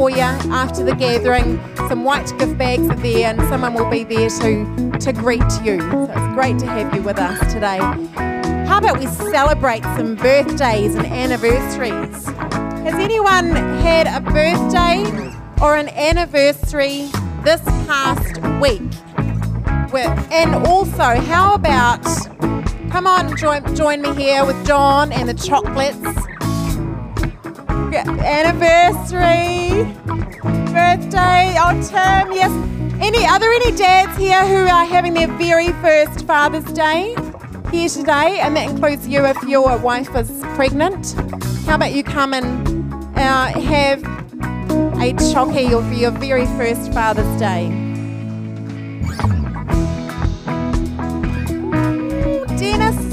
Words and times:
for 0.00 0.08
you 0.08 0.16
after 0.16 0.82
the 0.82 0.94
gathering. 0.94 1.60
Some 1.76 2.04
white 2.04 2.26
gift 2.38 2.56
bags 2.56 2.88
are 2.88 2.96
there, 2.96 3.28
and 3.28 3.38
someone 3.50 3.74
will 3.74 3.90
be 3.90 4.02
there 4.02 4.30
to, 4.30 4.92
to 4.98 5.12
greet 5.12 5.42
you. 5.62 5.78
So 5.78 6.04
it's 6.04 6.34
great 6.34 6.58
to 6.60 6.66
have 6.66 6.94
you 6.94 7.02
with 7.02 7.18
us 7.18 7.38
today. 7.52 7.80
How 8.66 8.78
about 8.78 8.98
we 8.98 9.04
celebrate 9.04 9.82
some 9.82 10.14
birthdays 10.14 10.94
and 10.94 11.04
anniversaries? 11.04 12.24
Has 12.24 12.94
anyone 12.94 13.50
had 13.84 14.06
a 14.06 14.22
birthday 14.22 15.04
or 15.62 15.76
an 15.76 15.90
anniversary 15.90 17.10
this 17.44 17.60
past 17.86 18.38
week? 18.58 18.80
And 20.32 20.54
also, 20.66 21.20
how 21.28 21.52
about 21.52 22.02
come 22.90 23.06
on, 23.06 23.36
join, 23.36 23.76
join 23.76 24.00
me 24.00 24.14
here 24.14 24.46
with 24.46 24.66
John 24.66 25.12
and 25.12 25.28
the 25.28 25.34
chocolates. 25.34 26.39
Anniversary, 27.98 29.84
birthday, 30.72 31.56
oh 31.58 31.72
Tim, 31.82 32.32
yes. 32.32 32.50
Any 33.00 33.26
are 33.26 33.38
there 33.38 33.52
any 33.52 33.72
dads 33.76 34.16
here 34.16 34.44
who 34.46 34.68
are 34.68 34.84
having 34.84 35.14
their 35.14 35.26
very 35.26 35.72
first 35.82 36.24
Father's 36.26 36.64
Day 36.72 37.16
here 37.72 37.88
today? 37.88 38.38
And 38.40 38.56
that 38.56 38.68
includes 38.70 39.08
you 39.08 39.24
if 39.24 39.42
your 39.44 39.76
wife 39.78 40.14
is 40.14 40.30
pregnant. 40.54 41.14
How 41.66 41.74
about 41.76 41.92
you 41.92 42.04
come 42.04 42.34
and 42.34 42.92
uh, 43.16 43.58
have 43.60 44.02
a 44.02 45.12
chocky 45.14 45.70
for 45.70 45.94
your 45.94 46.10
very 46.12 46.46
first 46.46 46.92
Father's 46.92 47.40
Day? 47.40 47.68
Dennis, 52.58 53.09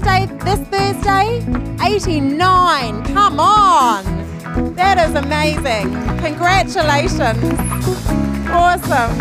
birthday 0.00 0.26
this 0.44 0.60
Thursday, 0.68 1.44
89. 1.84 3.04
Come 3.04 3.40
on. 3.40 4.74
That 4.74 4.98
is 4.98 5.14
amazing. 5.14 5.92
Congratulations. 6.18 7.58
Awesome. 8.48 9.12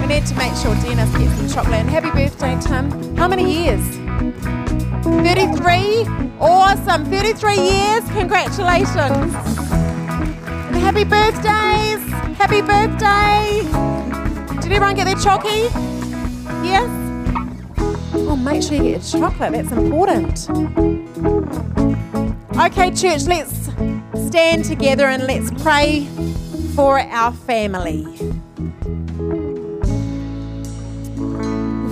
We 0.00 0.06
need 0.06 0.26
to 0.26 0.34
make 0.36 0.54
sure 0.56 0.74
Dennis 0.76 1.10
gets 1.16 1.36
some 1.36 1.48
chocolate. 1.48 1.80
And 1.80 1.90
happy 1.90 2.10
birthday, 2.10 2.58
Tim. 2.60 3.16
How 3.16 3.28
many 3.28 3.64
years? 3.64 3.80
33? 5.04 6.06
Awesome. 6.40 7.04
33 7.06 7.54
years. 7.54 8.04
Congratulations. 8.10 9.34
And 9.34 10.76
happy 10.76 11.04
birthdays. 11.04 12.00
Happy 12.38 12.62
birthday. 12.62 13.62
Did 14.60 14.72
everyone 14.72 14.94
get 14.94 15.04
their 15.06 15.16
chocky? 15.16 15.70
Yes? 16.64 16.99
Make 18.42 18.62
sure 18.62 18.76
you 18.76 18.82
get 18.82 19.12
your 19.12 19.20
chocolate. 19.20 19.52
That's 19.52 19.72
important. 19.72 20.48
Okay, 22.58 22.90
church, 22.90 23.26
let's 23.26 23.68
stand 24.28 24.64
together 24.64 25.06
and 25.06 25.24
let's 25.24 25.50
pray 25.62 26.06
for 26.74 26.98
our 26.98 27.32
family. 27.32 28.04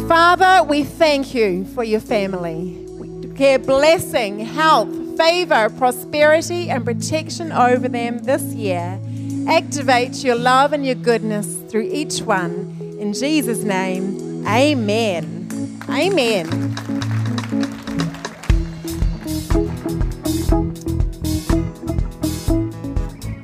Father, 0.08 0.64
we 0.64 0.84
thank 0.84 1.34
you 1.34 1.66
for 1.66 1.84
your 1.84 2.00
family. 2.00 2.84
We 2.92 3.08
declare 3.20 3.58
blessing, 3.58 4.38
health, 4.40 4.88
favor, 5.18 5.68
prosperity, 5.76 6.70
and 6.70 6.84
protection 6.84 7.52
over 7.52 7.88
them 7.88 8.20
this 8.20 8.42
year. 8.54 8.98
Activate 9.46 10.24
your 10.24 10.36
love 10.36 10.72
and 10.72 10.86
your 10.86 10.94
goodness 10.94 11.56
through 11.70 11.90
each 11.92 12.22
one. 12.22 12.96
In 12.98 13.12
Jesus' 13.12 13.62
name, 13.62 14.46
amen. 14.46 15.37
Amen. 15.90 16.46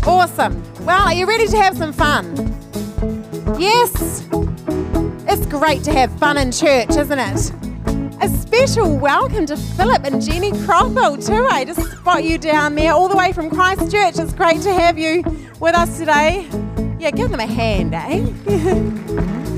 Awesome. 0.07 0.63
Well, 0.85 1.07
are 1.07 1.15
you 1.15 1.27
ready 1.27 1.47
to 1.47 1.57
have 1.57 1.77
some 1.77 1.93
fun? 1.93 2.37
Yes. 3.59 4.27
It's 5.27 5.47
great 5.47 5.83
to 5.85 5.93
have 5.93 6.17
fun 6.19 6.37
in 6.37 6.53
church, 6.53 6.91
isn't 6.91 7.19
it? 7.19 7.53
A 8.21 8.29
special 8.29 8.97
welcome 8.97 9.47
to 9.47 9.57
Philip 9.57 10.05
and 10.05 10.21
Jenny 10.23 10.53
Crothall 10.53 11.25
too. 11.27 11.47
I 11.51 11.65
just 11.65 11.81
spot 11.93 12.25
you 12.25 12.37
down 12.37 12.75
there 12.75 12.93
all 12.93 13.09
the 13.09 13.17
way 13.17 13.33
from 13.33 13.49
Christchurch. 13.49 14.19
It's 14.19 14.35
great 14.35 14.61
to 14.63 14.73
have 14.73 14.99
you 14.99 15.23
with 15.61 15.75
us 15.75 15.99
today. 15.99 16.47
Yeah, 16.99 17.11
give 17.11 17.31
them 17.31 17.41
a 17.41 17.47
hand, 17.47 17.95
eh? 17.95 19.51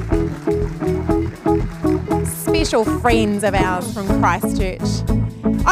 friends 2.66 3.44
of 3.44 3.54
ours 3.54 3.94
from 3.94 4.08
Christchurch. 4.20 4.80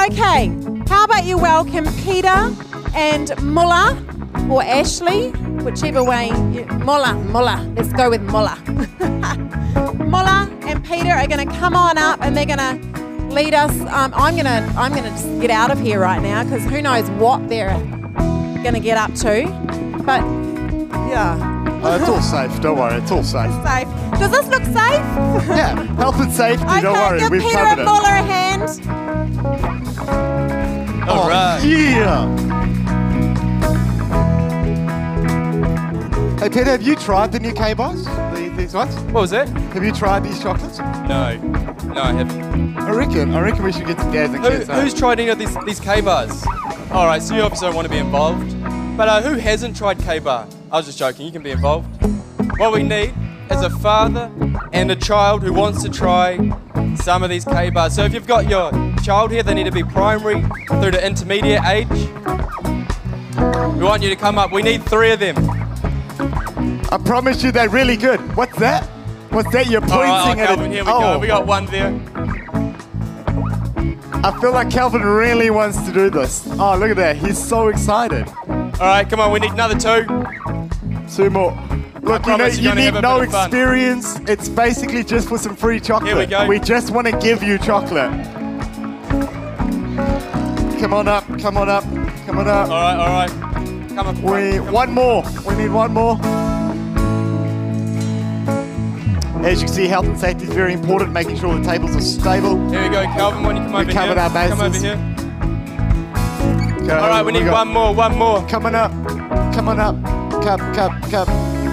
Okay, 0.07 0.47
how 0.87 1.05
about 1.05 1.25
you 1.25 1.37
welcome 1.37 1.87
Peter 2.05 2.55
and 2.95 3.37
Mulla 3.43 4.01
or 4.49 4.63
Ashley, 4.63 5.31
whichever 5.65 6.05
way. 6.05 6.29
You, 6.53 6.65
Mulla, 6.85 7.15
Mulla. 7.15 7.69
Let's 7.77 7.93
go 7.93 8.11
with 8.11 8.23
Mulla. 8.23 8.63
Mulla 10.07 10.49
and 10.63 10.85
Peter 10.85 11.11
are 11.11 11.27
going 11.27 11.49
to 11.49 11.53
come 11.57 11.75
on 11.75 11.99
up 11.99 12.21
and 12.23 12.37
they're 12.37 12.47
going 12.47 12.59
to 12.59 13.35
lead 13.35 13.55
us. 13.55 13.73
Um, 13.81 14.15
I'm 14.15 14.35
going 14.35 14.45
to 14.45 14.73
I'm 14.79 14.93
going 14.93 15.13
to 15.13 15.41
get 15.41 15.51
out 15.51 15.73
of 15.73 15.81
here 15.81 15.99
right 15.99 16.23
now 16.23 16.45
because 16.45 16.63
who 16.65 16.81
knows 16.81 17.11
what 17.11 17.49
they're 17.49 17.77
going 18.63 18.75
to 18.75 18.81
get 18.81 18.97
up 18.97 19.13
to. 19.15 19.49
But 20.07 20.21
yeah. 21.11 21.54
Oh, 21.87 21.97
it's 21.97 22.09
all 22.09 22.23
safe. 22.23 22.61
Don't 22.63 22.79
worry. 22.79 22.95
It's 22.95 23.11
all 23.11 23.23
safe. 23.23 23.53
Safe. 23.63 23.89
Does 24.19 24.31
this 24.31 24.47
look 24.49 24.65
safe? 24.65 24.75
yeah, 24.75 25.75
health 25.97 26.19
and 26.19 26.33
safety. 26.33 26.65
Okay, 26.65 26.81
don't 26.81 26.95
worry. 26.95 27.19
give 27.19 27.31
We've 27.31 27.43
Peter 27.43 27.59
covered 27.59 27.73
and 27.73 27.81
it. 27.81 27.85
Muller 27.85 28.09
a 28.09 28.23
hand. 28.23 28.81
All 31.07 31.25
oh, 31.25 31.29
right. 31.29 31.63
Yeah. 31.63 32.55
Hey 36.39 36.49
Peter, 36.49 36.65
have 36.65 36.83
you 36.83 36.97
tried 36.97 37.33
the 37.33 37.41
new 37.41 37.53
K-Bars? 37.53 38.05
The, 38.05 38.53
these 38.57 38.73
ones? 38.73 38.95
What 39.13 39.21
was 39.21 39.31
that? 39.31 39.49
Have 39.49 39.85
you 39.85 39.93
tried 39.93 40.25
these 40.25 40.43
chocolates? 40.43 40.79
No, 40.79 41.37
no, 41.93 42.01
I 42.01 42.13
haven't. 42.13 42.79
I 42.79 42.91
reckon. 42.93 43.35
I 43.35 43.41
reckon 43.41 43.63
we 43.63 43.73
should 43.73 43.87
get 43.87 43.99
some 43.99 44.11
dads 44.11 44.33
and 44.33 44.43
Who, 44.43 44.51
kids. 44.51 44.67
huh? 44.69 44.81
who's 44.81 44.95
tried 44.95 45.21
any 45.21 45.29
of 45.29 45.39
these 45.39 45.55
these 45.67 45.81
K 45.81 46.01
bars? 46.01 46.45
All 46.91 47.07
right, 47.07 47.23
so 47.23 47.35
you 47.35 47.43
obviously 47.43 47.67
don't 47.67 47.77
want 47.77 47.87
to 47.87 47.91
be 47.91 47.99
involved. 47.99 48.55
But 48.97 49.09
uh, 49.09 49.23
who 49.23 49.35
hasn't 49.35 49.77
tried 49.77 49.99
K 49.99 50.21
bar? 50.21 50.47
I 50.71 50.77
was 50.77 50.87
just 50.87 50.99
joking. 50.99 51.27
You 51.27 51.33
can 51.33 51.43
be 51.43 51.51
involved. 51.51 51.89
What 52.59 52.73
we 52.73 52.85
need 52.85 53.13
is 53.51 53.61
a 53.61 53.71
father 53.71 54.31
and 54.73 54.89
a 54.91 54.97
child 54.97 55.43
who 55.43 55.53
wants 55.53 55.83
to 55.83 55.89
try 55.91 56.37
some 56.95 57.25
of 57.25 57.31
these 57.31 57.45
K 57.45 57.71
bars. 57.71 57.95
So 57.95 58.05
if 58.05 58.15
you've 58.15 58.27
got 58.27 58.49
your 58.49 58.71
child 59.03 59.33
here, 59.33 59.43
they 59.43 59.53
need 59.53 59.65
to 59.65 59.73
be 59.73 59.83
primary 59.83 60.43
through 60.69 60.93
to 60.93 61.05
intermediate 61.05 61.65
age. 61.65 61.89
We 63.75 63.83
want 63.83 64.03
you 64.03 64.11
to 64.11 64.17
come 64.17 64.39
up. 64.39 64.53
We 64.53 64.63
need 64.63 64.85
three 64.85 65.11
of 65.11 65.19
them. 65.19 65.37
I 66.93 66.99
promise 67.05 67.43
you 67.43 67.51
they're 67.51 67.69
really 67.69 67.97
good. 67.97 68.21
What's 68.37 68.57
that? 68.61 68.85
What's 69.31 69.51
that? 69.51 69.67
You're 69.67 69.81
pointing 69.81 69.99
oh, 70.11 70.31
at 70.31 70.37
Calvin, 70.37 70.71
it. 70.71 70.75
here 70.75 70.85
we 70.85 70.93
oh, 70.93 71.01
go. 71.01 71.19
We 71.19 71.27
got 71.27 71.45
one 71.45 71.67
there. 71.67 72.01
I 74.23 74.39
feel 74.41 74.53
like 74.53 74.71
Calvin 74.71 75.03
really 75.03 75.51
wants 75.51 75.85
to 75.85 75.93
do 75.93 76.11
this. 76.11 76.47
Oh, 76.53 76.79
look 76.79 76.91
at 76.91 76.97
that. 76.97 77.17
He's 77.17 77.37
so 77.37 77.67
excited. 77.67 78.27
All 78.81 78.87
right, 78.89 79.09
come 79.09 79.21
on. 79.21 79.31
We 79.33 79.39
need 79.41 79.53
another 79.53 79.79
two. 79.79 80.05
Two 81.15 81.31
more. 81.31 81.53
Look, 82.03 82.27
you 82.27 82.37
know, 82.37 82.47
you 82.47 82.75
need 82.75 82.95
no 83.01 83.21
experience. 83.21 84.19
It's 84.29 84.49
basically 84.49 85.05
just 85.05 85.29
for 85.29 85.39
some 85.39 85.57
free 85.57 85.81
chocolate. 85.81 86.09
Here 86.11 86.19
we 86.19 86.27
go. 86.27 86.47
We 86.47 86.59
just 86.61 86.91
want 86.91 87.07
to 87.07 87.17
give 87.19 87.43
you 87.43 87.57
chocolate. 87.59 88.11
Come 90.81 90.93
on 90.93 91.09
up, 91.09 91.25
come 91.39 91.57
on 91.57 91.69
up, 91.71 91.85
come 92.27 92.39
on 92.39 92.49
up. 92.49 92.69
All 92.69 92.75
right, 92.75 92.97
all 92.97 93.09
right. 93.09 93.89
Come 93.95 93.99
up. 94.09 94.17
We 94.17 94.57
come 94.59 94.73
one 94.73 94.93
more. 94.93 95.25
We 95.47 95.55
need 95.55 95.71
one 95.71 95.93
more. 95.95 96.19
As 99.47 99.61
you 99.61 99.67
can 99.67 99.75
see, 99.75 99.87
health 99.87 100.07
and 100.07 100.19
safety 100.19 100.45
is 100.45 100.53
very 100.53 100.73
important, 100.73 101.13
making 101.13 101.39
sure 101.39 101.55
the 101.59 101.65
tables 101.65 101.95
are 101.95 102.01
stable. 102.01 102.57
Here 102.71 102.83
we 102.83 102.89
go, 102.89 103.03
Calvin. 103.05 103.45
when 103.45 103.57
you 103.57 103.63
come 103.63 103.73
We 103.73 103.79
over 103.83 103.93
covered 103.93 104.15
here? 104.15 104.23
our 104.23 104.49
Come 104.49 104.61
over 104.61 104.69
bases. 104.71 104.83
here. 104.83 105.14
Okay, 106.85 106.93
All 106.93 107.09
right, 107.09 107.25
we 107.25 107.33
need 107.33 107.45
got- 107.45 107.53
one 107.67 107.69
more, 107.69 107.95
one 107.95 108.17
more. 108.19 108.47
Coming 108.47 108.75
up. 108.75 108.91
Come 109.55 109.69
on 109.69 109.81
up. 109.81 109.97
Cup, 110.43 110.61
cup, 110.75 110.93
cup. 111.11 111.29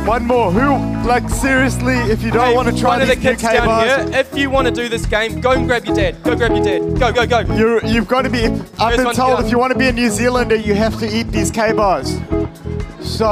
One 0.08 0.25
more. 0.25 0.52
Who, 0.52 0.78
like, 1.08 1.30
seriously, 1.30 1.96
if 1.96 2.24
you 2.24 2.31
don't 2.31 2.48
Hey, 2.48 2.56
want 2.56 2.69
to 2.74 2.80
try 2.80 2.92
one 2.92 3.02
of 3.02 3.08
the 3.08 3.16
these 3.16 3.24
kids 3.24 3.42
down 3.44 3.52
K-bars, 3.60 4.10
here, 4.10 4.19
if 4.19 4.36
you 4.38 4.50
want 4.50 4.68
to 4.68 4.74
do 4.74 4.88
this 4.90 5.06
game, 5.06 5.42
go 5.42 5.52
and 5.52 5.68
grab 5.68 5.86
your 5.86 5.96
dad. 5.96 6.24
Go 6.24 6.36
grab 6.36 6.52
your 6.52 6.63
dad. 6.63 7.00
Go, 7.00 7.12
go, 7.12 7.25
go. 7.28 7.56
You're, 7.56 7.86
you've 7.86 8.08
got 8.08 8.22
to 8.24 8.30
be. 8.30 8.46
I've 8.46 8.96
First 8.96 8.98
been 8.98 9.13
told 9.16 9.38
down. 9.38 9.46
if 9.46 9.52
you 9.52 9.60
want 9.60 9.74
to 9.74 9.78
be 9.80 9.88
a 9.88 9.92
New 9.92 10.10
Zealander, 10.10 10.56
you 10.56 10.74
have 10.75 10.98
to 11.00 11.06
eat 11.16 11.28
these 11.31 11.52
K 11.52 11.74
bars. 11.74 12.18
So, 13.02 13.25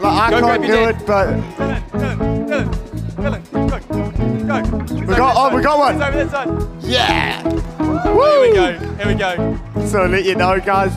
like, 0.00 0.04
I 0.04 0.30
Go 0.30 0.40
can't 0.40 0.62
do 0.62 0.68
your 0.68 0.90
it, 0.90 1.06
but 1.06 1.26
Dylan, 1.28 1.90
Dylan, 1.90 2.46
Dylan, 3.16 3.42
Dylan, 3.50 3.70
go, 3.70 3.78
go. 3.80 5.06
We 5.06 5.14
got- 5.16 5.34
oh, 5.36 5.56
we 5.56 5.62
got 5.62 5.78
one. 5.78 6.02
Over 6.02 6.24
that 6.24 6.30
side. 6.30 6.48
yeah. 6.82 7.42
Here 7.42 8.40
we 8.40 8.52
go. 8.54 8.78
Here 8.96 9.06
we 9.06 9.14
go. 9.14 9.58
So, 9.86 10.02
to 10.02 10.08
let 10.08 10.24
you 10.24 10.34
know, 10.34 10.58
guys, 10.58 10.96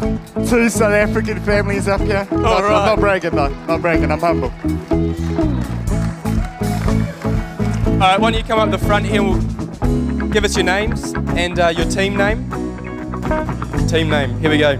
two 0.50 0.68
South 0.68 0.94
African 0.94 1.40
families 1.42 1.88
up 1.88 2.02
here. 2.02 2.28
Not- 2.32 2.32
I'm 2.32 2.64
right. 2.64 2.86
not 2.86 3.00
bragging, 3.00 3.36
though. 3.36 3.50
Not 3.68 3.82
bragging. 3.84 4.12
I'm 4.12 4.20
humble. 4.20 4.52
All 7.94 8.00
right, 8.00 8.20
why 8.20 8.32
don't 8.32 8.40
you 8.42 8.44
come 8.44 8.58
up 8.58 8.72
the 8.72 8.80
front 8.80 9.06
here 9.06 9.22
and 9.22 9.30
we'll 10.20 10.30
give 10.30 10.44
us 10.44 10.56
your 10.56 10.66
names 10.66 11.14
and 11.36 11.60
uh, 11.60 11.68
your 11.68 11.86
team 11.86 12.18
name. 12.18 12.50
Team 13.88 14.10
name. 14.10 14.40
Here 14.40 14.50
we 14.50 14.58
go. 14.58 14.72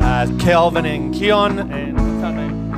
uh, 0.00 0.26
Kelvin 0.38 0.86
and 0.86 1.14
Keon 1.14 1.58
and 1.58 1.94
what's 1.94 2.24
our 2.24 2.32
name? 2.32 2.72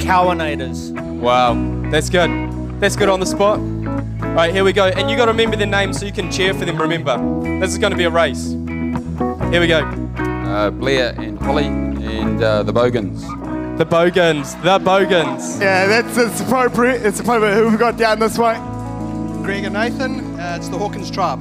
Cowanators. 0.00 0.90
Wow, 1.20 1.54
that's 1.90 2.10
good. 2.10 2.63
That's 2.80 2.96
good 2.96 3.08
on 3.08 3.20
the 3.20 3.26
spot. 3.26 3.58
All 3.58 4.34
right, 4.34 4.52
here 4.52 4.64
we 4.64 4.72
go. 4.72 4.86
And 4.86 5.08
you 5.10 5.16
got 5.16 5.26
to 5.26 5.30
remember 5.30 5.56
their 5.56 5.66
names 5.66 5.98
so 5.98 6.06
you 6.06 6.12
can 6.12 6.30
cheer 6.30 6.52
for 6.54 6.64
them. 6.64 6.80
Remember, 6.80 7.16
this 7.60 7.70
is 7.72 7.78
going 7.78 7.92
to 7.92 7.96
be 7.96 8.04
a 8.04 8.10
race. 8.10 8.50
Here 8.50 9.60
we 9.60 9.66
go. 9.68 9.78
uh, 10.18 10.70
Blair 10.70 11.14
and 11.18 11.38
Holly 11.38 11.66
and 11.66 12.42
uh, 12.42 12.62
the 12.62 12.72
Bogans. 12.72 13.22
The 13.78 13.84
Bogans. 13.84 14.54
The 14.56 14.78
Bogans. 14.78 15.60
Yeah, 15.60 15.86
that's 15.86 16.16
it's 16.16 16.40
appropriate. 16.40 17.04
It's 17.06 17.20
appropriate. 17.20 17.54
Who 17.54 17.64
have 17.64 17.72
we 17.72 17.78
got 17.78 17.96
down 17.96 18.18
this 18.18 18.36
way? 18.38 18.54
Greg 19.44 19.64
and 19.64 19.74
Nathan, 19.74 20.38
uh, 20.40 20.56
it's 20.58 20.68
the 20.68 20.78
Hawkins 20.78 21.10
tribe. 21.10 21.38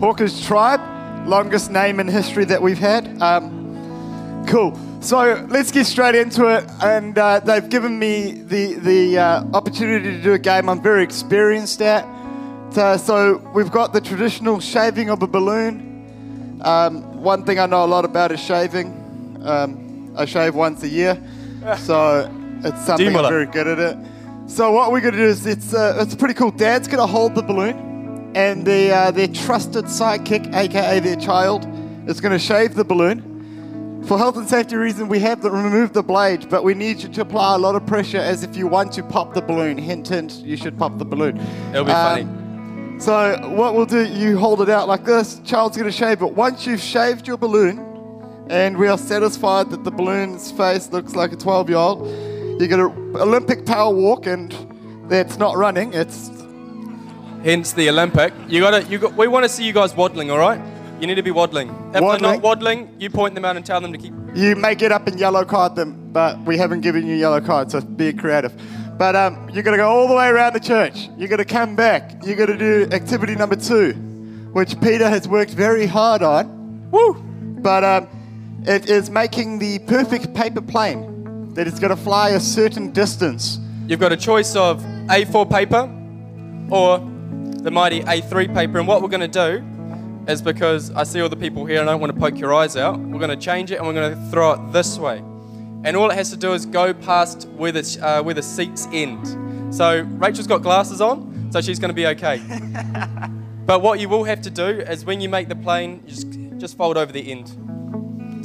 Hawkins 0.00 0.44
Tribe, 0.44 0.80
longest 1.28 1.70
name 1.70 2.00
in 2.00 2.08
history 2.08 2.44
that 2.46 2.60
we've 2.62 2.78
had. 2.78 3.20
Um, 3.22 4.44
cool. 4.48 4.72
So 5.02 5.44
let's 5.48 5.72
get 5.72 5.86
straight 5.86 6.14
into 6.14 6.46
it. 6.46 6.64
And 6.80 7.18
uh, 7.18 7.40
they've 7.40 7.68
given 7.68 7.98
me 7.98 8.32
the 8.32 8.74
the 8.74 9.18
uh, 9.18 9.44
opportunity 9.52 10.12
to 10.12 10.22
do 10.22 10.32
a 10.34 10.38
game 10.38 10.68
I'm 10.68 10.80
very 10.80 11.02
experienced 11.02 11.82
at. 11.82 12.06
So, 12.72 12.96
so 12.96 13.50
we've 13.52 13.70
got 13.70 13.92
the 13.92 14.00
traditional 14.00 14.60
shaving 14.60 15.10
of 15.10 15.20
a 15.22 15.26
balloon. 15.26 16.60
Um, 16.62 17.20
one 17.20 17.44
thing 17.44 17.58
I 17.58 17.66
know 17.66 17.84
a 17.84 17.86
lot 17.86 18.04
about 18.04 18.30
is 18.30 18.40
shaving. 18.40 19.42
Um, 19.44 20.14
I 20.16 20.24
shave 20.24 20.54
once 20.54 20.84
a 20.84 20.88
year, 20.88 21.20
so 21.78 22.30
it's 22.62 22.86
something. 22.86 23.08
I'm 23.16 23.28
very 23.28 23.46
good 23.46 23.66
at 23.66 23.80
it. 23.80 23.98
So 24.46 24.70
what 24.70 24.92
we're 24.92 25.00
gonna 25.00 25.16
do 25.16 25.24
is 25.24 25.46
it's 25.46 25.74
uh, 25.74 25.98
it's 25.98 26.14
pretty 26.14 26.34
cool. 26.34 26.52
Dad's 26.52 26.86
gonna 26.86 27.08
hold 27.08 27.34
the 27.34 27.42
balloon, 27.42 28.30
and 28.36 28.64
the 28.64 28.94
uh, 28.94 29.10
their 29.10 29.28
trusted 29.28 29.86
sidekick, 29.86 30.54
aka 30.54 31.00
their 31.00 31.16
child, 31.16 31.66
is 32.06 32.20
gonna 32.20 32.38
shave 32.38 32.76
the 32.76 32.84
balloon. 32.84 33.31
For 34.06 34.18
health 34.18 34.36
and 34.36 34.48
safety 34.48 34.76
reasons, 34.76 35.08
we 35.08 35.20
have 35.20 35.44
removed 35.44 35.94
the 35.94 36.02
blade, 36.02 36.50
but 36.50 36.64
we 36.64 36.74
need 36.74 37.02
you 37.02 37.08
to 37.10 37.20
apply 37.22 37.54
a 37.54 37.58
lot 37.58 37.76
of 37.76 37.86
pressure 37.86 38.18
as 38.18 38.42
if 38.42 38.56
you 38.56 38.66
want 38.66 38.92
to 38.94 39.02
pop 39.02 39.32
the 39.32 39.40
balloon. 39.40 39.78
Hint, 39.78 40.08
hint, 40.08 40.32
you 40.44 40.56
should 40.56 40.76
pop 40.76 40.98
the 40.98 41.04
balloon. 41.04 41.38
It'll 41.70 41.84
be 41.84 41.92
Um, 41.92 42.26
funny. 42.26 42.98
So 43.00 43.52
what 43.54 43.74
we'll 43.74 43.86
do, 43.86 44.04
you 44.04 44.36
hold 44.38 44.60
it 44.60 44.68
out 44.68 44.88
like 44.88 45.04
this. 45.04 45.40
Child's 45.44 45.76
gonna 45.76 45.92
shave 45.92 46.20
it. 46.22 46.34
Once 46.34 46.66
you've 46.66 46.80
shaved 46.80 47.26
your 47.28 47.36
balloon, 47.36 47.80
and 48.48 48.76
we 48.76 48.88
are 48.88 48.98
satisfied 48.98 49.70
that 49.70 49.84
the 49.84 49.90
balloon's 49.90 50.50
face 50.50 50.90
looks 50.92 51.14
like 51.14 51.32
a 51.32 51.36
12-year-old, 51.36 52.06
you 52.60 52.66
get 52.68 52.80
an 52.80 52.92
Olympic 53.16 53.64
power 53.64 53.94
walk, 53.94 54.26
and 54.26 54.54
that's 55.08 55.38
not 55.38 55.56
running. 55.56 55.94
It's 55.94 56.30
Hence 57.44 57.72
the 57.72 57.88
Olympic. 57.88 58.32
You 58.48 58.60
got 58.60 58.70
to. 58.70 58.82
You 58.88 58.98
got. 58.98 59.16
We 59.16 59.26
want 59.26 59.44
to 59.44 59.48
see 59.48 59.64
you 59.64 59.72
guys 59.72 59.96
waddling. 59.96 60.30
All 60.30 60.38
right. 60.38 60.60
You 61.02 61.08
need 61.08 61.16
to 61.16 61.22
be 61.24 61.32
waddling. 61.32 61.68
If 61.92 61.94
they're 61.94 62.20
not 62.20 62.42
waddling, 62.42 62.94
you 63.00 63.10
point 63.10 63.34
them 63.34 63.44
out 63.44 63.56
and 63.56 63.66
tell 63.66 63.80
them 63.80 63.92
to 63.92 63.98
keep. 63.98 64.14
you 64.36 64.54
may 64.54 64.76
get 64.76 64.92
up 64.92 65.08
and 65.08 65.18
yellow 65.18 65.44
card 65.44 65.74
them, 65.74 66.12
but 66.12 66.38
we 66.44 66.56
haven't 66.56 66.82
given 66.82 67.04
you 67.04 67.16
yellow 67.16 67.40
cards, 67.40 67.72
so 67.72 67.80
be 67.80 68.12
creative. 68.12 68.52
But 68.98 69.16
um, 69.16 69.50
you're 69.52 69.64
gonna 69.64 69.78
go 69.78 69.88
all 69.88 70.06
the 70.06 70.14
way 70.14 70.28
around 70.28 70.52
the 70.52 70.60
church. 70.60 71.08
You're 71.18 71.28
gonna 71.28 71.44
come 71.44 71.74
back. 71.74 72.24
You're 72.24 72.36
gonna 72.36 72.56
do 72.56 72.86
activity 72.92 73.34
number 73.34 73.56
two, 73.56 73.94
which 74.52 74.80
Peter 74.80 75.08
has 75.08 75.26
worked 75.26 75.50
very 75.50 75.86
hard 75.86 76.22
on. 76.22 76.88
Woo! 76.92 77.14
But 77.14 77.82
um, 77.82 78.62
it 78.64 78.88
is 78.88 79.10
making 79.10 79.58
the 79.58 79.80
perfect 79.80 80.34
paper 80.34 80.60
plane 80.60 81.52
that 81.54 81.66
is 81.66 81.80
gonna 81.80 81.96
fly 81.96 82.30
a 82.30 82.38
certain 82.38 82.92
distance. 82.92 83.58
You've 83.88 83.98
got 83.98 84.12
a 84.12 84.16
choice 84.16 84.54
of 84.54 84.80
A4 85.08 85.50
paper 85.50 85.90
or 86.70 87.00
the 87.62 87.70
mighty 87.70 88.00
A3 88.02 88.54
paper. 88.54 88.78
And 88.78 88.88
what 88.88 89.02
we're 89.02 89.08
going 89.08 89.28
to 89.30 89.58
do 89.58 89.64
is 90.28 90.40
because 90.40 90.90
I 90.92 91.04
see 91.04 91.20
all 91.20 91.28
the 91.28 91.36
people 91.36 91.64
here 91.64 91.80
and 91.80 91.88
I 91.88 91.92
don't 91.92 92.00
want 92.00 92.14
to 92.14 92.20
poke 92.20 92.38
your 92.38 92.54
eyes 92.54 92.76
out, 92.76 92.98
we're 92.98 93.18
going 93.18 93.30
to 93.30 93.44
change 93.44 93.70
it 93.70 93.76
and 93.76 93.86
we're 93.86 93.94
going 93.94 94.14
to 94.14 94.30
throw 94.30 94.52
it 94.52 94.72
this 94.72 94.98
way. 94.98 95.18
And 95.84 95.96
all 95.96 96.10
it 96.10 96.14
has 96.14 96.30
to 96.30 96.36
do 96.36 96.52
is 96.52 96.64
go 96.64 96.94
past 96.94 97.48
where 97.48 97.72
the, 97.72 97.98
uh, 98.00 98.22
where 98.22 98.34
the 98.34 98.42
seats 98.42 98.86
end. 98.92 99.74
So 99.74 100.02
Rachel's 100.02 100.46
got 100.46 100.62
glasses 100.62 101.00
on, 101.00 101.50
so 101.50 101.60
she's 101.60 101.78
going 101.78 101.88
to 101.88 101.94
be 101.94 102.06
okay. 102.08 102.40
but 103.66 103.82
what 103.82 103.98
you 103.98 104.08
will 104.08 104.24
have 104.24 104.42
to 104.42 104.50
do 104.50 104.64
is 104.64 105.04
when 105.04 105.20
you 105.20 105.28
make 105.28 105.48
the 105.48 105.56
plane, 105.56 106.02
you 106.06 106.10
just, 106.10 106.28
just 106.58 106.76
fold 106.76 106.96
over 106.96 107.10
the 107.10 107.30
end. 107.30 107.48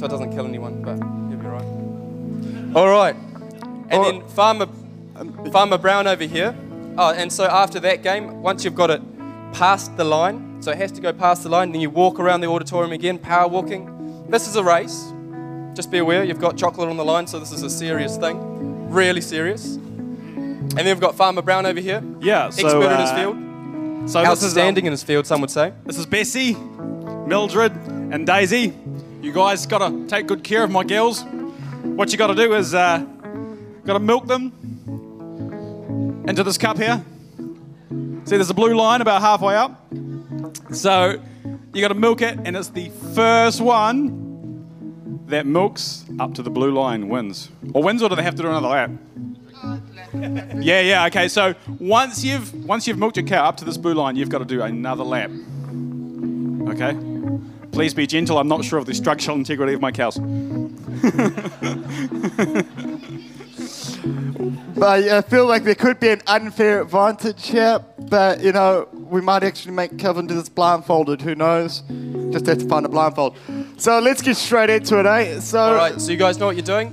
So 0.00 0.06
it 0.06 0.08
doesn't 0.08 0.32
kill 0.32 0.46
anyone, 0.46 0.82
but 0.82 0.98
you'll 1.30 1.38
be 1.38 1.46
right. 1.46 2.76
All 2.76 2.88
right. 2.88 3.14
And 3.14 3.92
All- 3.92 4.04
then 4.04 4.28
Farmer 4.28 4.68
Farmer 5.52 5.78
Brown 5.78 6.06
over 6.06 6.24
here. 6.24 6.54
Oh, 6.96 7.12
and 7.12 7.32
so 7.32 7.44
after 7.44 7.80
that 7.80 8.02
game, 8.02 8.42
once 8.42 8.64
you've 8.64 8.74
got 8.74 8.90
it 8.90 9.02
past 9.52 9.96
the 9.96 10.04
line, 10.04 10.47
so 10.60 10.70
it 10.72 10.78
has 10.78 10.92
to 10.92 11.00
go 11.00 11.12
past 11.12 11.42
the 11.42 11.48
line, 11.48 11.72
then 11.72 11.80
you 11.80 11.90
walk 11.90 12.18
around 12.18 12.40
the 12.40 12.48
auditorium 12.48 12.92
again, 12.92 13.18
power 13.18 13.48
walking. 13.48 14.26
This 14.28 14.48
is 14.48 14.56
a 14.56 14.62
race. 14.64 15.12
Just 15.74 15.90
be 15.90 15.98
aware, 15.98 16.24
you've 16.24 16.40
got 16.40 16.56
chocolate 16.56 16.88
on 16.88 16.96
the 16.96 17.04
line, 17.04 17.26
so 17.26 17.38
this 17.38 17.52
is 17.52 17.62
a 17.62 17.70
serious 17.70 18.16
thing. 18.16 18.90
Really 18.90 19.20
serious. 19.20 19.76
And 19.76 20.72
then 20.72 20.86
we've 20.86 21.00
got 21.00 21.14
Farmer 21.14 21.42
Brown 21.42 21.66
over 21.66 21.80
here. 21.80 22.02
Yeah, 22.20 22.50
so, 22.50 22.66
Expert 22.66 22.92
in 22.92 23.00
his 23.00 23.10
uh, 23.10 23.16
field. 23.16 23.36
So 23.38 24.02
this 24.02 24.10
is, 24.10 24.16
um, 24.16 24.26
Outstanding 24.26 24.86
in 24.86 24.92
his 24.92 25.02
field, 25.02 25.26
some 25.26 25.40
would 25.40 25.50
say. 25.50 25.72
this 25.84 25.98
is 25.98 26.06
Bessie, 26.06 26.54
Mildred, 26.54 27.72
and 27.72 28.26
Daisy. 28.26 28.74
You 29.22 29.32
guys 29.32 29.66
got 29.66 29.88
to 29.88 30.06
take 30.06 30.26
good 30.26 30.44
care 30.44 30.64
of 30.64 30.70
my 30.70 30.84
girls. 30.84 31.24
What 31.82 32.12
you 32.12 32.18
got 32.18 32.28
to 32.28 32.34
do 32.34 32.54
is 32.54 32.74
uh, 32.74 33.04
got 33.84 33.94
to 33.94 33.98
milk 33.98 34.26
them 34.26 34.52
into 36.26 36.42
this 36.42 36.58
cup 36.58 36.78
here. 36.78 37.04
See, 38.24 38.36
there's 38.36 38.50
a 38.50 38.54
blue 38.54 38.74
line 38.74 39.00
about 39.00 39.20
halfway 39.20 39.56
up. 39.56 39.84
So 40.72 41.22
you 41.72 41.80
got 41.80 41.88
to 41.88 41.94
milk 41.94 42.22
it, 42.22 42.38
and 42.44 42.56
it's 42.56 42.68
the 42.68 42.90
first 43.14 43.60
one 43.60 44.26
that 45.26 45.46
milks 45.46 46.04
up 46.18 46.34
to 46.34 46.42
the 46.42 46.50
blue 46.50 46.72
line 46.72 47.08
wins. 47.08 47.50
Or 47.74 47.82
wins, 47.82 48.02
or 48.02 48.08
do 48.08 48.16
they 48.16 48.22
have 48.22 48.34
to 48.36 48.42
do 48.42 48.48
another 48.48 48.68
lap? 48.68 48.90
Yeah, 50.14 50.80
yeah. 50.80 51.06
Okay, 51.06 51.28
so 51.28 51.54
once 51.78 52.24
you've 52.24 52.52
once 52.64 52.86
you've 52.86 52.98
milked 52.98 53.16
your 53.16 53.26
cow 53.26 53.44
up 53.44 53.56
to 53.58 53.64
this 53.64 53.76
blue 53.76 53.94
line, 53.94 54.16
you've 54.16 54.30
got 54.30 54.38
to 54.38 54.44
do 54.44 54.62
another 54.62 55.04
lap. 55.04 55.30
Okay. 56.68 56.96
Please 57.72 57.94
be 57.94 58.06
gentle. 58.06 58.38
I'm 58.38 58.48
not 58.48 58.64
sure 58.64 58.78
of 58.78 58.86
the 58.86 58.94
structural 58.94 59.36
integrity 59.36 59.74
of 59.74 59.80
my 59.80 59.92
cows. 59.92 60.18
But 64.78 65.08
I 65.08 65.22
feel 65.22 65.46
like 65.46 65.64
there 65.64 65.74
could 65.74 65.98
be 65.98 66.10
an 66.10 66.22
unfair 66.28 66.82
advantage 66.82 67.48
here. 67.48 67.80
But 68.08 68.40
you 68.42 68.52
know, 68.52 68.88
we 68.92 69.20
might 69.20 69.42
actually 69.42 69.72
make 69.74 69.98
Kevin 69.98 70.26
do 70.26 70.34
this 70.34 70.48
blindfolded. 70.48 71.20
Who 71.22 71.34
knows? 71.34 71.82
Just 72.32 72.46
have 72.46 72.58
to 72.58 72.68
find 72.68 72.84
a 72.86 72.88
blindfold. 72.88 73.36
So 73.76 73.98
let's 74.00 74.22
get 74.22 74.36
straight 74.36 74.70
into 74.70 74.98
it, 74.98 75.06
eh? 75.06 75.40
So 75.40 75.58
All 75.60 75.74
right, 75.74 76.00
so 76.00 76.10
you 76.10 76.16
guys 76.18 76.38
know 76.38 76.46
what 76.46 76.56
you're 76.56 76.64
doing? 76.64 76.90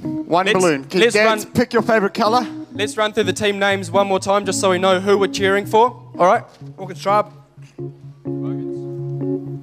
one 0.00 0.46
let's- 0.46 0.58
balloon. 0.58 0.84
Can 0.84 1.00
let's 1.00 1.14
Dads 1.14 1.44
run- 1.44 1.52
pick 1.54 1.72
your 1.72 1.82
favorite 1.82 2.14
color? 2.14 2.46
Let's 2.72 2.96
run 2.96 3.12
through 3.12 3.24
the 3.24 3.32
team 3.32 3.58
names 3.58 3.90
one 3.90 4.06
more 4.06 4.20
time 4.20 4.44
just 4.46 4.60
so 4.60 4.70
we 4.70 4.78
know 4.78 5.00
who 5.00 5.18
we're 5.18 5.26
cheering 5.26 5.66
for. 5.66 5.86
All 6.18 6.26
right? 6.26 6.44
Hawkins 6.78 7.02
tribe. 7.02 7.32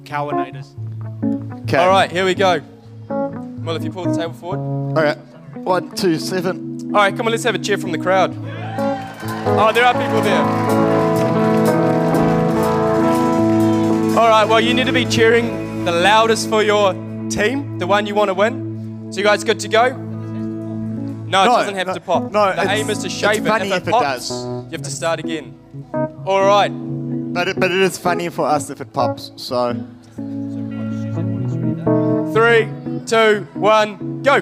Cowanators. 0.04 0.68
Okay. 1.62 1.76
All 1.78 1.88
right, 1.88 2.10
here 2.10 2.24
we 2.24 2.34
go. 2.34 2.60
Well, 3.08 3.76
if 3.76 3.84
you 3.84 3.90
pull 3.90 4.04
the 4.04 4.16
table 4.16 4.34
forward. 4.34 4.58
All 4.58 5.02
right. 5.04 5.16
One, 5.56 5.90
two, 5.94 6.18
seven. 6.18 6.80
All 6.94 7.00
right, 7.00 7.16
come 7.16 7.26
on, 7.26 7.32
let's 7.32 7.44
have 7.44 7.54
a 7.54 7.58
cheer 7.58 7.78
from 7.78 7.92
the 7.92 7.98
crowd. 7.98 8.34
Oh, 9.56 9.72
there 9.72 9.84
are 9.84 9.94
people 9.94 10.20
there. 10.22 10.44
All 14.18 14.28
right, 14.28 14.44
well, 14.48 14.60
you 14.60 14.74
need 14.74 14.86
to 14.86 14.92
be 14.92 15.04
cheering 15.04 15.84
the 15.84 15.92
loudest 15.92 16.48
for 16.48 16.62
your 16.62 16.92
team, 17.30 17.78
the 17.78 17.86
one 17.86 18.06
you 18.06 18.14
want 18.14 18.28
to 18.28 18.34
win. 18.34 19.08
So, 19.12 19.18
you 19.18 19.24
guys 19.24 19.44
good 19.44 19.60
to 19.60 19.68
go? 19.68 19.90
No, 19.90 21.42
it 21.42 21.46
No, 21.46 21.56
doesn't 21.56 21.74
have 21.74 21.86
no, 21.88 21.94
to 21.94 22.00
pop. 22.00 22.32
no, 22.32 22.54
the 22.54 22.70
aim 22.70 22.90
is 22.90 22.98
to 22.98 23.08
shave 23.08 23.46
it. 23.46 23.48
funny 23.48 23.68
if 23.70 23.74
it 23.74 23.82
if 23.82 23.88
it 23.88 23.90
does. 23.92 24.30
you 24.30 24.70
have 24.72 24.82
to 24.82 24.90
start 24.90 25.20
again. 25.20 25.54
All 26.26 26.44
right. 26.44 26.68
But 27.34 27.48
it, 27.48 27.60
but 27.60 27.70
it 27.70 27.78
is 27.80 27.98
funny 27.98 28.28
for 28.30 28.46
us 28.46 28.70
if 28.70 28.80
it 28.80 28.92
pops. 28.92 29.32
So 29.36 29.74
Three, 32.34 32.68
two, 33.06 33.46
one, 33.54 34.22
go. 34.22 34.40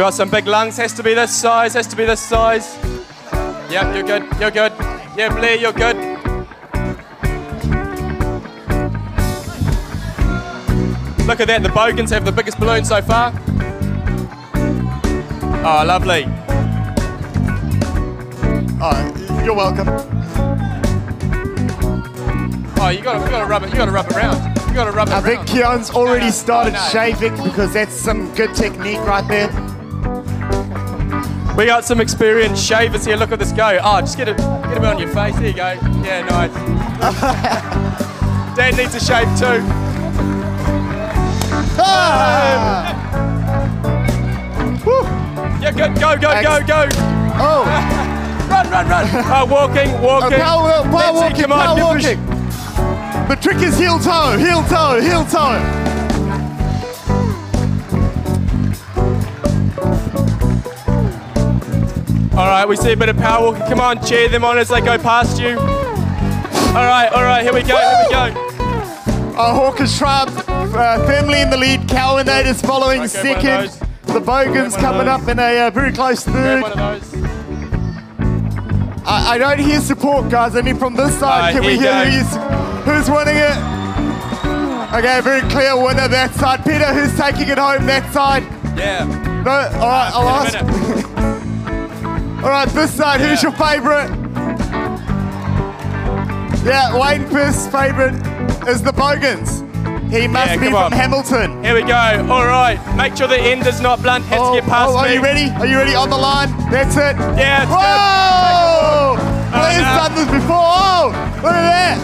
We 0.00 0.02
got 0.02 0.14
some 0.14 0.30
big 0.30 0.46
lungs. 0.46 0.78
Has 0.78 0.94
to 0.94 1.02
be 1.02 1.12
this 1.12 1.30
size. 1.30 1.74
Has 1.74 1.86
to 1.88 1.94
be 1.94 2.06
this 2.06 2.22
size. 2.22 2.78
Yep, 3.70 3.94
you're 3.94 4.02
good. 4.02 4.22
You're 4.40 4.50
good. 4.50 4.72
Yeah, 5.14 5.28
Blair, 5.28 5.56
you're 5.56 5.74
good. 5.74 5.94
Look 11.26 11.40
at 11.40 11.48
that. 11.48 11.60
The 11.62 11.68
Bogans 11.68 12.08
have 12.12 12.24
the 12.24 12.32
biggest 12.32 12.58
balloon 12.58 12.82
so 12.86 13.02
far. 13.02 13.34
Oh, 15.66 15.84
lovely. 15.86 16.24
oh, 18.80 19.42
you're 19.44 19.54
welcome. 19.54 19.88
Oh, 22.80 22.88
you 22.88 23.02
got 23.02 23.18
to, 23.18 23.24
you 23.26 23.30
got 23.30 23.40
to 23.40 23.46
rub 23.46 23.64
it. 23.64 23.68
You 23.68 23.76
got 23.76 23.84
to 23.84 23.92
rub 23.92 24.06
it 24.06 24.16
around. 24.16 24.56
You 24.66 24.74
got 24.74 24.84
to 24.84 24.92
rub 24.92 25.08
it 25.08 25.14
I 25.14 25.20
think 25.20 25.46
Keon's 25.46 25.90
already 25.90 26.30
started 26.30 26.72
Oh, 26.74 26.78
no. 26.78 26.88
shaving 26.88 27.44
because 27.44 27.74
that's 27.74 27.94
some 27.94 28.34
good 28.34 28.54
technique 28.54 29.00
right 29.00 29.28
there. 29.28 29.69
We 31.56 31.66
got 31.66 31.84
some 31.84 32.00
experienced 32.00 32.64
shavers 32.64 33.04
here. 33.04 33.16
Look 33.16 33.32
at 33.32 33.38
this 33.38 33.52
go. 33.52 33.78
Oh, 33.82 34.00
just 34.00 34.16
get 34.16 34.28
a 34.28 34.34
get 34.34 34.68
little 34.68 34.80
bit 34.80 34.84
on 34.84 34.98
your 34.98 35.08
face. 35.08 35.34
There 35.36 35.48
you 35.48 35.54
go. 35.54 35.72
Yeah, 36.02 36.24
nice. 36.24 36.52
Dad 38.56 38.76
needs 38.76 38.94
a 38.94 39.00
shave 39.00 39.28
too. 39.38 39.64
Ah! 41.82 42.96
Woo! 44.86 45.02
Yeah, 45.62 45.72
good. 45.72 45.94
Go, 46.00 46.16
go, 46.16 46.42
go, 46.42 46.66
go. 46.66 46.88
Oh, 47.42 48.06
Run, 48.50 48.68
run, 48.70 48.88
run. 48.88 49.06
Oh, 49.26 49.46
walking, 49.46 49.90
oh, 49.90 50.02
walking. 50.02 50.38
power, 50.40 50.82
power 50.82 50.92
Let's 50.92 51.18
see, 51.18 51.22
walking, 51.22 51.42
come 51.42 51.52
on, 51.52 51.76
power 51.76 51.94
walking. 51.94 52.18
The 53.28 53.36
trick 53.36 53.62
is 53.62 53.78
heel 53.78 53.98
toe, 53.98 54.36
heel 54.36 54.64
toe, 54.64 55.00
heel 55.00 55.24
toe. 55.24 55.89
Right, 62.50 62.66
we 62.66 62.74
see 62.74 62.90
a 62.90 62.96
bit 62.96 63.08
of 63.08 63.16
power 63.16 63.52
walking. 63.52 63.64
Come 63.68 63.78
on, 63.78 64.04
cheer 64.04 64.28
them 64.28 64.44
on 64.44 64.58
as 64.58 64.70
they 64.70 64.80
go 64.80 64.98
past 64.98 65.40
you. 65.40 65.50
All 65.50 66.84
right, 66.84 67.08
all 67.14 67.22
right, 67.22 67.44
here 67.44 67.52
we 67.54 67.62
go, 67.62 67.78
here 67.78 68.04
we 68.04 68.10
go. 68.10 69.36
Our 69.38 69.54
Hawkins 69.54 69.96
Tribe 69.96 70.28
uh, 70.48 71.06
firmly 71.06 71.42
in 71.42 71.50
the 71.50 71.56
lead. 71.56 71.82
Calvinators 71.82 72.60
following 72.60 73.02
Okay, 73.02 73.06
second. 73.06 73.88
The 74.12 74.18
Bogans 74.18 74.74
coming 74.74 75.06
up 75.06 75.28
in 75.28 75.38
a 75.38 75.68
uh, 75.68 75.70
very 75.70 75.92
close 75.92 76.24
third. 76.24 76.62
one 76.62 76.72
of 76.72 76.78
those. 76.78 77.22
I, 79.06 79.34
I 79.34 79.38
don't 79.38 79.60
hear 79.60 79.80
support, 79.80 80.28
guys. 80.28 80.56
Only 80.56 80.74
from 80.74 80.96
this 80.96 81.16
side. 81.20 81.54
Can 81.54 81.64
we 81.64 81.78
hear 81.78 82.04
who's, 82.04 82.34
who's 82.84 83.08
winning 83.08 83.36
it? 83.36 83.56
Okay, 84.92 85.20
very 85.20 85.48
clear 85.50 85.76
winner 85.80 86.08
that 86.08 86.34
side. 86.34 86.64
Peter, 86.64 86.92
who's 86.92 87.16
taking 87.16 87.48
it 87.48 87.58
home 87.58 87.86
that 87.86 88.12
side? 88.12 88.42
Yeah. 88.76 89.04
No, 89.44 89.52
all 89.52 89.88
right, 89.88 90.10
I'll 90.12 90.28
ask. 90.28 90.99
All 92.42 92.48
right, 92.48 92.68
this 92.68 92.92
side, 92.94 93.20
who's 93.20 93.42
your 93.42 93.52
favourite? 93.52 94.08
Yeah, 96.64 96.96
Wayne 96.98 97.28
Pierce's 97.28 97.66
favourite 97.68 98.14
is 98.68 98.82
the 98.82 98.92
Bogans. 98.92 99.60
He 100.10 100.26
must 100.26 100.52
Yeah, 100.52 100.56
be 100.56 100.66
from 100.66 100.74
on. 100.76 100.92
Hamilton. 100.92 101.62
Here 101.62 101.74
we 101.74 101.82
go. 101.82 101.94
All 102.30 102.46
right. 102.46 102.78
Make 102.96 103.16
sure 103.16 103.28
the 103.28 103.38
end 103.38 103.66
is 103.66 103.80
not 103.80 104.02
blunt. 104.02 104.24
Has 104.26 104.40
Oh, 104.40 104.54
to 104.54 104.60
get 104.60 104.66
oh, 104.68 104.72
past 104.72 104.90
oh, 104.92 104.96
are 104.98 105.06
me. 105.08 105.14
you 105.14 105.22
ready? 105.22 105.50
Are 105.50 105.66
you 105.66 105.76
ready 105.76 105.94
on 105.94 106.08
the 106.10 106.16
line? 106.16 106.48
That's 106.70 106.96
it. 106.96 107.16
Yeah, 107.38 107.62
it's 107.62 107.70
Whoa! 107.70 109.16
Blair's 109.52 109.84
oh, 109.84 109.92
no. 109.92 110.00
done 110.00 110.14
this 110.16 110.30
before. 110.32 110.56
Oh, 110.80 111.12
look 111.44 111.52
at 111.52 111.68
that. 111.68 111.98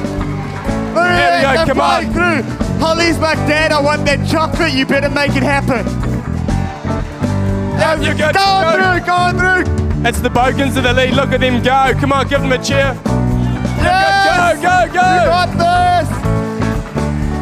Look 0.94 1.04
at 1.04 1.16
Here 1.16 1.32
we 1.32 1.42
that. 1.42 1.56
go, 1.56 1.64
They're 1.64 1.74
come 1.74 1.80
on. 1.80 2.12
through. 2.12 2.78
Holly's 2.78 3.18
like, 3.18 3.38
Dad, 3.48 3.72
I 3.72 3.80
want 3.80 4.04
that 4.04 4.28
chocolate. 4.28 4.72
You 4.72 4.84
better 4.86 5.08
make 5.10 5.34
it 5.34 5.42
happen. 5.42 5.84
Yeah, 7.80 7.96
good. 7.96 8.16
Go 8.18 8.32
Go. 8.32 8.72
through, 8.76 9.06
go 9.06 9.12
on 9.14 9.34
through. 9.38 9.85
It's 10.04 10.20
the 10.20 10.30
Bogans 10.30 10.74
to 10.74 10.80
the 10.82 10.92
lead. 10.92 11.14
Look 11.14 11.30
at 11.30 11.40
them 11.40 11.62
go. 11.62 11.98
Come 12.00 12.12
on, 12.12 12.28
give 12.28 12.40
them 12.40 12.52
a 12.52 12.58
cheer. 12.62 12.98
Yes! 13.78 14.56
Go, 14.56 14.62
go, 14.62 14.92
go. 14.92 15.00
You 15.00 15.26
got 15.30 15.50
this! 15.56 16.08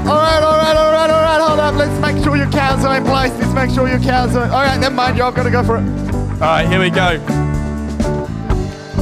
Alright, 0.07 0.43
alright, 0.43 0.77
alright, 0.77 1.11
alright, 1.11 1.41
hold 1.41 1.61
up. 1.61 1.75
Let's 1.75 1.99
make 2.01 2.23
sure 2.23 2.37
your 2.37 2.51
cows 2.51 2.85
are 2.85 2.97
in 2.97 3.05
place. 3.05 3.33
Let's 3.39 3.55
make 3.55 3.71
sure 3.71 3.89
your 3.89 4.01
cows 4.01 4.37
are. 4.37 4.45
Alright, 4.45 4.81
never 4.81 4.95
mind, 4.95 5.17
you. 5.17 5.25
I've 5.25 5.35
got 5.35 5.45
to 5.45 5.51
go 5.51 5.63
for 5.63 5.79
it. 5.79 5.85
All 6.35 6.41
right, 6.41 6.67
here 6.67 6.81
we 6.81 6.91
go. 6.91 7.21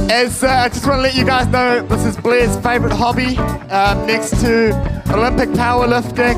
As 0.09 0.43
uh, 0.43 0.47
I 0.47 0.69
just 0.69 0.85
want 0.85 0.99
to 0.99 1.01
let 1.01 1.15
you 1.15 1.25
guys 1.25 1.47
know, 1.47 1.81
this 1.87 2.05
is 2.05 2.17
Blair's 2.17 2.55
favourite 2.57 2.95
hobby, 2.95 3.37
um, 3.37 4.05
next 4.05 4.39
to 4.41 4.73
Olympic 5.11 5.49
powerlifting 5.49 6.35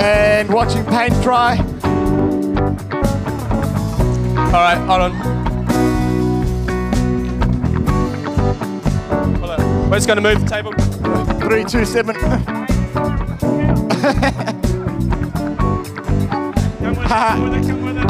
and 0.00 0.48
watching 0.52 0.84
paint 0.86 1.14
dry. 1.22 1.58
All 4.36 4.52
right, 4.52 4.78
hold 4.86 5.12
on. 5.12 5.53
We're 9.94 10.00
just 10.00 10.08
going 10.08 10.20
to 10.20 10.28
move 10.28 10.40
the 10.40 10.50
table. 10.50 10.72
Three, 11.48 11.62
two, 11.62 11.84
seven. 11.84 12.16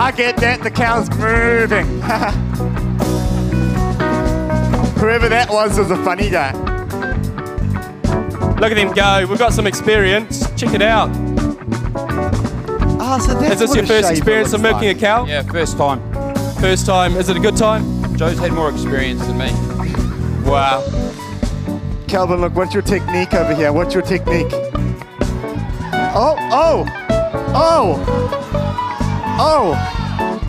I 0.01 0.11
get 0.17 0.39
that. 0.39 0.63
The 0.63 0.71
cow's 0.71 1.11
moving. 1.11 1.85
Whoever 4.99 5.29
that 5.29 5.51
was 5.51 5.79
was 5.79 5.91
a 5.91 6.03
funny 6.03 6.31
guy. 6.31 6.53
Look 8.55 8.73
at 8.73 8.79
him 8.79 8.95
go. 8.95 9.27
We've 9.29 9.39
got 9.39 9.53
some 9.53 9.67
experience. 9.67 10.51
Check 10.53 10.73
it 10.73 10.81
out. 10.81 11.11
Oh, 12.99 13.19
so 13.19 13.35
that's 13.35 13.61
Is 13.61 13.61
this 13.61 13.77
your 13.77 13.85
first 13.85 14.11
experience 14.11 14.55
of 14.55 14.63
milking 14.63 14.89
like. 14.89 14.97
a 14.97 15.01
cow? 15.01 15.27
Yeah, 15.27 15.43
first 15.43 15.77
time. 15.77 16.01
First 16.63 16.87
time. 16.87 17.15
Is 17.17 17.29
it 17.29 17.37
a 17.37 17.41
good 17.41 17.59
time? 17.59 18.17
Joe's 18.17 18.39
had 18.39 18.55
more 18.55 18.71
experience 18.71 19.21
than 19.27 19.37
me. 19.37 19.53
Wow. 20.51 21.04
Calvin, 22.15 22.41
look, 22.41 22.55
what's 22.55 22.73
your 22.73 22.85
technique 22.85 23.35
over 23.35 23.53
here? 23.57 23.73
What's 23.73 23.93
your 23.93 24.05
technique? 24.05 24.47
Oh, 26.15 26.37
oh, 26.53 26.85
oh, 27.53 28.05
oh. 29.41 29.73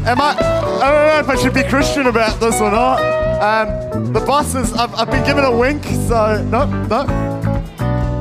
Am 0.05 0.22
I? 0.22 0.36
I 0.38 0.91
don't 0.91 1.07
know 1.07 1.19
if 1.22 1.27
I 1.27 1.36
should 1.41 1.55
be 1.55 1.63
Christian 1.63 2.05
about 2.05 2.39
this 2.39 2.62
or 2.62 2.69
not. 2.69 3.00
Um, 3.41 4.13
the 4.13 4.19
boss 4.19 4.53
is, 4.53 4.74
I've, 4.74 4.93
I've 4.93 5.10
been 5.10 5.25
given 5.25 5.43
a 5.43 5.57
wink, 5.57 5.86
so 5.86 6.39
no, 6.51 6.65
no. 6.86 7.03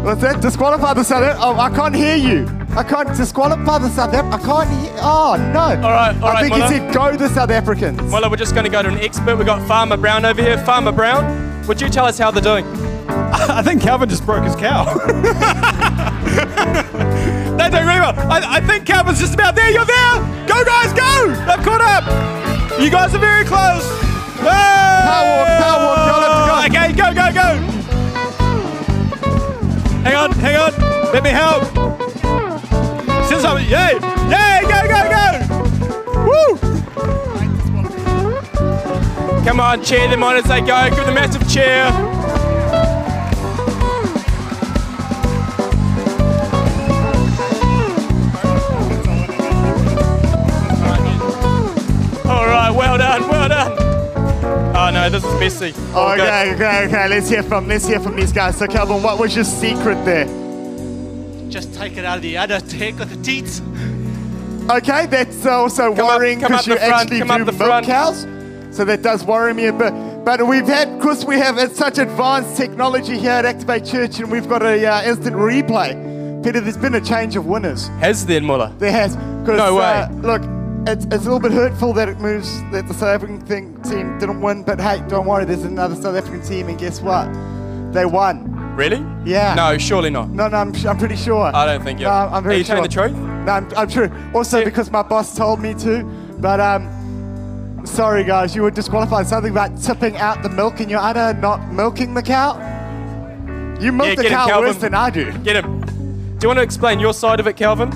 What's 0.02 0.22
that? 0.22 0.40
Disqualify 0.40 0.94
the 0.94 1.04
South 1.04 1.36
Oh, 1.38 1.60
I 1.60 1.68
can't 1.68 1.94
hear 1.94 2.16
you. 2.16 2.48
I 2.70 2.82
can't 2.82 3.14
disqualify 3.14 3.76
the 3.76 3.90
South 3.90 4.14
I 4.14 4.38
can't 4.38 4.70
hear. 4.70 4.92
Oh, 5.02 5.36
no. 5.52 5.60
All 5.86 5.92
right, 5.92 6.16
all 6.16 6.24
I 6.24 6.32
right, 6.32 6.40
think 6.40 6.56
Muller. 6.56 6.72
he 6.72 6.78
said 6.78 6.94
go 6.94 7.14
the 7.14 7.28
South 7.28 7.50
Africans. 7.50 8.10
Well, 8.10 8.30
we're 8.30 8.36
just 8.36 8.54
going 8.54 8.64
to 8.64 8.72
go 8.72 8.80
to 8.80 8.88
an 8.88 9.00
expert. 9.00 9.36
We've 9.36 9.44
got 9.44 9.68
Farmer 9.68 9.98
Brown 9.98 10.24
over 10.24 10.40
here. 10.40 10.56
Farmer 10.64 10.92
Brown, 10.92 11.66
would 11.66 11.82
you 11.82 11.90
tell 11.90 12.06
us 12.06 12.16
how 12.16 12.30
they're 12.30 12.42
doing? 12.42 12.83
I 13.54 13.62
think 13.62 13.80
Calvin 13.82 14.08
just 14.08 14.26
broke 14.26 14.42
his 14.42 14.56
cow. 14.56 14.84
they 17.54 17.70
do 17.70 17.76
really 17.86 18.00
well. 18.00 18.18
I, 18.28 18.56
I 18.56 18.60
think 18.60 18.84
Calvin's 18.84 19.20
just 19.20 19.34
about 19.34 19.54
there. 19.54 19.70
You're 19.70 19.84
there. 19.84 20.14
Go, 20.48 20.64
guys, 20.64 20.92
go. 20.92 21.28
They've 21.28 21.64
caught 21.64 21.80
up. 21.80 22.02
You 22.80 22.90
guys 22.90 23.14
are 23.14 23.20
very 23.20 23.44
close. 23.44 23.86
Power 24.42 25.38
walk, 25.38 25.46
power 25.62 25.86
walk, 25.86 25.98
y'all 26.02 26.20
have 26.20 26.66
to 26.66 26.72
go. 26.72 26.78
Okay, 26.78 26.92
go, 26.98 27.14
go, 27.14 27.30
go. 27.32 27.48
Hang 30.02 30.16
on, 30.16 30.32
hang 30.32 30.56
on. 30.56 30.72
Let 31.12 31.22
me 31.22 31.30
help. 31.30 31.62
Since 33.28 33.44
I'm, 33.44 33.62
Yay. 33.62 34.00
Yay, 34.34 34.62
go, 34.66 34.82
go, 34.90 35.00
go. 35.14 35.26
Woo. 36.26 36.58
Come 39.44 39.60
on, 39.60 39.80
cheer 39.84 40.08
them 40.08 40.24
on 40.24 40.34
as 40.34 40.44
they 40.44 40.60
go. 40.60 40.88
Give 40.90 41.06
them 41.06 41.10
a 41.10 41.14
massive 41.14 41.48
cheer. 41.48 41.92
All 52.64 52.70
right, 52.70 52.78
well 52.78 52.96
done, 52.96 53.28
well 53.28 53.48
done. 53.48 53.72
Oh 54.74 54.90
no, 54.90 55.10
this 55.10 55.22
is 55.22 55.38
messy. 55.38 55.74
All 55.92 56.16
good. 56.16 56.22
Okay, 56.26 56.54
okay, 56.54 56.86
okay. 56.86 57.08
Let's 57.08 57.28
hear 57.28 57.42
from 57.42 57.68
let's 57.68 57.86
hear 57.86 58.00
from 58.00 58.16
these 58.16 58.32
guys. 58.32 58.56
So, 58.56 58.66
Calvin, 58.66 59.02
what 59.02 59.18
was 59.18 59.34
your 59.34 59.44
secret 59.44 60.02
there? 60.06 60.24
Just 61.50 61.74
take 61.74 61.98
it 61.98 62.06
out 62.06 62.16
of 62.16 62.22
the 62.22 62.38
udder, 62.38 62.60
take 62.60 62.98
with 62.98 63.10
the 63.10 63.22
teats. 63.22 63.60
Okay, 64.70 65.04
that's 65.04 65.44
also 65.44 65.94
Come 65.94 66.06
worrying 66.06 66.40
because 66.40 66.66
you 66.66 66.76
front, 66.76 66.92
actually 66.94 67.18
do 67.18 67.24
up 67.30 67.38
milk 67.40 67.54
front. 67.54 67.84
cows. 67.86 68.26
So 68.74 68.86
that 68.86 69.02
does 69.02 69.24
worry 69.26 69.52
me 69.52 69.66
a 69.66 69.72
bit. 69.74 69.92
But 70.24 70.46
we've 70.46 70.66
had, 70.66 70.98
because 70.98 71.26
we 71.26 71.36
have 71.36 71.58
such 71.76 71.98
advanced 71.98 72.56
technology 72.56 73.18
here 73.18 73.32
at 73.32 73.44
Activate 73.44 73.84
Church, 73.84 74.20
and 74.20 74.32
we've 74.32 74.48
got 74.48 74.62
a 74.62 74.84
uh, 74.86 75.02
instant 75.04 75.36
replay. 75.36 76.42
Peter, 76.42 76.60
there's 76.60 76.78
been 76.78 76.94
a 76.94 77.00
change 77.02 77.36
of 77.36 77.44
winners. 77.44 77.88
Has 78.00 78.24
then, 78.24 78.42
Muller? 78.46 78.72
There 78.78 78.90
has. 78.90 79.16
'Cause, 79.44 79.58
No 79.58 79.74
way. 79.76 79.84
Uh, 79.84 80.08
look, 80.22 80.42
it's, 80.86 81.04
it's 81.06 81.14
a 81.14 81.30
little 81.30 81.40
bit 81.40 81.52
hurtful 81.52 81.92
that 81.94 82.08
it 82.08 82.18
moves 82.18 82.60
that 82.72 82.86
the 82.88 82.94
South 82.94 83.08
African 83.14 83.40
thing, 83.40 83.80
team 83.82 84.18
didn't 84.18 84.40
win. 84.40 84.62
But 84.62 84.80
hey, 84.80 85.02
don't 85.08 85.26
worry. 85.26 85.44
There's 85.44 85.64
another 85.64 85.94
South 85.94 86.14
African 86.16 86.42
team, 86.42 86.68
and 86.68 86.78
guess 86.78 87.00
what? 87.00 87.32
They 87.92 88.04
won. 88.06 88.50
Really? 88.76 89.04
Yeah. 89.24 89.54
No, 89.54 89.78
surely 89.78 90.10
not. 90.10 90.30
No, 90.30 90.48
no, 90.48 90.56
I'm, 90.56 90.74
I'm 90.86 90.98
pretty 90.98 91.16
sure. 91.16 91.54
I 91.54 91.64
don't 91.66 91.82
think 91.84 92.00
you. 92.00 92.06
No, 92.06 92.10
I'm 92.10 92.42
very 92.42 92.56
Are 92.56 92.58
you 92.58 92.64
sure. 92.64 92.76
telling 92.76 92.88
the 92.90 92.94
truth? 92.94 93.12
No, 93.12 93.52
I'm, 93.52 93.72
I'm 93.76 93.88
true. 93.88 94.10
Also, 94.34 94.58
Yeah. 94.58 94.64
because 94.64 94.90
my 94.90 95.02
boss 95.02 95.36
told 95.36 95.60
me 95.60 95.74
to. 95.74 96.02
But 96.38 96.58
um, 96.60 97.82
sorry 97.86 98.24
guys, 98.24 98.54
you 98.56 98.62
were 98.62 98.70
disqualified. 98.72 99.26
Something 99.28 99.52
about 99.52 99.80
tipping 99.80 100.16
out 100.16 100.42
the 100.42 100.48
milk 100.48 100.80
in 100.80 100.88
your 100.88 101.00
udder, 101.00 101.38
not 101.40 101.72
milking 101.72 102.14
the 102.14 102.22
cow. 102.22 102.54
You 103.80 103.92
milk 103.92 104.08
Yeah, 104.10 104.14
the 104.16 104.22
him, 104.24 104.30
cow 104.30 104.46
Calvin. 104.48 104.68
worse 104.68 104.78
than 104.78 104.94
I 104.94 105.10
do. 105.10 105.30
Get 105.38 105.56
him. 105.64 105.80
Do 105.82 106.38
you 106.42 106.48
want 106.48 106.58
to 106.58 106.62
explain 106.62 106.98
your 107.00 107.14
side 107.14 107.38
of 107.40 107.46
it, 107.46 107.56
Calvin? 107.56 107.90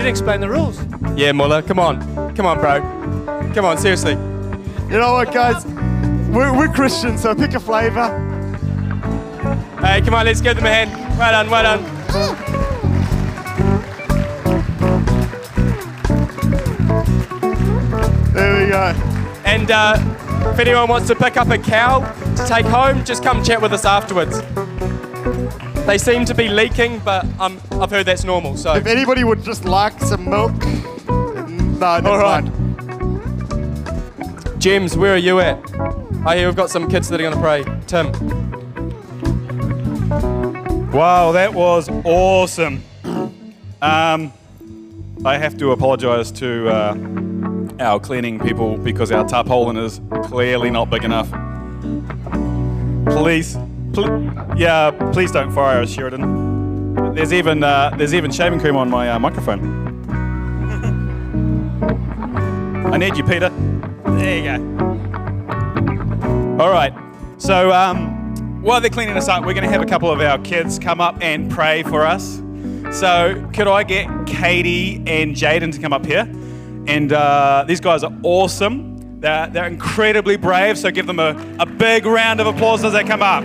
You 0.00 0.04
didn't 0.04 0.16
explain 0.16 0.40
the 0.40 0.48
rules. 0.48 0.80
Yeah, 1.14 1.32
Muller, 1.32 1.60
come 1.60 1.78
on. 1.78 2.34
Come 2.34 2.46
on, 2.46 2.58
bro. 2.58 2.80
Come 3.52 3.66
on, 3.66 3.76
seriously. 3.76 4.12
You 4.12 4.98
know 4.98 5.12
what, 5.12 5.30
guys? 5.30 5.66
We're, 6.30 6.56
we're 6.56 6.72
Christians, 6.72 7.20
so 7.20 7.34
pick 7.34 7.52
a 7.52 7.60
flavour. 7.60 8.08
Hey, 9.82 10.00
come 10.00 10.14
on, 10.14 10.24
let's 10.24 10.40
give 10.40 10.56
them 10.56 10.64
a 10.64 10.70
hand. 10.70 10.90
Well 11.18 11.32
done, 11.32 11.50
well 11.50 11.62
done. 11.62 11.84
There 18.32 18.64
we 18.64 18.70
go. 18.70 18.94
And 19.44 19.70
uh, 19.70 20.50
if 20.54 20.58
anyone 20.60 20.88
wants 20.88 21.08
to 21.08 21.14
pick 21.14 21.36
up 21.36 21.50
a 21.50 21.58
cow, 21.58 22.10
to 22.36 22.46
take 22.46 22.64
home, 22.64 23.04
just 23.04 23.22
come 23.22 23.44
chat 23.44 23.60
with 23.60 23.74
us 23.74 23.84
afterwards. 23.84 24.40
They 25.86 25.98
seem 25.98 26.24
to 26.26 26.34
be 26.34 26.48
leaking, 26.48 27.00
but 27.00 27.24
um, 27.40 27.60
I've 27.72 27.90
heard 27.90 28.06
that's 28.06 28.24
normal. 28.24 28.56
So 28.56 28.74
If 28.74 28.86
anybody 28.86 29.24
would 29.24 29.42
just 29.42 29.64
like 29.64 29.98
some 30.00 30.28
milk, 30.28 30.52
no, 31.08 32.00
never 32.00 32.08
All 32.08 32.18
right. 32.18 32.44
mind. 32.44 32.56
James, 34.60 34.96
where 34.96 35.14
are 35.14 35.18
you 35.18 35.40
at? 35.40 35.58
I 36.26 36.36
hear 36.36 36.46
we've 36.48 36.56
got 36.56 36.70
some 36.70 36.88
kids 36.88 37.08
that 37.08 37.20
are 37.20 37.22
going 37.22 37.34
to 37.34 37.40
pray. 37.40 37.64
Tim. 37.86 38.12
Wow, 40.92 41.32
that 41.32 41.54
was 41.54 41.88
awesome. 42.04 42.82
Um, 43.82 44.32
I 45.24 45.38
have 45.38 45.56
to 45.58 45.72
apologise 45.72 46.30
to 46.32 46.68
uh, 46.68 46.94
our 47.80 47.98
cleaning 47.98 48.38
people 48.38 48.76
because 48.76 49.10
our 49.10 49.24
tap 49.26 49.46
hole 49.46 49.76
is 49.78 50.00
clearly 50.24 50.70
not 50.70 50.90
big 50.90 51.04
enough. 51.04 51.30
Please, 53.06 53.56
pl- 53.92 54.56
yeah, 54.56 54.90
please 55.12 55.32
don't 55.32 55.50
fire 55.52 55.82
us, 55.82 55.90
Sheridan. 55.90 57.14
There's 57.14 57.32
even 57.32 57.62
uh, 57.62 57.90
there's 57.96 58.14
even 58.14 58.30
shaving 58.30 58.60
cream 58.60 58.76
on 58.76 58.88
my 58.90 59.10
uh, 59.10 59.18
microphone. 59.18 59.80
I 62.92 62.96
need 62.96 63.16
you, 63.16 63.24
Peter. 63.24 63.50
There 64.04 64.36
you 64.38 64.44
go. 64.44 64.56
All 66.60 66.70
right. 66.70 66.92
So 67.38 67.72
um, 67.72 68.62
while 68.62 68.80
they're 68.80 68.90
cleaning 68.90 69.16
us 69.16 69.28
up, 69.28 69.44
we're 69.46 69.54
going 69.54 69.64
to 69.64 69.70
have 69.70 69.82
a 69.82 69.86
couple 69.86 70.10
of 70.10 70.20
our 70.20 70.38
kids 70.38 70.78
come 70.78 71.00
up 71.00 71.16
and 71.22 71.50
pray 71.50 71.82
for 71.84 72.04
us. 72.04 72.42
So 72.92 73.48
could 73.54 73.68
I 73.68 73.84
get 73.84 74.08
Katie 74.26 74.96
and 75.06 75.34
Jaden 75.34 75.72
to 75.72 75.80
come 75.80 75.92
up 75.92 76.04
here? 76.04 76.28
And 76.86 77.12
uh, 77.12 77.64
these 77.66 77.80
guys 77.80 78.02
are 78.02 78.12
awesome. 78.24 79.20
They're, 79.20 79.46
they're 79.46 79.66
incredibly 79.66 80.36
brave. 80.36 80.76
So 80.76 80.90
give 80.90 81.06
them 81.06 81.20
a, 81.20 81.36
a 81.60 81.66
big 81.66 82.04
round 82.04 82.40
of 82.40 82.46
applause 82.46 82.84
as 82.84 82.92
they 82.92 83.04
come 83.04 83.22
up. 83.22 83.44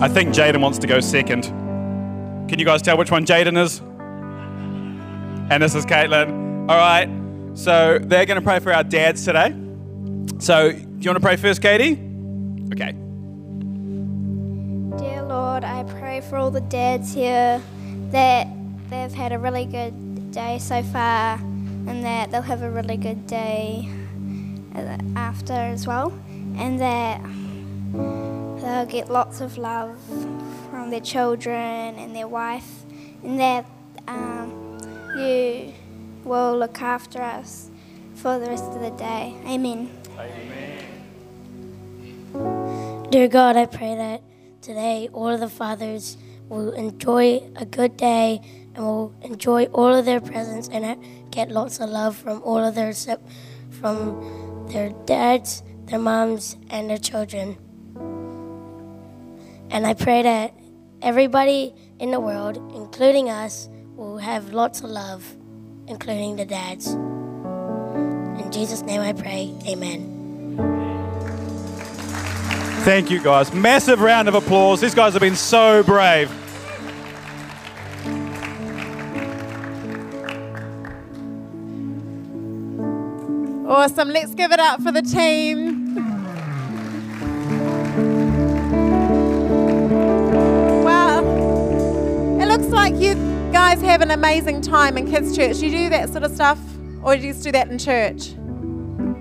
I 0.00 0.06
think 0.06 0.32
Jaden 0.32 0.60
wants 0.60 0.78
to 0.78 0.86
go 0.86 1.00
second. 1.00 1.42
Can 2.48 2.60
you 2.60 2.64
guys 2.64 2.82
tell 2.82 2.96
which 2.96 3.10
one 3.10 3.26
Jaden 3.26 3.60
is? 3.60 3.80
And 5.50 5.60
this 5.60 5.74
is 5.74 5.84
Caitlin. 5.84 6.70
All 6.70 6.78
right. 6.78 7.08
So 7.58 7.98
they're 8.00 8.24
going 8.24 8.36
to 8.36 8.42
pray 8.42 8.60
for 8.60 8.72
our 8.72 8.84
dads 8.84 9.24
today. 9.24 9.56
So, 10.38 10.70
do 10.70 10.78
you 10.78 11.10
want 11.10 11.16
to 11.16 11.20
pray 11.20 11.34
first, 11.34 11.60
Katie? 11.60 11.94
Okay. 12.72 12.92
Dear 14.98 15.22
Lord, 15.24 15.64
I 15.64 15.84
pray 15.98 16.20
for 16.20 16.36
all 16.36 16.52
the 16.52 16.60
dads 16.60 17.12
here 17.12 17.60
that 18.12 18.46
they've 18.90 19.12
had 19.12 19.32
a 19.32 19.38
really 19.38 19.64
good 19.64 20.30
day 20.30 20.60
so 20.60 20.80
far 20.84 21.40
and 21.88 22.04
that 22.04 22.30
they'll 22.30 22.40
have 22.42 22.62
a 22.62 22.70
really 22.70 22.96
good 22.96 23.26
day 23.26 23.90
uh, 24.76 24.96
after 25.16 25.54
as 25.54 25.88
well 25.88 26.12
and 26.56 26.80
that 26.80 27.20
they'll 28.60 28.86
get 28.86 29.08
lots 29.08 29.40
of 29.40 29.58
love 29.58 29.98
from 30.70 30.90
their 30.90 31.00
children 31.00 31.96
and 31.96 32.14
their 32.14 32.28
wife 32.28 32.84
and 33.22 33.38
that 33.40 33.66
um, 34.06 34.78
you 35.16 35.72
will 36.24 36.56
look 36.56 36.80
after 36.80 37.20
us 37.22 37.70
for 38.14 38.38
the 38.38 38.46
rest 38.46 38.64
of 38.64 38.80
the 38.80 38.90
day. 38.90 39.34
Amen. 39.46 39.90
Amen. 40.18 40.84
Dear 43.10 43.28
God, 43.28 43.56
I 43.56 43.66
pray 43.66 43.94
that 43.94 44.22
today 44.60 45.08
all 45.12 45.28
of 45.28 45.40
the 45.40 45.48
fathers 45.48 46.16
will 46.48 46.72
enjoy 46.72 47.42
a 47.56 47.64
good 47.64 47.96
day 47.96 48.40
and 48.74 48.84
will 48.84 49.14
enjoy 49.22 49.64
all 49.66 49.94
of 49.94 50.04
their 50.04 50.20
presents 50.20 50.68
and 50.68 51.02
get 51.30 51.50
lots 51.50 51.80
of 51.80 51.90
love 51.90 52.16
from 52.16 52.42
all 52.42 52.58
of 52.58 52.74
their 52.74 52.92
from 53.70 54.66
their 54.68 54.90
dads, 55.06 55.62
their 55.86 55.98
moms, 55.98 56.56
and 56.70 56.90
their 56.90 56.98
children. 56.98 57.56
And 59.70 59.86
I 59.86 59.94
pray 59.94 60.22
that 60.22 60.54
everybody 61.02 61.74
in 61.98 62.10
the 62.10 62.20
world, 62.20 62.56
including 62.74 63.28
us, 63.28 63.68
will 63.96 64.18
have 64.18 64.52
lots 64.52 64.80
of 64.80 64.90
love, 64.90 65.36
including 65.86 66.36
the 66.36 66.44
dads. 66.44 66.86
In 66.88 68.48
Jesus' 68.50 68.82
name 68.82 69.00
I 69.00 69.12
pray, 69.12 69.54
amen. 69.66 70.14
Thank 72.84 73.10
you, 73.10 73.20
guys. 73.20 73.52
Massive 73.52 74.00
round 74.00 74.28
of 74.28 74.34
applause. 74.34 74.80
These 74.80 74.94
guys 74.94 75.12
have 75.12 75.20
been 75.20 75.36
so 75.36 75.82
brave. 75.82 76.30
Awesome. 83.68 84.08
Let's 84.08 84.34
give 84.34 84.50
it 84.50 84.58
up 84.58 84.80
for 84.80 84.90
the 84.90 85.02
team. 85.02 85.77
You 92.98 93.14
guys 93.52 93.80
have 93.82 94.00
an 94.00 94.10
amazing 94.10 94.60
time 94.60 94.98
in 94.98 95.08
kids' 95.08 95.36
church. 95.36 95.58
You 95.58 95.70
do 95.70 95.88
that 95.90 96.08
sort 96.08 96.24
of 96.24 96.32
stuff, 96.32 96.58
or 97.02 97.16
do 97.16 97.22
you 97.22 97.32
just 97.32 97.44
do 97.44 97.52
that 97.52 97.68
in 97.68 97.78
church? 97.78 98.34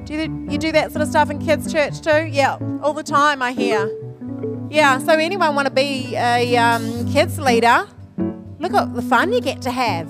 Do 0.06 0.14
you, 0.14 0.48
you 0.50 0.58
do 0.58 0.72
that 0.72 0.92
sort 0.92 1.04
of 1.04 1.10
stuff 1.10 1.30
in 1.30 1.38
kids' 1.40 1.72
church 1.72 2.02
too? 2.02 2.26
Yeah, 2.26 2.58
all 2.82 2.94
the 2.94 3.04
time, 3.04 3.42
I 3.42 3.52
hear. 3.52 3.90
Yeah, 4.72 4.98
so 4.98 5.14
anyone 5.14 5.54
want 5.54 5.68
to 5.68 5.74
be 5.74 6.16
a 6.16 6.58
um, 6.58 7.12
kids 7.12 7.40
leader? 7.40 7.88
Look 8.60 8.74
at 8.74 8.96
the 8.96 9.02
fun 9.04 9.32
you 9.32 9.42
get 9.42 9.62
to 9.62 9.72
have. 9.72 10.08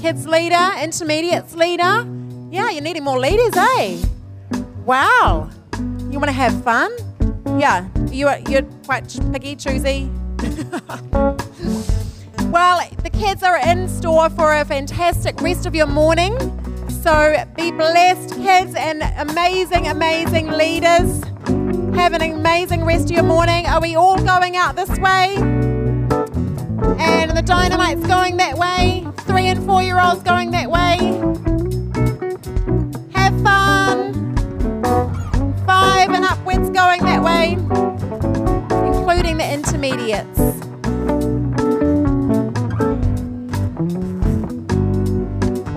Kids 0.00 0.26
leader, 0.26 0.72
intermediates 0.80 1.54
leader. 1.54 2.06
Yeah, 2.50 2.70
you're 2.70 2.82
needing 2.82 3.04
more 3.04 3.18
leaders, 3.18 3.54
eh? 3.56 4.02
Wow. 4.86 5.50
You 6.10 6.18
want 6.18 6.26
to 6.26 6.32
have 6.32 6.64
fun? 6.64 6.90
Yeah, 7.58 7.88
you 8.10 8.28
are, 8.28 8.38
you're 8.48 8.62
quite 8.84 9.06
picky, 9.32 9.54
choosy. 9.56 10.10
well, 12.50 12.80
the 13.02 13.10
kids 13.10 13.42
are 13.42 13.58
in 13.58 13.88
store 13.88 14.30
for 14.30 14.54
a 14.54 14.64
fantastic 14.64 15.40
rest 15.40 15.66
of 15.66 15.74
your 15.74 15.86
morning. 15.86 16.36
So 16.88 17.44
be 17.56 17.70
blessed, 17.70 18.34
kids, 18.36 18.74
and 18.74 19.02
amazing, 19.18 19.88
amazing 19.88 20.50
leaders. 20.50 21.22
Have 21.96 22.12
an 22.12 22.22
amazing 22.22 22.84
rest 22.84 23.04
of 23.06 23.10
your 23.12 23.22
morning. 23.22 23.66
Are 23.66 23.80
we 23.80 23.96
all 23.96 24.18
going 24.22 24.56
out 24.56 24.76
this 24.76 24.90
way? 24.98 25.34
And 26.98 27.30
the 27.36 27.42
dynamite's 27.44 28.06
going 28.06 28.36
that 28.36 28.56
way. 28.56 29.06
Three 29.20 29.46
and 29.46 29.64
four 29.64 29.82
year 29.82 30.00
olds 30.00 30.22
going 30.22 30.50
that 30.52 30.70
way. 30.70 30.96
Have 33.14 33.42
fun. 33.42 34.34
Five 35.66 36.10
and 36.10 36.24
upwards 36.24 36.70
going 36.70 37.02
that 37.02 37.22
way, 37.22 37.52
including 38.86 39.38
the 39.38 39.52
intermediates. 39.52 40.75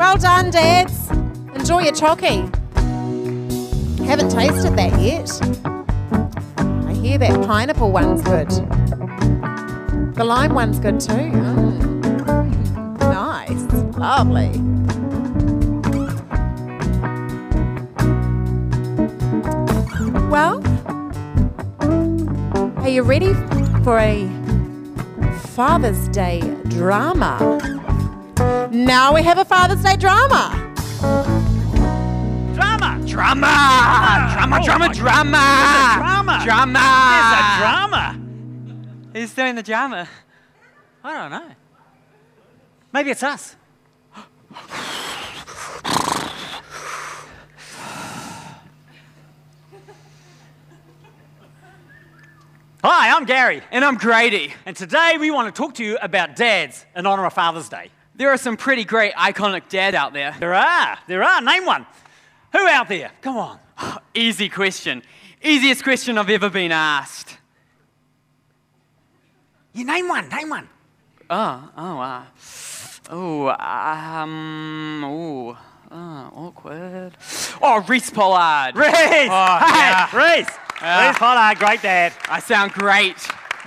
Well 0.09 0.17
done, 0.17 0.49
dads. 0.49 1.11
Enjoy 1.53 1.81
your 1.81 1.93
chocky. 1.93 2.51
Haven't 4.07 4.31
tasted 4.31 4.75
that 4.75 4.99
yet. 4.99 5.29
I 6.87 6.93
hear 6.93 7.19
that 7.19 7.45
pineapple 7.45 7.91
one's 7.91 8.23
good. 8.23 8.49
The 10.15 10.23
lime 10.23 10.55
one's 10.55 10.79
good 10.79 10.99
too. 10.99 11.29
Nice. 12.97 13.61
Lovely. 13.99 14.49
Well, 20.31 20.59
are 22.79 22.89
you 22.89 23.03
ready 23.03 23.35
for 23.83 23.99
a 23.99 24.27
Father's 25.53 26.07
Day 26.07 26.41
drama? 26.69 27.59
Now 28.71 29.15
we 29.15 29.23
have 29.23 29.39
a 29.39 29.45
Father's 29.45 29.81
Day 29.81 29.95
drama. 29.95 30.51
Drama! 32.53 33.01
Drama! 33.03 34.31
Drama, 34.33 34.59
oh 34.61 34.63
drama, 34.63 34.93
drama! 34.93 35.95
drama. 35.97 36.41
Drama! 36.43 36.79
There's 37.09 37.33
a 37.33 37.57
drama. 37.59 38.19
Who's 39.13 39.33
doing 39.33 39.55
the 39.55 39.63
drama? 39.63 40.07
I 41.03 41.13
don't 41.13 41.31
know. 41.31 41.55
Maybe 42.93 43.09
it's 43.09 43.23
us. 43.23 43.55
Hi, 52.83 53.09
I'm 53.15 53.25
Gary. 53.25 53.63
And 53.71 53.83
I'm 53.83 53.97
Grady. 53.97 54.53
And 54.67 54.75
today 54.75 55.17
we 55.19 55.31
want 55.31 55.53
to 55.53 55.59
talk 55.59 55.73
to 55.75 55.83
you 55.83 55.97
about 56.03 56.35
dads 56.35 56.85
in 56.95 57.07
honor 57.07 57.25
of 57.25 57.33
Father's 57.33 57.67
Day. 57.67 57.89
There 58.19 58.29
are 58.33 58.37
some 58.37 58.57
pretty 58.57 58.83
great 58.83 59.13
iconic 59.13 59.69
dad 59.69 59.95
out 59.95 60.11
there. 60.11 60.35
There 60.37 60.53
are. 60.53 60.97
There 61.07 61.23
are. 61.23 61.41
Name 61.41 61.65
one. 61.65 61.87
Who 62.51 62.67
out 62.67 62.89
there? 62.89 63.11
Come 63.21 63.37
on. 63.37 63.59
Easy 64.13 64.49
question. 64.49 65.03
Easiest 65.41 65.85
question 65.85 66.17
I've 66.17 66.29
ever 66.29 66.49
been 66.49 66.73
asked. 66.73 67.37
You 69.71 69.85
name 69.85 70.09
one. 70.09 70.27
Name 70.27 70.49
one. 70.49 70.67
Oh, 71.29 71.69
oh, 71.77 71.99
uh, 71.99 72.23
Oh, 73.09 73.47
um, 73.47 75.01
oh, 75.05 75.57
uh, 75.89 76.29
awkward. 76.35 77.13
Oh, 77.61 77.85
Reese 77.87 78.09
Pollard. 78.09 78.75
Reese! 78.75 78.89
Oh, 78.91 78.95
hey, 78.95 79.29
yeah. 79.31 80.15
Reese! 80.15 80.49
Yeah. 80.81 81.07
Reese 81.07 81.17
Pollard, 81.17 81.57
great 81.57 81.81
dad. 81.81 82.11
I 82.27 82.41
sound 82.41 82.73
great. 82.73 83.15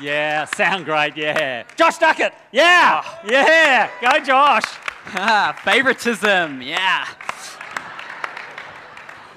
Yeah, 0.01 0.47
sound 0.47 0.85
great, 0.85 1.17
yeah. 1.17 1.65
Josh 1.77 1.99
Duckett, 1.99 2.33
yeah, 2.51 3.05
yeah, 3.25 3.91
go 4.01 4.25
Josh. 4.25 4.65
Ah, 5.15 5.59
favoritism, 5.65 6.63
yeah. 6.63 7.07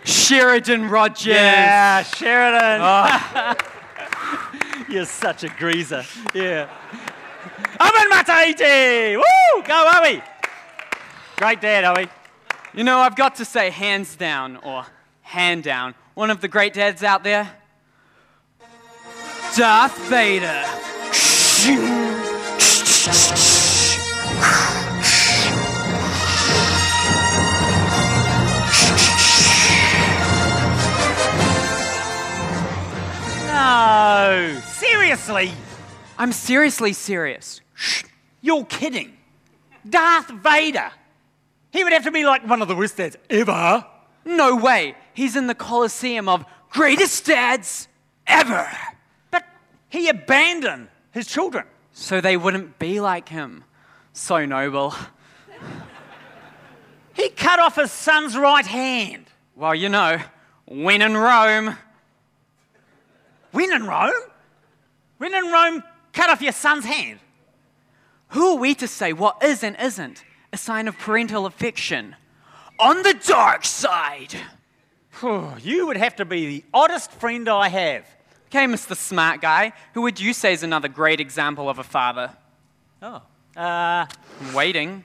Sheridan 0.04 0.90
Rogers. 0.90 1.26
Yeah, 1.26 2.04
Sheridan. 2.04 2.82
Oh. 2.82 3.56
You're 4.90 5.06
such 5.06 5.44
a 5.44 5.50
greaser. 5.50 6.04
Yeah. 6.34 6.70
Owen 7.80 8.12
Mataiti! 8.12 9.16
Woo! 9.16 9.64
Go, 9.64 9.92
Owie! 9.94 10.22
Great 11.38 11.62
dad, 11.62 11.84
Owie. 11.84 12.10
You 12.74 12.84
know, 12.84 13.00
I've 13.00 13.16
got 13.16 13.36
to 13.36 13.46
say, 13.46 13.70
hands 13.70 14.16
down, 14.16 14.58
or 14.58 14.86
hand 15.22 15.64
down, 15.64 15.96
one 16.14 16.30
of 16.30 16.42
the 16.42 16.48
great 16.48 16.74
dads 16.74 17.04
out 17.04 17.24
there 17.24 17.50
Darth 19.58 19.98
Vader. 20.10 20.66
No, 33.46 34.62
seriously. 34.66 35.52
I'm 36.18 36.34
seriously 36.34 36.92
serious. 36.92 37.62
You're 38.42 38.66
kidding. 38.66 39.16
Darth 39.90 40.32
Vader. 40.32 40.92
He 41.72 41.86
would 41.86 41.94
have 41.94 42.04
to 42.04 42.12
be 42.12 42.26
like 42.26 42.46
one 42.46 42.62
of 42.62 42.68
the 42.68 42.76
worst 42.76 42.98
dads 42.98 43.16
ever. 43.30 43.86
No 44.26 44.58
way. 44.58 44.96
He's 45.14 45.38
in 45.38 45.48
the 45.48 45.56
Coliseum 45.56 46.28
of 46.28 46.46
greatest 46.72 47.26
dads 47.26 47.88
ever. 48.28 48.70
He 49.96 50.10
abandoned 50.10 50.90
his 51.12 51.26
children. 51.26 51.64
So 51.94 52.20
they 52.20 52.36
wouldn't 52.36 52.80
be 52.80 53.00
like 53.00 53.30
him. 53.30 53.64
So 54.12 54.46
noble. 54.46 54.94
He 57.14 57.30
cut 57.30 57.60
off 57.60 57.78
his 57.78 57.94
son's 57.94 58.36
right 58.36 58.66
hand. 58.66 59.28
Well, 59.56 59.74
you 59.74 59.88
know, 59.88 60.20
when 60.66 61.02
in 61.02 61.16
Rome. 61.16 61.78
When 63.52 63.72
in 63.72 63.88
Rome? 63.88 64.12
When 65.18 65.34
in 65.34 65.46
Rome, 65.50 65.82
cut 66.12 66.30
off 66.30 66.42
your 66.42 66.52
son's 66.52 66.84
hand. 66.84 67.20
Who 68.32 68.50
are 68.50 68.58
we 68.58 68.76
to 68.76 68.88
say 68.90 69.14
what 69.14 69.42
is 69.42 69.64
and 69.64 69.78
isn't 69.80 70.26
a 70.52 70.58
sign 70.58 70.90
of 70.90 70.98
parental 70.98 71.46
affection? 71.46 72.18
On 72.82 73.02
the 73.02 73.14
dark 73.26 73.64
side. 73.64 74.36
You 75.24 75.88
would 75.88 75.96
have 75.96 76.18
to 76.18 76.26
be 76.26 76.48
the 76.48 76.66
oddest 76.74 77.14
friend 77.14 77.48
I 77.48 77.70
have. 77.70 78.06
Okay, 78.56 78.68
Mr. 78.68 78.96
Smart 78.96 79.42
Guy, 79.42 79.74
who 79.94 80.04
would 80.04 80.18
you 80.18 80.32
say 80.32 80.54
is 80.54 80.64
another 80.64 80.88
great 80.88 81.20
example 81.20 81.68
of 81.68 81.78
a 81.78 81.84
father? 81.84 82.32
Oh. 83.02 83.22
Uh, 83.54 84.06
I'm 84.08 84.54
waiting. 84.54 85.04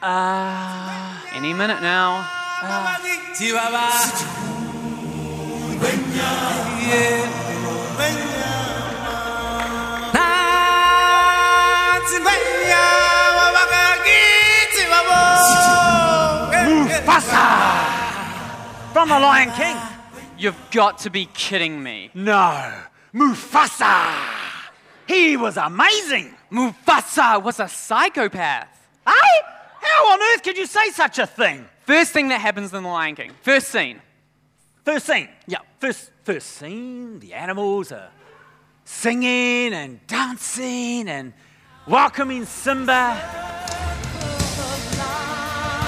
Uh, 0.00 1.20
Any 1.32 1.54
minute 1.54 1.82
now. 1.82 2.24
Mufasa! 16.86 18.92
From 18.92 19.08
The 19.08 19.18
Lion 19.18 19.50
King. 19.50 19.97
You've 20.38 20.70
got 20.70 20.98
to 20.98 21.10
be 21.10 21.26
kidding 21.34 21.82
me. 21.82 22.10
No, 22.14 22.72
Mufasa! 23.12 24.14
He 25.06 25.36
was 25.36 25.56
amazing! 25.56 26.34
Mufasa 26.50 27.42
was 27.42 27.58
a 27.58 27.68
psychopath. 27.68 28.88
Hey? 29.06 29.12
How 29.80 30.12
on 30.12 30.20
earth 30.34 30.42
could 30.42 30.56
you 30.56 30.66
say 30.66 30.90
such 30.90 31.18
a 31.18 31.26
thing? 31.26 31.66
First 31.86 32.12
thing 32.12 32.28
that 32.28 32.40
happens 32.40 32.72
in 32.72 32.82
The 32.82 32.88
Lion 32.88 33.16
King. 33.16 33.32
First 33.42 33.68
scene. 33.68 34.00
First 34.84 35.06
scene. 35.06 35.28
Yeah. 35.46 35.58
First, 35.80 36.10
first 36.24 36.46
scene, 36.48 37.18
the 37.18 37.34
animals 37.34 37.92
are 37.92 38.10
singing 38.84 39.72
and 39.72 40.06
dancing 40.06 41.08
and 41.08 41.32
welcoming 41.86 42.44
Simba 42.44 43.16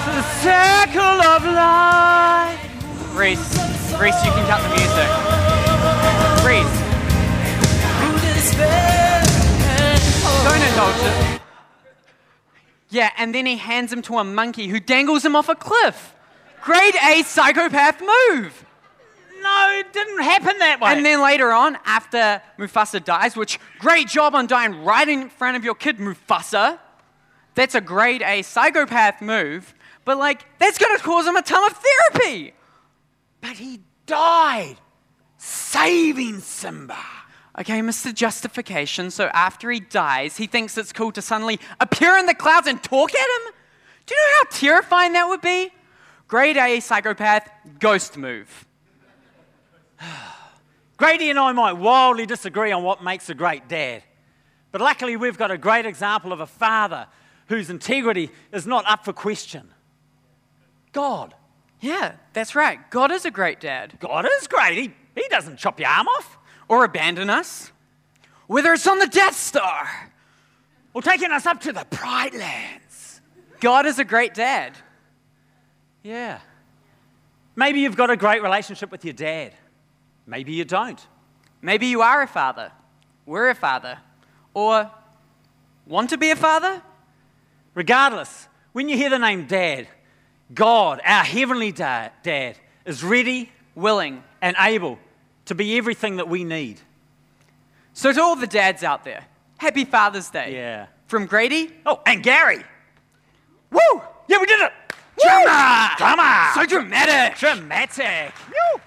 to 0.03 0.11
the 0.11 0.23
circle 0.41 1.21
of 1.21 1.45
life. 1.45 3.15
Reese, 3.15 3.80
Reese, 4.01 4.25
you 4.25 4.31
can 4.31 4.47
cut 4.47 4.61
the 4.63 4.69
music. 4.69 5.09
Reese. 6.43 6.77
Don't 10.43 10.61
indulge 10.69 11.01
it. 11.05 11.41
Yeah, 12.89 13.11
and 13.17 13.35
then 13.35 13.45
he 13.45 13.57
hands 13.57 13.93
him 13.93 14.01
to 14.01 14.17
a 14.17 14.23
monkey 14.23 14.67
who 14.69 14.79
dangles 14.79 15.23
him 15.23 15.35
off 15.35 15.49
a 15.49 15.55
cliff. 15.55 16.15
Grade 16.63 16.95
A 16.95 17.21
psychopath 17.21 18.01
move. 18.01 18.65
No, 19.39 19.67
it 19.79 19.93
didn't 19.93 20.23
happen 20.23 20.57
that 20.57 20.81
way. 20.81 20.93
And 20.93 21.05
then 21.05 21.21
later 21.21 21.51
on, 21.51 21.77
after 21.85 22.41
Mufasa 22.57 23.03
dies, 23.03 23.35
which 23.35 23.59
great 23.77 24.07
job 24.07 24.33
on 24.33 24.47
dying 24.47 24.83
right 24.83 25.07
in 25.07 25.29
front 25.29 25.57
of 25.57 25.63
your 25.63 25.75
kid, 25.75 25.97
Mufasa. 25.97 26.79
That's 27.53 27.75
a 27.75 27.81
grade 27.81 28.23
A 28.23 28.41
psychopath 28.41 29.21
move, 29.21 29.75
but 30.05 30.17
like, 30.17 30.45
that's 30.57 30.79
gonna 30.79 30.97
cause 30.97 31.27
him 31.27 31.35
a 31.35 31.43
ton 31.43 31.63
of 31.69 31.77
therapy. 31.77 32.53
But 33.41 33.57
he 33.57 33.81
died 34.11 34.75
saving 35.37 36.39
Simba. 36.39 36.97
Okay, 37.57 37.79
Mr. 37.79 38.13
Justification, 38.13 39.09
so 39.09 39.25
after 39.33 39.71
he 39.71 39.79
dies, 39.79 40.37
he 40.37 40.47
thinks 40.47 40.77
it's 40.77 40.93
cool 40.93 41.11
to 41.13 41.21
suddenly 41.21 41.59
appear 41.79 42.17
in 42.17 42.25
the 42.25 42.35
clouds 42.35 42.67
and 42.67 42.81
talk 42.83 43.13
at 43.13 43.19
him? 43.19 43.53
Do 44.05 44.13
you 44.13 44.21
know 44.21 44.35
how 44.39 44.45
terrifying 44.51 45.13
that 45.13 45.27
would 45.27 45.41
be? 45.41 45.71
Grade 46.27 46.57
A 46.57 46.79
psychopath, 46.79 47.49
ghost 47.79 48.17
move. 48.17 48.65
Grady 50.97 51.29
and 51.29 51.39
I 51.39 51.51
might 51.53 51.73
wildly 51.73 52.25
disagree 52.25 52.71
on 52.71 52.83
what 52.83 53.03
makes 53.03 53.29
a 53.29 53.33
great 53.33 53.67
dad. 53.67 54.03
But 54.71 54.81
luckily, 54.81 55.17
we've 55.17 55.37
got 55.37 55.51
a 55.51 55.57
great 55.57 55.85
example 55.85 56.31
of 56.31 56.39
a 56.39 56.47
father 56.47 57.07
whose 57.47 57.69
integrity 57.69 58.29
is 58.53 58.67
not 58.67 58.85
up 58.87 59.03
for 59.05 59.13
question. 59.13 59.69
God. 60.91 61.33
Yeah, 61.81 62.13
that's 62.33 62.55
right. 62.55 62.79
God 62.91 63.11
is 63.11 63.25
a 63.25 63.31
great 63.31 63.59
dad. 63.59 63.97
God 63.99 64.27
is 64.39 64.47
great. 64.47 64.77
He, 64.77 64.93
he 65.19 65.27
doesn't 65.29 65.57
chop 65.57 65.79
your 65.79 65.89
arm 65.89 66.07
off. 66.07 66.37
Or 66.69 66.85
abandon 66.85 67.29
us. 67.29 67.71
Whether 68.47 68.71
it's 68.71 68.87
on 68.87 68.99
the 68.99 69.07
Death 69.07 69.35
Star. 69.35 69.89
Or 70.93 71.01
taking 71.01 71.31
us 71.31 71.45
up 71.45 71.59
to 71.61 71.73
the 71.73 71.83
Pride 71.89 72.33
Lands. 72.35 73.21
God 73.59 73.85
is 73.85 73.99
a 73.99 74.05
great 74.05 74.33
dad. 74.33 74.77
Yeah. 76.03 76.39
Maybe 77.55 77.81
you've 77.81 77.97
got 77.97 78.09
a 78.09 78.17
great 78.17 78.41
relationship 78.41 78.91
with 78.91 79.03
your 79.03 79.13
dad. 79.13 79.53
Maybe 80.25 80.53
you 80.53 80.65
don't. 80.65 80.99
Maybe 81.61 81.87
you 81.87 82.01
are 82.01 82.21
a 82.21 82.27
father. 82.27 82.71
We're 83.25 83.49
a 83.49 83.55
father. 83.55 83.97
Or 84.53 84.89
want 85.85 86.11
to 86.11 86.17
be 86.17 86.31
a 86.31 86.35
father? 86.35 86.81
Regardless, 87.73 88.47
when 88.71 88.87
you 88.87 88.97
hear 88.97 89.09
the 89.09 89.19
name 89.19 89.45
dad, 89.47 89.87
God, 90.53 91.01
our 91.05 91.23
heavenly 91.23 91.71
da- 91.71 92.09
dad, 92.23 92.57
is 92.85 93.03
ready, 93.03 93.51
willing, 93.75 94.23
and 94.41 94.55
able 94.59 94.99
to 95.45 95.55
be 95.55 95.77
everything 95.77 96.17
that 96.17 96.27
we 96.27 96.43
need. 96.43 96.79
So, 97.93 98.11
to 98.11 98.21
all 98.21 98.35
the 98.35 98.47
dads 98.47 98.83
out 98.83 99.03
there, 99.03 99.25
happy 99.57 99.85
Father's 99.85 100.29
Day. 100.29 100.53
Yeah. 100.53 100.87
From 101.07 101.25
Grady. 101.25 101.71
Oh, 101.85 102.01
and 102.05 102.23
Gary. 102.23 102.63
Woo! 103.69 104.01
Yeah, 104.27 104.39
we 104.39 104.45
did 104.45 104.61
it. 104.61 104.71
Drama! 105.21 105.91
Drama! 105.97 106.51
So 106.55 106.65
dramatic! 106.65 107.37
Dramatic! 107.37 108.33
Woo! 108.47 108.81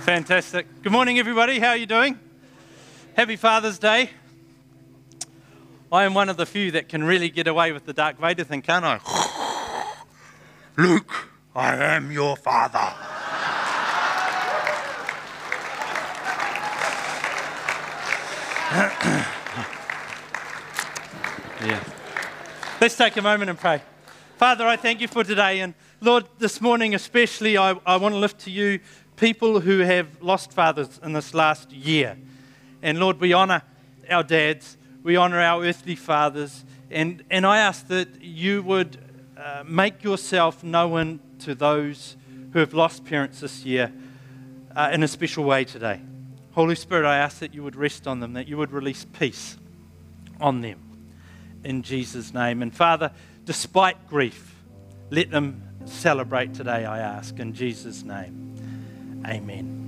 Fantastic. 0.00 0.66
Good 0.82 0.92
morning, 0.92 1.18
everybody. 1.18 1.58
How 1.58 1.68
are 1.68 1.76
you 1.76 1.86
doing? 1.86 2.18
Happy 3.16 3.36
Father's 3.36 3.78
Day. 3.78 4.10
I 5.92 6.02
am 6.02 6.14
one 6.14 6.28
of 6.28 6.36
the 6.36 6.46
few 6.46 6.72
that 6.72 6.88
can 6.88 7.04
really 7.04 7.28
get 7.30 7.46
away 7.46 7.70
with 7.70 7.86
the 7.86 7.92
Darth 7.92 8.18
Vader 8.18 8.42
thing, 8.42 8.60
can't 8.60 8.84
I? 8.84 8.98
Luke, 10.76 11.28
I 11.54 11.76
am 11.76 12.10
your 12.10 12.36
father. 12.36 12.80
yeah. 21.64 21.84
Let's 22.80 22.96
take 22.96 23.16
a 23.16 23.22
moment 23.22 23.48
and 23.48 23.56
pray. 23.60 23.80
Father, 24.38 24.66
I 24.66 24.74
thank 24.74 25.00
you 25.00 25.06
for 25.06 25.22
today. 25.22 25.60
And 25.60 25.74
Lord, 26.00 26.24
this 26.40 26.60
morning 26.60 26.96
especially, 26.96 27.56
I, 27.56 27.76
I 27.86 27.96
want 27.96 28.16
to 28.16 28.18
lift 28.18 28.40
to 28.40 28.50
you 28.50 28.80
people 29.14 29.60
who 29.60 29.78
have 29.78 30.20
lost 30.20 30.52
fathers 30.52 30.98
in 31.04 31.12
this 31.12 31.32
last 31.32 31.70
year. 31.70 32.16
And 32.84 33.00
Lord, 33.00 33.18
we 33.18 33.32
honor 33.32 33.62
our 34.10 34.22
dads, 34.22 34.76
we 35.02 35.16
honor 35.16 35.40
our 35.40 35.64
earthly 35.64 35.96
fathers, 35.96 36.66
and, 36.90 37.24
and 37.30 37.46
I 37.46 37.56
ask 37.56 37.88
that 37.88 38.22
you 38.22 38.62
would 38.62 38.98
uh, 39.38 39.64
make 39.66 40.04
yourself 40.04 40.62
known 40.62 41.20
to 41.38 41.54
those 41.54 42.18
who 42.52 42.58
have 42.58 42.74
lost 42.74 43.06
parents 43.06 43.40
this 43.40 43.64
year 43.64 43.90
uh, 44.76 44.90
in 44.92 45.02
a 45.02 45.08
special 45.08 45.44
way 45.44 45.64
today. 45.64 45.98
Holy 46.52 46.74
Spirit, 46.74 47.08
I 47.08 47.16
ask 47.16 47.38
that 47.38 47.54
you 47.54 47.64
would 47.64 47.74
rest 47.74 48.06
on 48.06 48.20
them, 48.20 48.34
that 48.34 48.48
you 48.48 48.58
would 48.58 48.70
release 48.70 49.06
peace 49.18 49.56
on 50.38 50.60
them 50.60 50.78
in 51.64 51.82
Jesus' 51.82 52.34
name. 52.34 52.60
And 52.60 52.72
Father, 52.72 53.12
despite 53.46 54.08
grief, 54.10 54.56
let 55.10 55.30
them 55.30 55.62
celebrate 55.86 56.52
today, 56.52 56.84
I 56.84 56.98
ask, 56.98 57.38
in 57.38 57.54
Jesus' 57.54 58.02
name. 58.02 59.22
Amen. 59.26 59.83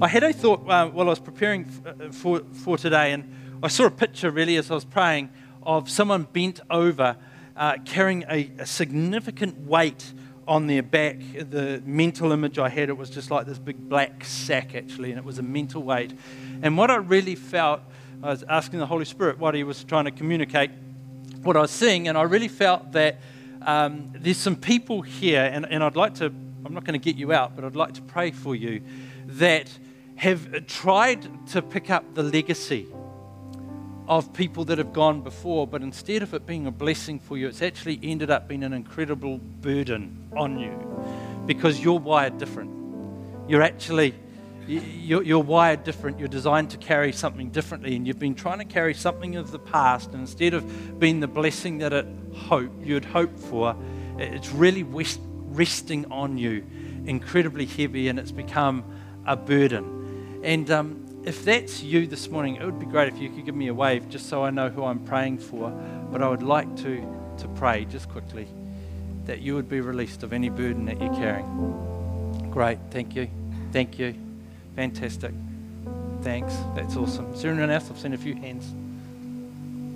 I 0.00 0.08
had 0.08 0.24
a 0.24 0.32
thought 0.32 0.68
uh, 0.68 0.88
while 0.88 1.06
I 1.06 1.10
was 1.10 1.20
preparing 1.20 1.66
uh, 1.84 2.10
for, 2.10 2.40
for 2.52 2.76
today, 2.76 3.12
and 3.12 3.60
I 3.62 3.68
saw 3.68 3.86
a 3.86 3.90
picture 3.90 4.30
really 4.30 4.56
as 4.56 4.70
I 4.70 4.74
was 4.74 4.84
praying 4.84 5.30
of 5.62 5.88
someone 5.88 6.24
bent 6.24 6.60
over 6.70 7.16
uh, 7.56 7.76
carrying 7.84 8.24
a, 8.28 8.50
a 8.58 8.66
significant 8.66 9.58
weight 9.66 10.12
on 10.48 10.66
their 10.66 10.82
back. 10.82 11.18
The 11.34 11.82
mental 11.84 12.32
image 12.32 12.58
I 12.58 12.68
had, 12.68 12.88
it 12.88 12.96
was 12.96 13.10
just 13.10 13.30
like 13.30 13.46
this 13.46 13.58
big 13.58 13.88
black 13.88 14.24
sack, 14.24 14.74
actually, 14.74 15.10
and 15.10 15.18
it 15.18 15.24
was 15.24 15.38
a 15.38 15.42
mental 15.42 15.82
weight. 15.82 16.12
And 16.62 16.76
what 16.76 16.90
I 16.90 16.96
really 16.96 17.36
felt, 17.36 17.80
I 18.22 18.30
was 18.30 18.42
asking 18.48 18.80
the 18.80 18.86
Holy 18.86 19.04
Spirit 19.04 19.38
what 19.38 19.54
He 19.54 19.62
was 19.62 19.84
trying 19.84 20.06
to 20.06 20.10
communicate, 20.10 20.70
what 21.42 21.56
I 21.56 21.60
was 21.60 21.70
seeing, 21.70 22.08
and 22.08 22.18
I 22.18 22.22
really 22.22 22.48
felt 22.48 22.92
that 22.92 23.20
um, 23.64 24.12
there's 24.14 24.38
some 24.38 24.56
people 24.56 25.02
here, 25.02 25.48
and, 25.52 25.64
and 25.70 25.84
I'd 25.84 25.96
like 25.96 26.14
to, 26.14 26.26
I'm 26.26 26.74
not 26.74 26.84
going 26.84 26.98
to 26.98 27.04
get 27.04 27.16
you 27.16 27.32
out, 27.32 27.54
but 27.54 27.64
I'd 27.64 27.76
like 27.76 27.94
to 27.94 28.02
pray 28.02 28.32
for 28.32 28.56
you, 28.56 28.82
that 29.38 29.70
have 30.16 30.66
tried 30.66 31.46
to 31.48 31.62
pick 31.62 31.90
up 31.90 32.14
the 32.14 32.22
legacy 32.22 32.86
of 34.08 34.32
people 34.32 34.64
that 34.66 34.78
have 34.78 34.92
gone 34.92 35.22
before, 35.22 35.66
but 35.66 35.82
instead 35.82 36.22
of 36.22 36.34
it 36.34 36.46
being 36.46 36.66
a 36.66 36.70
blessing 36.70 37.18
for 37.18 37.36
you, 37.36 37.48
it's 37.48 37.62
actually 37.62 37.98
ended 38.02 38.30
up 38.30 38.48
being 38.48 38.62
an 38.62 38.72
incredible 38.72 39.38
burden 39.38 40.28
on 40.36 40.58
you 40.58 40.72
because 41.46 41.80
you're 41.80 41.98
wired 41.98 42.38
different. 42.38 42.70
You're 43.48 43.62
actually 43.62 44.14
you're, 44.66 45.24
you're, 45.24 45.42
wired 45.42 45.82
different. 45.82 46.20
You're 46.20 46.28
designed 46.28 46.70
to 46.70 46.76
carry 46.76 47.12
something 47.12 47.50
differently, 47.50 47.96
and 47.96 48.06
you've 48.06 48.20
been 48.20 48.36
trying 48.36 48.58
to 48.58 48.64
carry 48.64 48.94
something 48.94 49.34
of 49.34 49.50
the 49.50 49.58
past. 49.58 50.12
And 50.12 50.20
instead 50.20 50.54
of 50.54 51.00
being 51.00 51.18
the 51.18 51.26
blessing 51.26 51.78
that 51.78 51.92
it 51.92 52.06
hope 52.32 52.70
you'd 52.80 53.04
hoped 53.04 53.40
for, 53.40 53.76
it's 54.18 54.52
really 54.52 54.84
rest, 54.84 55.20
resting 55.48 56.10
on 56.12 56.38
you, 56.38 56.64
incredibly 57.06 57.66
heavy, 57.66 58.06
and 58.06 58.20
it's 58.20 58.30
become 58.30 58.84
a 59.26 59.36
burden. 59.36 60.40
And 60.42 60.70
um, 60.70 61.22
if 61.24 61.44
that's 61.44 61.82
you 61.82 62.06
this 62.06 62.28
morning, 62.28 62.56
it 62.56 62.64
would 62.64 62.80
be 62.80 62.86
great 62.86 63.12
if 63.12 63.18
you 63.18 63.30
could 63.30 63.44
give 63.44 63.54
me 63.54 63.68
a 63.68 63.74
wave 63.74 64.08
just 64.08 64.28
so 64.28 64.42
I 64.42 64.50
know 64.50 64.68
who 64.68 64.84
I'm 64.84 65.00
praying 65.04 65.38
for. 65.38 65.70
But 66.10 66.22
I 66.22 66.28
would 66.28 66.42
like 66.42 66.76
to, 66.78 67.34
to 67.38 67.48
pray 67.56 67.84
just 67.84 68.08
quickly 68.08 68.48
that 69.26 69.40
you 69.40 69.54
would 69.54 69.68
be 69.68 69.80
released 69.80 70.22
of 70.22 70.32
any 70.32 70.48
burden 70.48 70.86
that 70.86 71.00
you're 71.00 71.14
carrying. 71.14 72.50
Great. 72.50 72.78
Thank 72.90 73.14
you. 73.14 73.30
Thank 73.72 73.98
you. 73.98 74.14
Fantastic. 74.76 75.32
Thanks. 76.22 76.54
That's 76.74 76.96
awesome. 76.96 77.32
Is 77.32 77.42
there 77.42 77.52
anyone 77.52 77.70
else? 77.70 77.88
I've 77.90 77.98
seen 77.98 78.14
a 78.14 78.18
few 78.18 78.34
hands. 78.34 78.66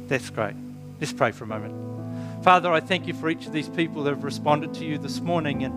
That's 0.08 0.30
great. 0.30 0.54
Let's 1.00 1.12
pray 1.12 1.32
for 1.32 1.44
a 1.44 1.46
moment. 1.46 2.44
Father, 2.44 2.72
I 2.72 2.80
thank 2.80 3.06
you 3.06 3.14
for 3.14 3.28
each 3.28 3.46
of 3.46 3.52
these 3.52 3.68
people 3.68 4.04
that 4.04 4.10
have 4.10 4.24
responded 4.24 4.74
to 4.74 4.84
you 4.84 4.98
this 4.98 5.20
morning. 5.20 5.64
And 5.64 5.74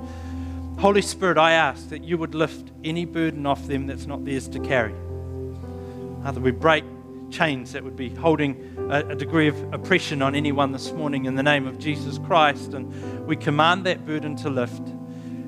Holy 0.80 1.02
Spirit, 1.02 1.38
I 1.38 1.52
ask 1.52 1.90
that 1.90 2.06
you 2.06 2.18
would 2.18 2.34
lift 2.34 2.72
any 2.86 3.04
burden 3.04 3.46
off 3.46 3.68
them 3.68 3.86
that's 3.86 4.06
not 4.06 4.24
theirs 4.24 4.48
to 4.48 4.62
carry. 4.62 4.96
Father, 6.24 6.40
we 6.40 6.52
break 6.52 6.86
chains 7.30 7.74
that 7.74 7.84
would 7.84 7.98
be 7.98 8.08
holding 8.16 8.88
a, 8.90 9.00
a, 9.10 9.16
degree 9.16 9.50
of 9.50 9.74
oppression 9.74 10.22
on 10.22 10.36
anyone 10.36 10.72
this 10.72 10.94
morning 10.94 11.26
in 11.26 11.36
the 11.36 11.44
name 11.44 11.68
of 11.68 11.80
Jesus 11.80 12.18
Christ. 12.18 12.74
And 12.74 13.28
we 13.28 13.36
command 13.36 13.86
that 13.88 14.06
burden 14.06 14.38
to 14.38 14.50
lift. 14.50 14.88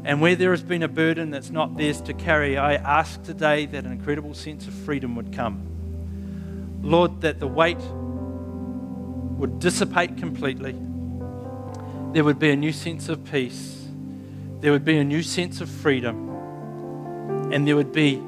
And 0.04 0.20
where 0.20 0.36
there 0.36 0.52
has 0.52 0.64
been 0.64 0.84
a 0.84 0.90
burden 0.90 1.32
that's 1.32 1.50
not 1.50 1.78
theirs 1.78 2.02
to 2.02 2.14
carry, 2.14 2.58
I 2.58 2.74
ask 2.74 3.24
today 3.24 3.66
that 3.68 3.86
an 3.86 3.92
incredible 3.94 4.34
sense 4.34 4.68
of 4.68 4.74
freedom 4.74 5.16
would 5.16 5.32
come. 5.32 6.80
Lord, 6.82 7.22
that 7.22 7.40
the 7.40 7.48
weight 7.48 7.80
would 9.40 9.60
dissipate 9.60 10.18
completely. 10.18 10.76
There 12.12 12.26
would 12.26 12.38
be 12.38 12.50
a 12.50 12.58
new 12.58 12.74
sense 12.74 13.08
of 13.08 13.24
peace. 13.24 13.81
There 14.62 14.72
would 14.72 14.86
be 14.86 14.98
a 14.98 15.04
new 15.04 15.22
sense 15.22 15.60
of 15.60 15.70
freedom. 15.70 16.30
And 17.52 17.68
there 17.68 17.76
would 17.76 17.92
be. 17.92 18.22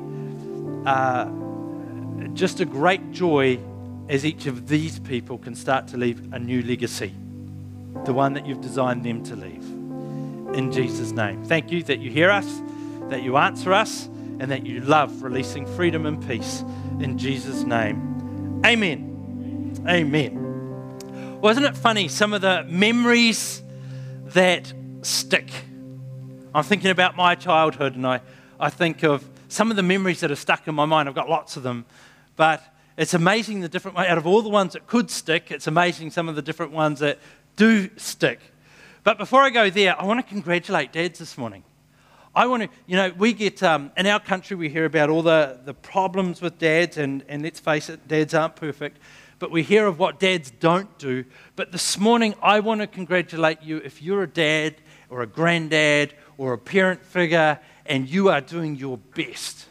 Uh, 0.85 1.29
just 2.33 2.59
a 2.59 2.65
great 2.65 3.11
joy 3.11 3.59
as 4.09 4.25
each 4.25 4.47
of 4.47 4.67
these 4.67 4.99
people 4.99 5.37
can 5.37 5.55
start 5.55 5.87
to 5.87 5.97
leave 5.97 6.33
a 6.33 6.39
new 6.39 6.61
legacy, 6.63 7.13
the 8.05 8.13
one 8.13 8.33
that 8.33 8.45
you've 8.45 8.61
designed 8.61 9.03
them 9.03 9.23
to 9.23 9.35
leave. 9.35 9.63
In 10.55 10.71
Jesus' 10.71 11.11
name. 11.11 11.43
Thank 11.45 11.71
you 11.71 11.83
that 11.83 11.99
you 11.99 12.11
hear 12.11 12.29
us, 12.29 12.61
that 13.09 13.23
you 13.23 13.37
answer 13.37 13.73
us, 13.73 14.07
and 14.39 14.51
that 14.51 14.65
you 14.65 14.81
love 14.81 15.23
releasing 15.23 15.65
freedom 15.75 16.05
and 16.05 16.25
peace. 16.27 16.63
In 16.99 17.17
Jesus' 17.17 17.63
name. 17.63 18.61
Amen. 18.65 19.83
Amen. 19.87 21.39
Wasn't 21.39 21.65
it 21.65 21.77
funny? 21.77 22.07
Some 22.07 22.33
of 22.33 22.41
the 22.41 22.65
memories 22.67 23.61
that 24.25 24.73
stick. 25.01 25.49
I'm 26.55 26.63
thinking 26.63 26.91
about 26.91 27.15
my 27.15 27.33
childhood, 27.33 27.95
and 27.95 28.05
I, 28.05 28.21
I 28.59 28.69
think 28.69 29.01
of 29.01 29.27
some 29.47 29.71
of 29.71 29.75
the 29.75 29.81
memories 29.81 30.19
that 30.19 30.29
are 30.29 30.35
stuck 30.35 30.67
in 30.67 30.75
my 30.75 30.85
mind. 30.85 31.09
I've 31.09 31.15
got 31.15 31.27
lots 31.27 31.57
of 31.57 31.63
them. 31.63 31.83
But 32.35 32.61
it's 32.95 33.15
amazing 33.15 33.61
the 33.61 33.69
different 33.69 33.97
way 33.97 34.07
out 34.07 34.19
of 34.19 34.27
all 34.27 34.43
the 34.43 34.49
ones 34.49 34.73
that 34.73 34.85
could 34.85 35.09
stick, 35.09 35.49
it's 35.49 35.65
amazing 35.65 36.11
some 36.11 36.29
of 36.29 36.35
the 36.35 36.43
different 36.43 36.71
ones 36.71 36.99
that 36.99 37.17
do 37.55 37.89
stick. 37.97 38.39
But 39.03 39.17
before 39.17 39.41
I 39.41 39.49
go 39.49 39.71
there, 39.71 39.99
I 39.99 40.05
want 40.05 40.19
to 40.19 40.29
congratulate 40.31 40.91
dads 40.91 41.17
this 41.17 41.39
morning. 41.39 41.63
I 42.35 42.45
want 42.45 42.63
to, 42.63 42.69
you 42.85 42.97
know, 42.97 43.11
we 43.17 43.33
get, 43.33 43.63
um, 43.63 43.91
in 43.97 44.05
our 44.05 44.19
country, 44.19 44.55
we 44.55 44.69
hear 44.69 44.85
about 44.85 45.09
all 45.09 45.23
the, 45.23 45.59
the 45.65 45.73
problems 45.73 46.39
with 46.39 46.59
dads, 46.59 46.97
and, 46.97 47.23
and 47.27 47.41
let's 47.41 47.59
face 47.59 47.89
it, 47.89 48.07
dads 48.07 48.35
aren't 48.35 48.55
perfect, 48.55 48.99
but 49.39 49.49
we 49.49 49.63
hear 49.63 49.87
of 49.87 49.97
what 49.97 50.19
dads 50.19 50.51
don't 50.51 50.99
do. 50.99 51.25
But 51.55 51.71
this 51.71 51.97
morning, 51.97 52.35
I 52.43 52.59
want 52.59 52.81
to 52.81 52.87
congratulate 52.87 53.63
you 53.63 53.77
if 53.77 54.03
you're 54.03 54.23
a 54.23 54.27
dad 54.27 54.75
or 55.09 55.21
a 55.21 55.27
granddad 55.27 56.13
or 56.43 56.51
a 56.51 56.57
parent 56.57 57.05
figure 57.05 57.57
and 57.85 58.09
you 58.09 58.27
are 58.27 58.41
doing 58.41 58.75
your 58.75 58.97
best 58.97 59.65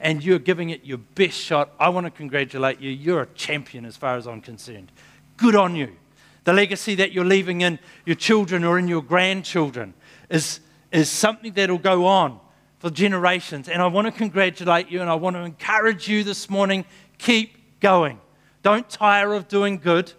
and 0.00 0.22
you're 0.24 0.40
giving 0.40 0.70
it 0.70 0.84
your 0.84 0.98
best 0.98 1.38
shot, 1.38 1.70
I 1.78 1.90
want 1.90 2.06
to 2.06 2.10
congratulate 2.10 2.80
you. 2.80 2.90
You're 2.90 3.22
a 3.22 3.26
champion 3.26 3.84
as 3.84 3.96
far 3.96 4.16
as 4.16 4.26
I'm 4.26 4.40
concerned. 4.40 4.90
Good 5.36 5.54
on 5.54 5.76
you. 5.76 5.94
The 6.42 6.52
legacy 6.52 6.96
that 6.96 7.12
you're 7.12 7.24
leaving 7.24 7.60
in 7.60 7.78
your 8.04 8.16
children 8.16 8.64
or 8.64 8.80
in 8.80 8.88
your 8.88 9.00
grandchildren 9.00 9.94
is, 10.28 10.58
is 10.90 11.08
something 11.08 11.52
that'll 11.52 11.78
go 11.78 12.06
on 12.06 12.40
for 12.80 12.90
generations. 12.90 13.68
And 13.68 13.80
I 13.80 13.86
want 13.86 14.06
to 14.06 14.12
congratulate 14.12 14.90
you 14.90 15.00
and 15.00 15.08
I 15.08 15.14
want 15.14 15.36
to 15.36 15.42
encourage 15.42 16.08
you 16.08 16.24
this 16.24 16.50
morning 16.50 16.84
keep 17.18 17.78
going. 17.78 18.18
Don't 18.64 18.90
tire 18.90 19.34
of 19.34 19.46
doing 19.46 19.78
good. 19.78 20.12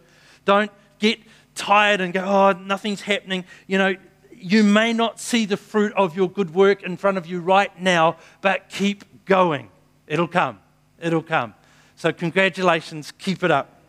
Don't 0.46 0.72
get 1.00 1.20
tired 1.56 2.00
and 2.00 2.14
go, 2.14 2.24
oh, 2.24 2.52
nothing's 2.54 3.02
happening. 3.02 3.44
You 3.68 3.78
know, 3.78 3.96
you 4.42 4.64
may 4.64 4.94
not 4.94 5.20
see 5.20 5.46
the 5.46 5.58
fruit 5.58 5.94
of 5.94 6.16
your 6.16 6.30
good 6.30 6.54
work 6.54 6.84
in 6.84 6.98
front 6.98 7.18
of 7.18 7.28
you 7.28 7.40
right 7.40 7.80
now, 7.80 8.18
but 8.42 8.70
keep 8.70 9.26
going. 9.26 9.70
It'll 10.08 10.28
come. 10.28 10.60
It'll 11.02 11.24
come. 11.24 11.54
So, 11.96 12.12
congratulations. 12.12 13.12
Keep 13.12 13.44
it 13.44 13.52
up. 13.52 13.82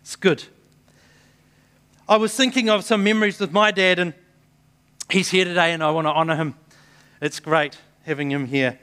It's 0.00 0.16
good. 0.16 0.44
I 2.08 2.16
was 2.16 2.34
thinking 2.34 2.68
of 2.68 2.84
some 2.84 3.04
memories 3.04 3.38
with 3.38 3.52
my 3.52 3.70
dad, 3.70 3.98
and 3.98 4.14
he's 5.10 5.30
here 5.30 5.44
today, 5.44 5.72
and 5.72 5.82
I 5.82 5.90
want 5.90 6.06
to 6.06 6.12
honor 6.12 6.36
him. 6.36 6.54
It's 7.20 7.38
great 7.38 7.78
having 8.04 8.30
him 8.30 8.46
here. 8.46 8.78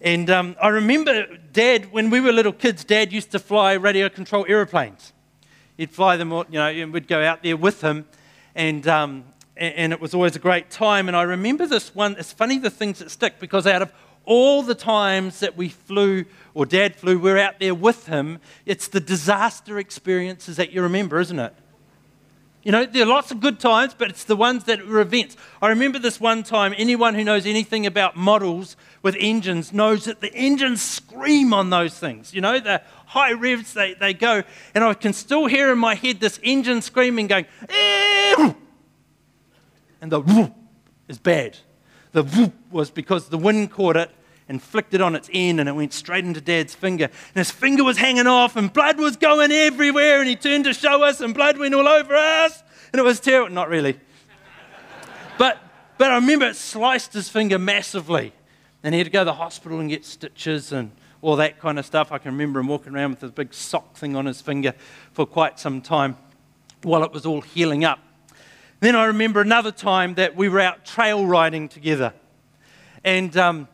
And 0.00 0.30
um, 0.30 0.56
I 0.62 0.68
remember 0.68 1.26
Dad, 1.52 1.92
when 1.92 2.10
we 2.10 2.20
were 2.20 2.32
little 2.32 2.52
kids, 2.52 2.84
Dad 2.84 3.12
used 3.12 3.32
to 3.32 3.38
fly 3.38 3.72
radio 3.74 4.08
control 4.08 4.46
aeroplanes. 4.48 5.12
He'd 5.76 5.90
fly 5.90 6.16
them, 6.16 6.30
you 6.30 6.44
know, 6.52 6.68
and 6.68 6.92
we'd 6.92 7.08
go 7.08 7.22
out 7.22 7.42
there 7.42 7.56
with 7.56 7.80
him, 7.80 8.06
and, 8.54 8.86
um, 8.86 9.24
and 9.60 9.92
it 9.92 10.00
was 10.00 10.14
always 10.14 10.34
a 10.34 10.40
great 10.40 10.70
time. 10.70 11.06
And 11.06 11.16
I 11.16 11.22
remember 11.22 11.66
this 11.66 11.94
one, 11.94 12.16
it's 12.18 12.32
funny 12.32 12.58
the 12.58 12.70
things 12.70 12.98
that 12.98 13.10
stick 13.10 13.38
because 13.38 13.66
out 13.66 13.82
of 13.82 13.92
all 14.24 14.62
the 14.62 14.74
times 14.74 15.40
that 15.40 15.56
we 15.56 15.68
flew, 15.68 16.24
or 16.54 16.66
dad 16.66 16.96
flew, 16.96 17.18
we're 17.18 17.38
out 17.38 17.58
there 17.58 17.74
with 17.74 18.06
him. 18.06 18.38
It's 18.66 18.88
the 18.88 19.00
disaster 19.00 19.78
experiences 19.78 20.56
that 20.56 20.72
you 20.72 20.82
remember, 20.82 21.20
isn't 21.20 21.38
it? 21.38 21.54
You 22.62 22.72
know, 22.72 22.84
there 22.84 23.04
are 23.04 23.06
lots 23.06 23.30
of 23.30 23.40
good 23.40 23.58
times, 23.58 23.94
but 23.96 24.10
it's 24.10 24.24
the 24.24 24.36
ones 24.36 24.64
that 24.64 24.86
were 24.86 25.00
events. 25.00 25.34
I 25.62 25.68
remember 25.68 25.98
this 25.98 26.20
one 26.20 26.42
time, 26.42 26.74
anyone 26.76 27.14
who 27.14 27.24
knows 27.24 27.46
anything 27.46 27.86
about 27.86 28.16
models 28.16 28.76
with 29.02 29.16
engines 29.18 29.72
knows 29.72 30.04
that 30.04 30.20
the 30.20 30.32
engines 30.34 30.82
scream 30.82 31.54
on 31.54 31.70
those 31.70 31.98
things. 31.98 32.34
You 32.34 32.42
know, 32.42 32.60
the 32.60 32.82
high 33.06 33.32
revs, 33.32 33.72
they, 33.72 33.94
they 33.94 34.12
go. 34.12 34.42
And 34.74 34.84
I 34.84 34.92
can 34.92 35.14
still 35.14 35.46
hear 35.46 35.72
in 35.72 35.78
my 35.78 35.94
head 35.94 36.20
this 36.20 36.38
engine 36.42 36.82
screaming, 36.82 37.28
going, 37.28 37.46
Ew! 37.72 38.54
And 40.00 40.10
the 40.10 40.20
whoop 40.20 40.54
is 41.08 41.18
bad. 41.18 41.58
the 42.12 42.22
whoop 42.22 42.52
was 42.70 42.90
because 42.90 43.28
the 43.28 43.38
wind 43.38 43.70
caught 43.70 43.96
it 43.96 44.10
and 44.50 44.60
flicked 44.60 44.94
it 44.94 45.00
on 45.00 45.14
its 45.14 45.30
end 45.32 45.60
and 45.60 45.68
it 45.68 45.72
went 45.72 45.92
straight 45.92 46.24
into 46.24 46.40
dad's 46.40 46.74
finger. 46.74 47.04
And 47.04 47.36
his 47.36 47.52
finger 47.52 47.84
was 47.84 47.98
hanging 47.98 48.26
off 48.26 48.56
and 48.56 48.72
blood 48.72 48.98
was 48.98 49.16
going 49.16 49.52
everywhere 49.52 50.18
and 50.18 50.28
he 50.28 50.34
turned 50.34 50.64
to 50.64 50.74
show 50.74 51.04
us 51.04 51.20
and 51.20 51.32
blood 51.32 51.56
went 51.56 51.72
all 51.72 51.86
over 51.86 52.16
us. 52.16 52.62
And 52.92 52.98
it 52.98 53.04
was 53.04 53.20
terrible. 53.20 53.54
Not 53.54 53.68
really. 53.68 54.00
but, 55.38 55.58
but 55.98 56.10
I 56.10 56.16
remember 56.16 56.46
it 56.46 56.56
sliced 56.56 57.12
his 57.12 57.28
finger 57.28 57.60
massively. 57.60 58.32
And 58.82 58.92
he 58.92 58.98
had 58.98 59.04
to 59.04 59.10
go 59.12 59.20
to 59.20 59.26
the 59.26 59.34
hospital 59.34 59.78
and 59.78 59.88
get 59.88 60.04
stitches 60.04 60.72
and 60.72 60.90
all 61.22 61.36
that 61.36 61.60
kind 61.60 61.78
of 61.78 61.86
stuff. 61.86 62.10
I 62.10 62.18
can 62.18 62.32
remember 62.32 62.58
him 62.58 62.66
walking 62.66 62.92
around 62.92 63.10
with 63.10 63.20
this 63.20 63.30
big 63.30 63.54
sock 63.54 63.96
thing 63.96 64.16
on 64.16 64.26
his 64.26 64.40
finger 64.40 64.74
for 65.12 65.26
quite 65.26 65.60
some 65.60 65.80
time 65.80 66.16
while 66.82 67.04
it 67.04 67.12
was 67.12 67.24
all 67.24 67.40
healing 67.40 67.84
up. 67.84 68.00
Then 68.80 68.96
I 68.96 69.04
remember 69.04 69.42
another 69.42 69.72
time 69.72 70.14
that 70.14 70.34
we 70.34 70.48
were 70.48 70.60
out 70.60 70.86
trail 70.86 71.26
riding 71.26 71.68
together. 71.68 72.14
And 73.04 73.36
um, 73.36 73.68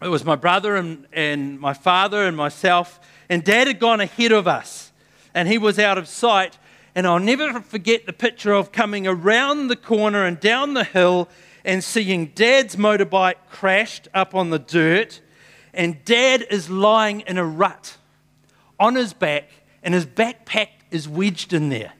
it 0.00 0.06
was 0.06 0.24
my 0.24 0.36
brother 0.36 0.76
and, 0.76 1.06
and 1.12 1.58
my 1.58 1.74
father 1.74 2.24
and 2.24 2.36
myself, 2.36 3.00
and 3.28 3.42
dad 3.42 3.66
had 3.66 3.80
gone 3.80 4.00
ahead 4.00 4.30
of 4.30 4.46
us, 4.46 4.92
and 5.34 5.48
he 5.48 5.58
was 5.58 5.80
out 5.80 5.98
of 5.98 6.06
sight. 6.06 6.58
And 6.94 7.08
I'll 7.08 7.18
never 7.18 7.60
forget 7.60 8.06
the 8.06 8.12
picture 8.12 8.52
of 8.52 8.70
coming 8.70 9.06
around 9.06 9.66
the 9.66 9.76
corner 9.76 10.24
and 10.24 10.38
down 10.38 10.74
the 10.74 10.84
hill 10.84 11.28
and 11.64 11.82
seeing 11.82 12.26
dad's 12.26 12.76
motorbike 12.76 13.34
crashed 13.50 14.06
up 14.14 14.32
on 14.32 14.50
the 14.50 14.60
dirt, 14.60 15.20
and 15.74 16.04
dad 16.04 16.46
is 16.50 16.70
lying 16.70 17.20
in 17.22 17.36
a 17.36 17.44
rut 17.44 17.96
on 18.78 18.94
his 18.94 19.12
back, 19.12 19.50
and 19.82 19.92
his 19.92 20.06
backpack 20.06 20.68
is 20.92 21.08
wedged 21.08 21.52
in 21.52 21.68
there. 21.68 21.92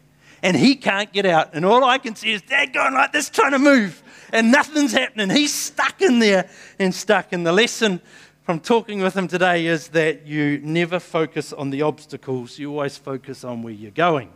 And 0.42 0.56
he 0.56 0.76
can't 0.76 1.12
get 1.12 1.26
out. 1.26 1.54
And 1.54 1.64
all 1.64 1.82
I 1.84 1.98
can 1.98 2.14
see 2.14 2.32
is 2.32 2.42
dad 2.42 2.72
going 2.72 2.94
like 2.94 3.12
this, 3.12 3.30
trying 3.30 3.52
to 3.52 3.58
move 3.58 4.02
and 4.32 4.50
nothing's 4.50 4.92
happening. 4.92 5.30
He's 5.30 5.54
stuck 5.54 6.02
in 6.02 6.18
there 6.18 6.48
and 6.78 6.94
stuck. 6.94 7.32
And 7.32 7.46
the 7.46 7.52
lesson 7.52 8.00
from 8.42 8.60
talking 8.60 9.00
with 9.00 9.16
him 9.16 9.28
today 9.28 9.66
is 9.66 9.88
that 9.88 10.26
you 10.26 10.58
never 10.58 11.00
focus 11.00 11.52
on 11.52 11.70
the 11.70 11.82
obstacles, 11.82 12.58
you 12.58 12.70
always 12.70 12.96
focus 12.96 13.44
on 13.44 13.62
where 13.62 13.72
you're 13.72 13.90
going, 13.90 14.30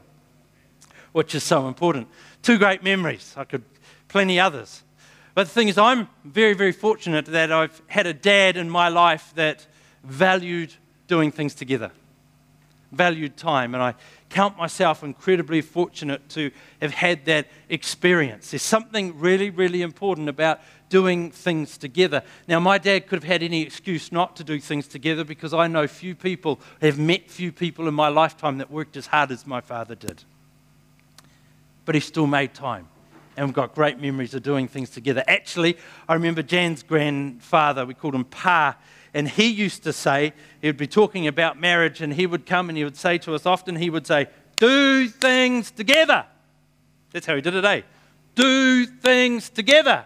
which 1.12 1.34
is 1.34 1.44
so 1.44 1.68
important. 1.68 2.08
Two 2.42 2.58
great 2.58 2.82
memories. 2.82 3.34
I 3.36 3.44
could, 3.44 3.62
plenty 4.08 4.40
others. 4.40 4.82
But 5.34 5.46
the 5.46 5.52
thing 5.52 5.68
is, 5.68 5.78
I'm 5.78 6.08
very, 6.24 6.54
very 6.54 6.72
fortunate 6.72 7.26
that 7.26 7.52
I've 7.52 7.80
had 7.86 8.06
a 8.06 8.14
dad 8.14 8.56
in 8.56 8.68
my 8.68 8.88
life 8.88 9.32
that 9.36 9.66
valued 10.02 10.74
doing 11.06 11.30
things 11.30 11.54
together, 11.54 11.92
valued 12.90 13.36
time. 13.36 13.74
And 13.74 13.82
I 13.82 13.94
count 14.30 14.56
myself 14.56 15.02
incredibly 15.02 15.60
fortunate 15.60 16.28
to 16.30 16.50
have 16.80 16.92
had 16.92 17.24
that 17.26 17.48
experience. 17.68 18.52
There's 18.52 18.62
something 18.62 19.18
really, 19.18 19.50
really 19.50 19.82
important 19.82 20.28
about 20.28 20.60
doing 20.88 21.30
things 21.30 21.76
together. 21.76 22.22
Now, 22.48 22.60
my 22.60 22.78
dad 22.78 23.06
could 23.06 23.22
have 23.22 23.30
had 23.30 23.42
any 23.42 23.62
excuse 23.62 24.10
not 24.10 24.36
to 24.36 24.44
do 24.44 24.60
things 24.60 24.86
together 24.88 25.24
because 25.24 25.52
I 25.52 25.66
know 25.66 25.86
few 25.86 26.14
people, 26.14 26.60
have 26.80 26.98
met 26.98 27.30
few 27.30 27.52
people 27.52 27.88
in 27.88 27.94
my 27.94 28.08
lifetime 28.08 28.58
that 28.58 28.70
worked 28.70 28.96
as 28.96 29.06
hard 29.06 29.30
as 29.30 29.46
my 29.46 29.60
father 29.60 29.94
did. 29.94 30.22
But 31.84 31.94
he 31.94 32.00
still 32.00 32.26
made 32.26 32.54
time. 32.54 32.88
And 33.36 33.46
we've 33.46 33.54
got 33.54 33.74
great 33.74 34.00
memories 34.00 34.34
of 34.34 34.42
doing 34.42 34.68
things 34.68 34.90
together. 34.90 35.24
Actually, 35.26 35.78
I 36.08 36.14
remember 36.14 36.42
Jan's 36.42 36.82
grandfather, 36.82 37.86
we 37.86 37.94
called 37.94 38.14
him 38.14 38.24
Pa, 38.24 38.76
and 39.12 39.28
he 39.28 39.48
used 39.48 39.82
to 39.84 39.92
say, 39.92 40.32
he 40.60 40.68
would 40.68 40.76
be 40.76 40.86
talking 40.86 41.26
about 41.26 41.58
marriage, 41.58 42.00
and 42.00 42.12
he 42.12 42.26
would 42.26 42.46
come 42.46 42.68
and 42.68 42.78
he 42.78 42.84
would 42.84 42.96
say 42.96 43.18
to 43.18 43.34
us 43.34 43.46
often, 43.46 43.76
he 43.76 43.90
would 43.90 44.06
say, 44.06 44.28
Do 44.58 45.08
things 45.08 45.70
together. 45.70 46.26
That's 47.12 47.26
how 47.26 47.34
he 47.34 47.40
did 47.40 47.54
it, 47.54 47.64
eh? 47.64 47.82
Do 48.34 48.86
things 48.86 49.50
together. 49.50 50.04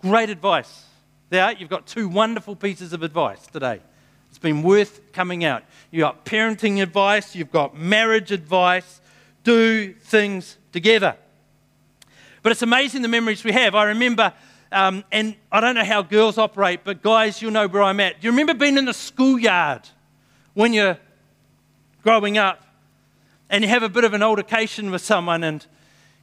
Great 0.00 0.30
advice. 0.30 0.84
There, 1.30 1.52
you've 1.52 1.70
got 1.70 1.86
two 1.86 2.08
wonderful 2.08 2.56
pieces 2.56 2.92
of 2.92 3.02
advice 3.02 3.46
today. 3.46 3.80
It's 4.28 4.38
been 4.38 4.62
worth 4.62 5.12
coming 5.12 5.44
out. 5.44 5.62
You've 5.90 6.02
got 6.02 6.24
parenting 6.24 6.82
advice, 6.82 7.36
you've 7.36 7.52
got 7.52 7.76
marriage 7.76 8.32
advice. 8.32 9.00
Do 9.44 9.92
things 9.92 10.56
together. 10.72 11.16
But 12.42 12.52
it's 12.52 12.62
amazing 12.62 13.02
the 13.02 13.08
memories 13.08 13.44
we 13.44 13.52
have. 13.52 13.74
I 13.74 13.84
remember 13.84 14.32
um, 14.72 15.04
and 15.12 15.36
I 15.50 15.60
don't 15.60 15.74
know 15.74 15.84
how 15.84 16.02
girls 16.02 16.38
operate, 16.38 16.80
but 16.84 17.02
guys, 17.02 17.40
you'll 17.40 17.52
know 17.52 17.68
where 17.68 17.82
I'm 17.82 18.00
at. 18.00 18.20
Do 18.20 18.26
you 18.26 18.32
remember 18.32 18.54
being 18.54 18.78
in 18.78 18.84
the 18.84 18.94
schoolyard 18.94 19.88
when 20.54 20.72
you're 20.72 20.98
growing 22.02 22.38
up 22.38 22.64
and 23.50 23.62
you 23.62 23.68
have 23.68 23.82
a 23.82 23.88
bit 23.88 24.04
of 24.04 24.14
an 24.14 24.22
altercation 24.22 24.90
with 24.90 25.02
someone 25.02 25.44
and 25.44 25.66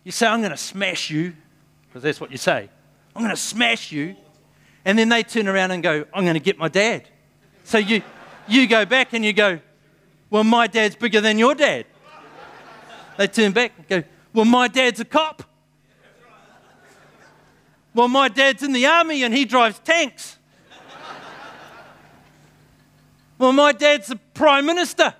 you 0.03 0.11
say, 0.11 0.27
I'm 0.27 0.39
going 0.39 0.51
to 0.51 0.57
smash 0.57 1.09
you, 1.09 1.33
because 1.87 2.03
that's 2.03 2.19
what 2.19 2.31
you 2.31 2.37
say. 2.37 2.69
I'm 3.15 3.21
going 3.21 3.35
to 3.35 3.41
smash 3.41 3.91
you. 3.91 4.15
And 4.85 4.97
then 4.97 5.09
they 5.09 5.23
turn 5.23 5.47
around 5.47 5.71
and 5.71 5.83
go, 5.83 6.05
I'm 6.13 6.23
going 6.23 6.35
to 6.35 6.39
get 6.39 6.57
my 6.57 6.67
dad. 6.67 7.07
So 7.63 7.77
you, 7.77 8.01
you 8.47 8.67
go 8.67 8.85
back 8.85 9.13
and 9.13 9.23
you 9.23 9.33
go, 9.33 9.59
Well, 10.29 10.43
my 10.43 10.67
dad's 10.67 10.95
bigger 10.95 11.21
than 11.21 11.37
your 11.37 11.53
dad. 11.53 11.85
They 13.17 13.27
turn 13.27 13.51
back 13.51 13.73
and 13.77 13.87
go, 13.87 14.03
Well, 14.33 14.45
my 14.45 14.67
dad's 14.67 14.99
a 14.99 15.05
cop. 15.05 15.43
Well, 17.99 18.07
my 18.07 18.29
dad's 18.29 18.63
in 18.63 18.71
the 18.71 18.85
army 18.85 19.23
and 19.23 19.33
he 19.33 19.43
drives 19.43 19.77
tanks. 19.79 20.37
well, 23.37 23.51
my 23.51 23.73
dad's 23.73 24.07
the 24.07 24.15
prime 24.33 24.65
minister. 24.65 25.13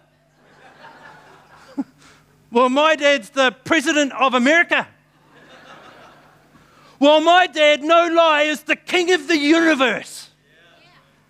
well, 2.51 2.69
my 2.69 2.95
dad's 2.95 3.31
the 3.31 3.51
president 3.65 4.13
of 4.13 4.33
America. 4.33 4.87
well, 7.01 7.19
my 7.19 7.47
dad, 7.47 7.83
no 7.83 8.07
lie, 8.07 8.43
is 8.43 8.63
the 8.63 8.77
king 8.77 9.11
of 9.11 9.27
the 9.27 9.37
universe. 9.37 10.29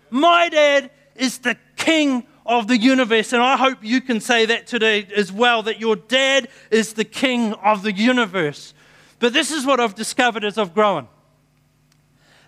My 0.08 0.50
dad 0.50 0.92
is 1.16 1.38
the 1.38 1.56
king 1.74 2.28
of 2.46 2.68
the 2.68 2.78
universe. 2.78 3.32
And 3.32 3.42
I 3.42 3.56
hope 3.56 3.78
you 3.82 4.00
can 4.00 4.20
say 4.20 4.46
that 4.46 4.68
today 4.68 5.08
as 5.16 5.32
well 5.32 5.64
that 5.64 5.80
your 5.80 5.96
dad 5.96 6.46
is 6.70 6.92
the 6.92 7.04
king 7.04 7.54
of 7.54 7.82
the 7.82 7.92
universe. 7.92 8.72
But 9.18 9.32
this 9.32 9.50
is 9.50 9.66
what 9.66 9.80
I've 9.80 9.96
discovered 9.96 10.44
as 10.44 10.56
I've 10.56 10.74
grown 10.74 11.08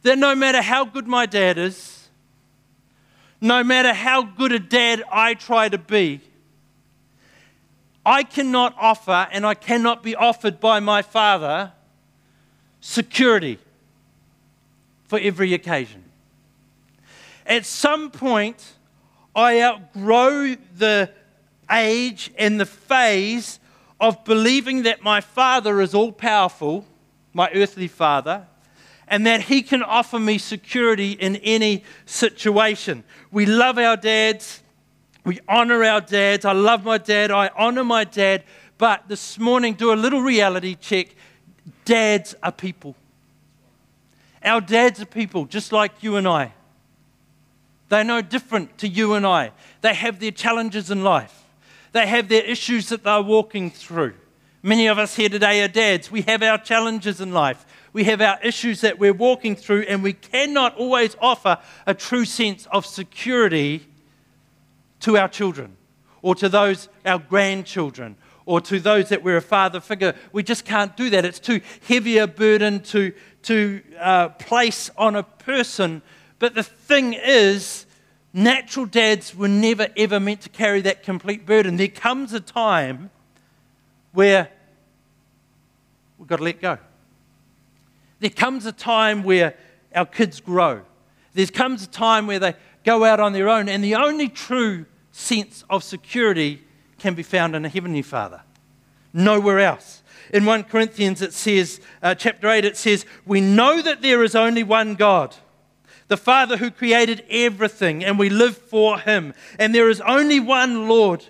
that 0.02 0.18
no 0.18 0.34
matter 0.34 0.62
how 0.62 0.84
good 0.84 1.06
my 1.06 1.26
dad 1.26 1.58
is, 1.58 2.08
no 3.40 3.64
matter 3.64 3.92
how 3.92 4.22
good 4.22 4.52
a 4.52 4.58
dad 4.58 5.02
I 5.10 5.34
try 5.34 5.68
to 5.68 5.78
be, 5.78 6.20
I 8.04 8.22
cannot 8.24 8.74
offer 8.78 9.28
and 9.30 9.46
I 9.46 9.54
cannot 9.54 10.02
be 10.02 10.16
offered 10.16 10.60
by 10.60 10.80
my 10.80 11.02
father 11.02 11.72
security 12.80 13.58
for 15.04 15.18
every 15.18 15.54
occasion. 15.54 16.02
At 17.46 17.64
some 17.64 18.10
point, 18.10 18.74
I 19.34 19.60
outgrow 19.62 20.56
the 20.76 21.10
age 21.70 22.32
and 22.38 22.60
the 22.60 22.66
phase 22.66 23.60
of 24.00 24.24
believing 24.24 24.82
that 24.82 25.02
my 25.02 25.20
father 25.20 25.80
is 25.80 25.94
all 25.94 26.12
powerful, 26.12 26.84
my 27.32 27.50
earthly 27.54 27.88
father, 27.88 28.46
and 29.08 29.26
that 29.26 29.42
He 29.42 29.62
can 29.62 29.82
offer 29.82 30.18
me 30.18 30.38
security 30.38 31.12
in 31.12 31.36
any 31.36 31.84
situation. 32.06 33.04
We 33.30 33.46
love 33.46 33.78
our 33.78 33.96
dads. 33.96 34.62
We 35.24 35.38
honor 35.48 35.84
our 35.84 36.00
dads. 36.00 36.44
I 36.44 36.52
love 36.52 36.84
my 36.84 36.98
dad. 36.98 37.30
I 37.30 37.50
honor 37.56 37.84
my 37.84 38.04
dad. 38.04 38.44
But 38.78 39.08
this 39.08 39.38
morning, 39.38 39.74
do 39.74 39.92
a 39.92 39.94
little 39.94 40.20
reality 40.20 40.74
check. 40.74 41.14
Dads 41.84 42.34
are 42.42 42.52
people. 42.52 42.96
Our 44.44 44.60
dads 44.60 45.00
are 45.00 45.06
people, 45.06 45.46
just 45.46 45.72
like 45.72 46.02
you 46.02 46.16
and 46.16 46.26
I. 46.26 46.52
They're 47.88 48.04
no 48.04 48.22
different 48.22 48.78
to 48.78 48.88
you 48.88 49.14
and 49.14 49.26
I. 49.26 49.52
They 49.82 49.94
have 49.94 50.18
their 50.18 50.30
challenges 50.30 50.90
in 50.90 51.04
life, 51.04 51.44
they 51.92 52.06
have 52.06 52.28
their 52.28 52.42
issues 52.42 52.88
that 52.88 53.04
they're 53.04 53.22
walking 53.22 53.70
through. 53.70 54.14
Many 54.64 54.86
of 54.86 54.98
us 54.98 55.16
here 55.16 55.28
today 55.28 55.62
are 55.62 55.68
dads. 55.68 56.10
We 56.10 56.22
have 56.22 56.42
our 56.42 56.56
challenges 56.56 57.20
in 57.20 57.32
life 57.32 57.66
we 57.92 58.04
have 58.04 58.20
our 58.20 58.38
issues 58.42 58.80
that 58.80 58.98
we're 58.98 59.12
walking 59.12 59.54
through, 59.54 59.82
and 59.82 60.02
we 60.02 60.14
cannot 60.14 60.76
always 60.76 61.16
offer 61.20 61.58
a 61.86 61.94
true 61.94 62.24
sense 62.24 62.66
of 62.72 62.86
security 62.86 63.86
to 65.00 65.16
our 65.18 65.28
children 65.28 65.76
or 66.22 66.34
to 66.36 66.48
those, 66.48 66.88
our 67.04 67.18
grandchildren, 67.18 68.16
or 68.46 68.60
to 68.60 68.80
those 68.80 69.08
that 69.08 69.22
we're 69.22 69.36
a 69.36 69.42
father 69.42 69.80
figure. 69.80 70.14
We 70.32 70.42
just 70.42 70.64
can't 70.64 70.96
do 70.96 71.10
that. 71.10 71.24
It's 71.24 71.40
too 71.40 71.60
heavy 71.86 72.18
a 72.18 72.26
burden 72.26 72.80
to, 72.84 73.12
to 73.42 73.82
uh, 73.98 74.28
place 74.30 74.90
on 74.96 75.16
a 75.16 75.22
person. 75.22 76.00
But 76.38 76.54
the 76.54 76.62
thing 76.62 77.12
is, 77.12 77.86
natural 78.32 78.86
dads 78.86 79.34
were 79.34 79.48
never 79.48 79.88
ever 79.96 80.18
meant 80.18 80.40
to 80.42 80.48
carry 80.48 80.80
that 80.82 81.02
complete 81.02 81.44
burden. 81.44 81.76
There 81.76 81.88
comes 81.88 82.32
a 82.32 82.40
time 82.40 83.10
where 84.12 84.48
we've 86.18 86.28
got 86.28 86.36
to 86.36 86.44
let 86.44 86.60
go. 86.60 86.78
There 88.22 88.30
comes 88.30 88.66
a 88.66 88.72
time 88.72 89.24
where 89.24 89.56
our 89.92 90.06
kids 90.06 90.40
grow. 90.40 90.82
There 91.34 91.44
comes 91.48 91.82
a 91.82 91.88
time 91.88 92.28
where 92.28 92.38
they 92.38 92.54
go 92.84 93.04
out 93.04 93.18
on 93.18 93.32
their 93.32 93.48
own, 93.48 93.68
and 93.68 93.82
the 93.82 93.96
only 93.96 94.28
true 94.28 94.86
sense 95.10 95.64
of 95.68 95.82
security 95.82 96.62
can 97.00 97.14
be 97.14 97.24
found 97.24 97.56
in 97.56 97.64
a 97.64 97.68
Heavenly 97.68 98.02
Father. 98.02 98.42
Nowhere 99.12 99.58
else. 99.58 100.04
In 100.32 100.44
1 100.44 100.64
Corinthians, 100.64 101.20
it 101.20 101.32
says, 101.32 101.80
uh, 102.00 102.14
chapter 102.14 102.48
8, 102.48 102.64
it 102.64 102.76
says, 102.76 103.04
We 103.26 103.40
know 103.40 103.82
that 103.82 104.02
there 104.02 104.22
is 104.22 104.36
only 104.36 104.62
one 104.62 104.94
God, 104.94 105.34
the 106.06 106.16
Father 106.16 106.58
who 106.58 106.70
created 106.70 107.24
everything, 107.28 108.04
and 108.04 108.20
we 108.20 108.30
live 108.30 108.56
for 108.56 109.00
him. 109.00 109.34
And 109.58 109.74
there 109.74 109.90
is 109.90 110.00
only 110.02 110.38
one 110.38 110.88
Lord, 110.88 111.24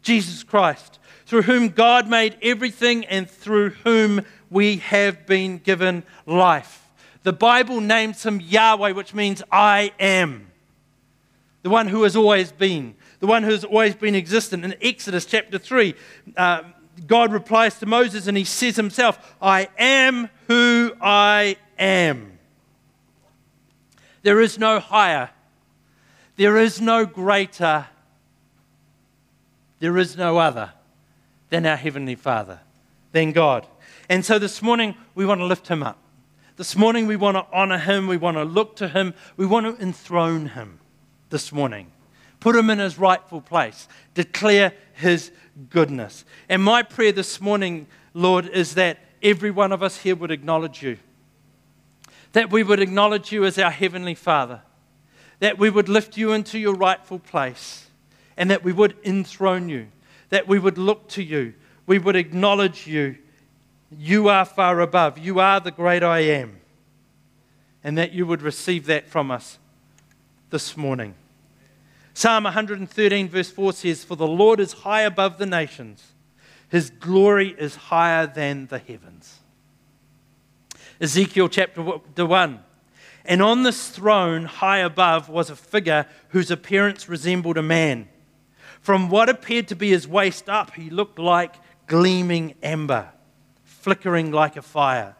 Jesus 0.00 0.44
Christ, 0.44 1.00
through 1.26 1.42
whom 1.42 1.70
God 1.70 2.08
made 2.08 2.38
everything 2.40 3.04
and 3.06 3.28
through 3.28 3.70
whom 3.70 4.24
we 4.56 4.78
have 4.78 5.26
been 5.26 5.58
given 5.58 6.02
life. 6.24 6.88
The 7.24 7.32
Bible 7.34 7.82
names 7.82 8.24
him 8.24 8.40
Yahweh, 8.40 8.92
which 8.92 9.12
means 9.12 9.42
I 9.52 9.92
am, 10.00 10.46
the 11.62 11.68
one 11.68 11.88
who 11.88 12.04
has 12.04 12.16
always 12.16 12.52
been, 12.52 12.94
the 13.20 13.26
one 13.26 13.42
who 13.42 13.50
has 13.50 13.64
always 13.64 13.94
been 13.94 14.14
existent. 14.14 14.64
In 14.64 14.74
Exodus 14.80 15.26
chapter 15.26 15.58
3, 15.58 15.94
uh, 16.38 16.62
God 17.06 17.34
replies 17.34 17.78
to 17.80 17.86
Moses 17.86 18.28
and 18.28 18.38
he 18.38 18.44
says 18.44 18.76
himself, 18.76 19.36
I 19.42 19.68
am 19.78 20.30
who 20.46 20.94
I 21.02 21.58
am. 21.78 22.38
There 24.22 24.40
is 24.40 24.58
no 24.58 24.80
higher, 24.80 25.28
there 26.36 26.56
is 26.56 26.80
no 26.80 27.04
greater, 27.04 27.88
there 29.80 29.98
is 29.98 30.16
no 30.16 30.38
other 30.38 30.72
than 31.50 31.66
our 31.66 31.76
Heavenly 31.76 32.14
Father, 32.14 32.60
than 33.12 33.32
God. 33.32 33.66
And 34.08 34.24
so 34.24 34.38
this 34.38 34.62
morning, 34.62 34.94
we 35.14 35.26
want 35.26 35.40
to 35.40 35.46
lift 35.46 35.68
him 35.68 35.82
up. 35.82 35.98
This 36.56 36.76
morning, 36.76 37.06
we 37.06 37.16
want 37.16 37.36
to 37.36 37.46
honor 37.52 37.78
him. 37.78 38.06
We 38.06 38.16
want 38.16 38.36
to 38.36 38.44
look 38.44 38.76
to 38.76 38.88
him. 38.88 39.14
We 39.36 39.46
want 39.46 39.66
to 39.66 39.82
enthrone 39.82 40.46
him 40.46 40.78
this 41.30 41.52
morning. 41.52 41.90
Put 42.40 42.56
him 42.56 42.70
in 42.70 42.78
his 42.78 42.98
rightful 42.98 43.40
place. 43.40 43.88
Declare 44.14 44.72
his 44.94 45.32
goodness. 45.70 46.24
And 46.48 46.62
my 46.62 46.82
prayer 46.82 47.12
this 47.12 47.40
morning, 47.40 47.88
Lord, 48.14 48.46
is 48.46 48.74
that 48.74 48.98
every 49.22 49.50
one 49.50 49.72
of 49.72 49.82
us 49.82 49.98
here 49.98 50.16
would 50.16 50.30
acknowledge 50.30 50.82
you. 50.82 50.98
That 52.32 52.50
we 52.50 52.62
would 52.62 52.80
acknowledge 52.80 53.32
you 53.32 53.44
as 53.44 53.58
our 53.58 53.70
Heavenly 53.70 54.14
Father. 54.14 54.62
That 55.40 55.58
we 55.58 55.68
would 55.68 55.88
lift 55.88 56.16
you 56.16 56.32
into 56.32 56.58
your 56.58 56.74
rightful 56.74 57.18
place. 57.18 57.86
And 58.36 58.50
that 58.50 58.62
we 58.62 58.72
would 58.72 58.96
enthrone 59.04 59.68
you. 59.68 59.88
That 60.28 60.46
we 60.46 60.58
would 60.58 60.78
look 60.78 61.08
to 61.10 61.22
you. 61.22 61.54
We 61.86 61.98
would 61.98 62.16
acknowledge 62.16 62.86
you 62.86 63.16
you 63.90 64.28
are 64.28 64.44
far 64.44 64.80
above. 64.80 65.18
You 65.18 65.40
are 65.40 65.60
the 65.60 65.70
great 65.70 66.02
I 66.02 66.20
am. 66.20 66.60
And 67.84 67.96
that 67.98 68.12
you 68.12 68.26
would 68.26 68.42
receive 68.42 68.86
that 68.86 69.08
from 69.08 69.30
us 69.30 69.58
this 70.50 70.76
morning. 70.76 71.14
Psalm 72.14 72.44
113, 72.44 73.28
verse 73.28 73.50
4 73.50 73.72
says, 73.74 74.02
For 74.02 74.16
the 74.16 74.26
Lord 74.26 74.58
is 74.58 74.72
high 74.72 75.02
above 75.02 75.38
the 75.38 75.46
nations, 75.46 76.12
his 76.68 76.90
glory 76.90 77.54
is 77.58 77.76
higher 77.76 78.26
than 78.26 78.66
the 78.66 78.78
heavens. 78.78 79.38
Ezekiel 81.00 81.48
chapter 81.48 81.82
1. 81.82 82.60
And 83.26 83.42
on 83.42 83.62
this 83.62 83.90
throne, 83.90 84.46
high 84.46 84.78
above, 84.78 85.28
was 85.28 85.50
a 85.50 85.56
figure 85.56 86.06
whose 86.30 86.50
appearance 86.50 87.08
resembled 87.08 87.58
a 87.58 87.62
man. 87.62 88.08
From 88.80 89.10
what 89.10 89.28
appeared 89.28 89.68
to 89.68 89.76
be 89.76 89.90
his 89.90 90.08
waist 90.08 90.48
up, 90.48 90.74
he 90.74 90.90
looked 90.90 91.18
like 91.18 91.54
gleaming 91.86 92.54
amber 92.62 93.10
flickering 93.86 94.32
like 94.32 94.56
a 94.56 94.62
fire. 94.62 95.14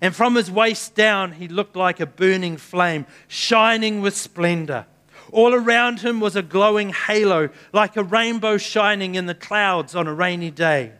And 0.00 0.12
from 0.12 0.34
his 0.34 0.50
waist 0.50 0.96
down, 0.96 1.34
he 1.34 1.46
looked 1.46 1.76
like 1.76 2.00
a 2.00 2.06
burning 2.06 2.56
flame, 2.56 3.06
shining 3.28 4.00
with 4.00 4.16
splendor. 4.16 4.86
All 5.30 5.54
around 5.54 6.00
him 6.00 6.18
was 6.18 6.34
a 6.34 6.42
glowing 6.42 6.88
halo, 6.88 7.50
like 7.72 7.96
a 7.96 8.02
rainbow 8.02 8.58
shining 8.58 9.14
in 9.14 9.26
the 9.26 9.36
clouds 9.36 9.94
on 9.94 10.08
a 10.08 10.12
rainy 10.12 10.50
day. 10.50 10.94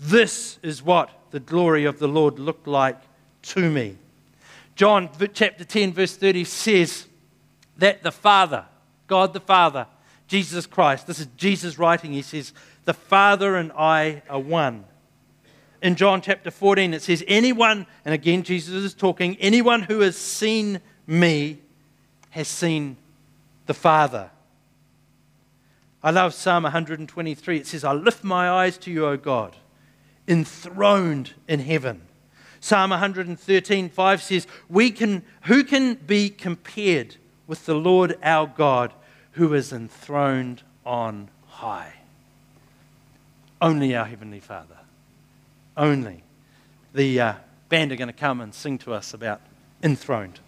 This 0.00 0.58
is 0.64 0.82
what 0.82 1.10
the 1.30 1.38
glory 1.38 1.84
of 1.84 2.00
the 2.00 2.08
Lord 2.08 2.40
looked 2.40 2.66
like 2.66 2.98
to 3.42 3.70
me. 3.70 3.96
John 4.74 5.10
chapter 5.34 5.64
10, 5.64 5.92
verse 5.92 6.16
30 6.16 6.42
says 6.42 7.06
that 7.76 8.02
the 8.02 8.10
Father, 8.10 8.64
God 9.06 9.32
the 9.32 9.38
Father, 9.38 9.86
Jesus 10.26 10.66
Christ, 10.66 11.06
this 11.06 11.20
is 11.20 11.28
Jesus 11.36 11.78
writing, 11.78 12.12
he 12.12 12.22
says, 12.22 12.52
The 12.84 12.94
Father 12.94 13.54
and 13.54 13.70
I 13.78 14.22
are 14.28 14.40
one 14.40 14.86
in 15.82 15.96
John 15.96 16.20
chapter 16.20 16.50
14, 16.50 16.94
it 16.94 17.02
says, 17.02 17.24
Anyone, 17.26 17.86
and 18.04 18.14
again 18.14 18.44
Jesus 18.44 18.74
is 18.74 18.94
talking, 18.94 19.36
anyone 19.40 19.82
who 19.82 20.00
has 20.00 20.16
seen 20.16 20.80
me 21.06 21.58
has 22.30 22.46
seen 22.46 22.96
the 23.66 23.74
Father. 23.74 24.30
I 26.02 26.12
love 26.12 26.34
Psalm 26.34 26.62
123. 26.62 27.56
It 27.56 27.66
says, 27.66 27.84
I 27.84 27.92
lift 27.92 28.22
my 28.24 28.48
eyes 28.48 28.78
to 28.78 28.90
you, 28.90 29.06
O 29.06 29.16
God, 29.16 29.56
enthroned 30.28 31.34
in 31.48 31.60
heaven. 31.60 32.02
Psalm 32.60 32.90
113, 32.90 33.88
5 33.88 34.22
says, 34.22 34.46
we 34.68 34.90
can, 34.92 35.24
Who 35.42 35.64
can 35.64 35.94
be 35.94 36.30
compared 36.30 37.16
with 37.48 37.66
the 37.66 37.74
Lord 37.74 38.16
our 38.22 38.46
God 38.46 38.92
who 39.32 39.52
is 39.52 39.72
enthroned 39.72 40.62
on 40.86 41.28
high? 41.48 41.94
Only 43.60 43.96
our 43.96 44.04
Heavenly 44.04 44.40
Father 44.40 44.81
only. 45.76 46.24
The 46.94 47.20
uh, 47.20 47.34
band 47.68 47.92
are 47.92 47.96
going 47.96 48.08
to 48.08 48.12
come 48.12 48.40
and 48.40 48.54
sing 48.54 48.78
to 48.78 48.92
us 48.92 49.14
about 49.14 49.40
enthroned. 49.82 50.40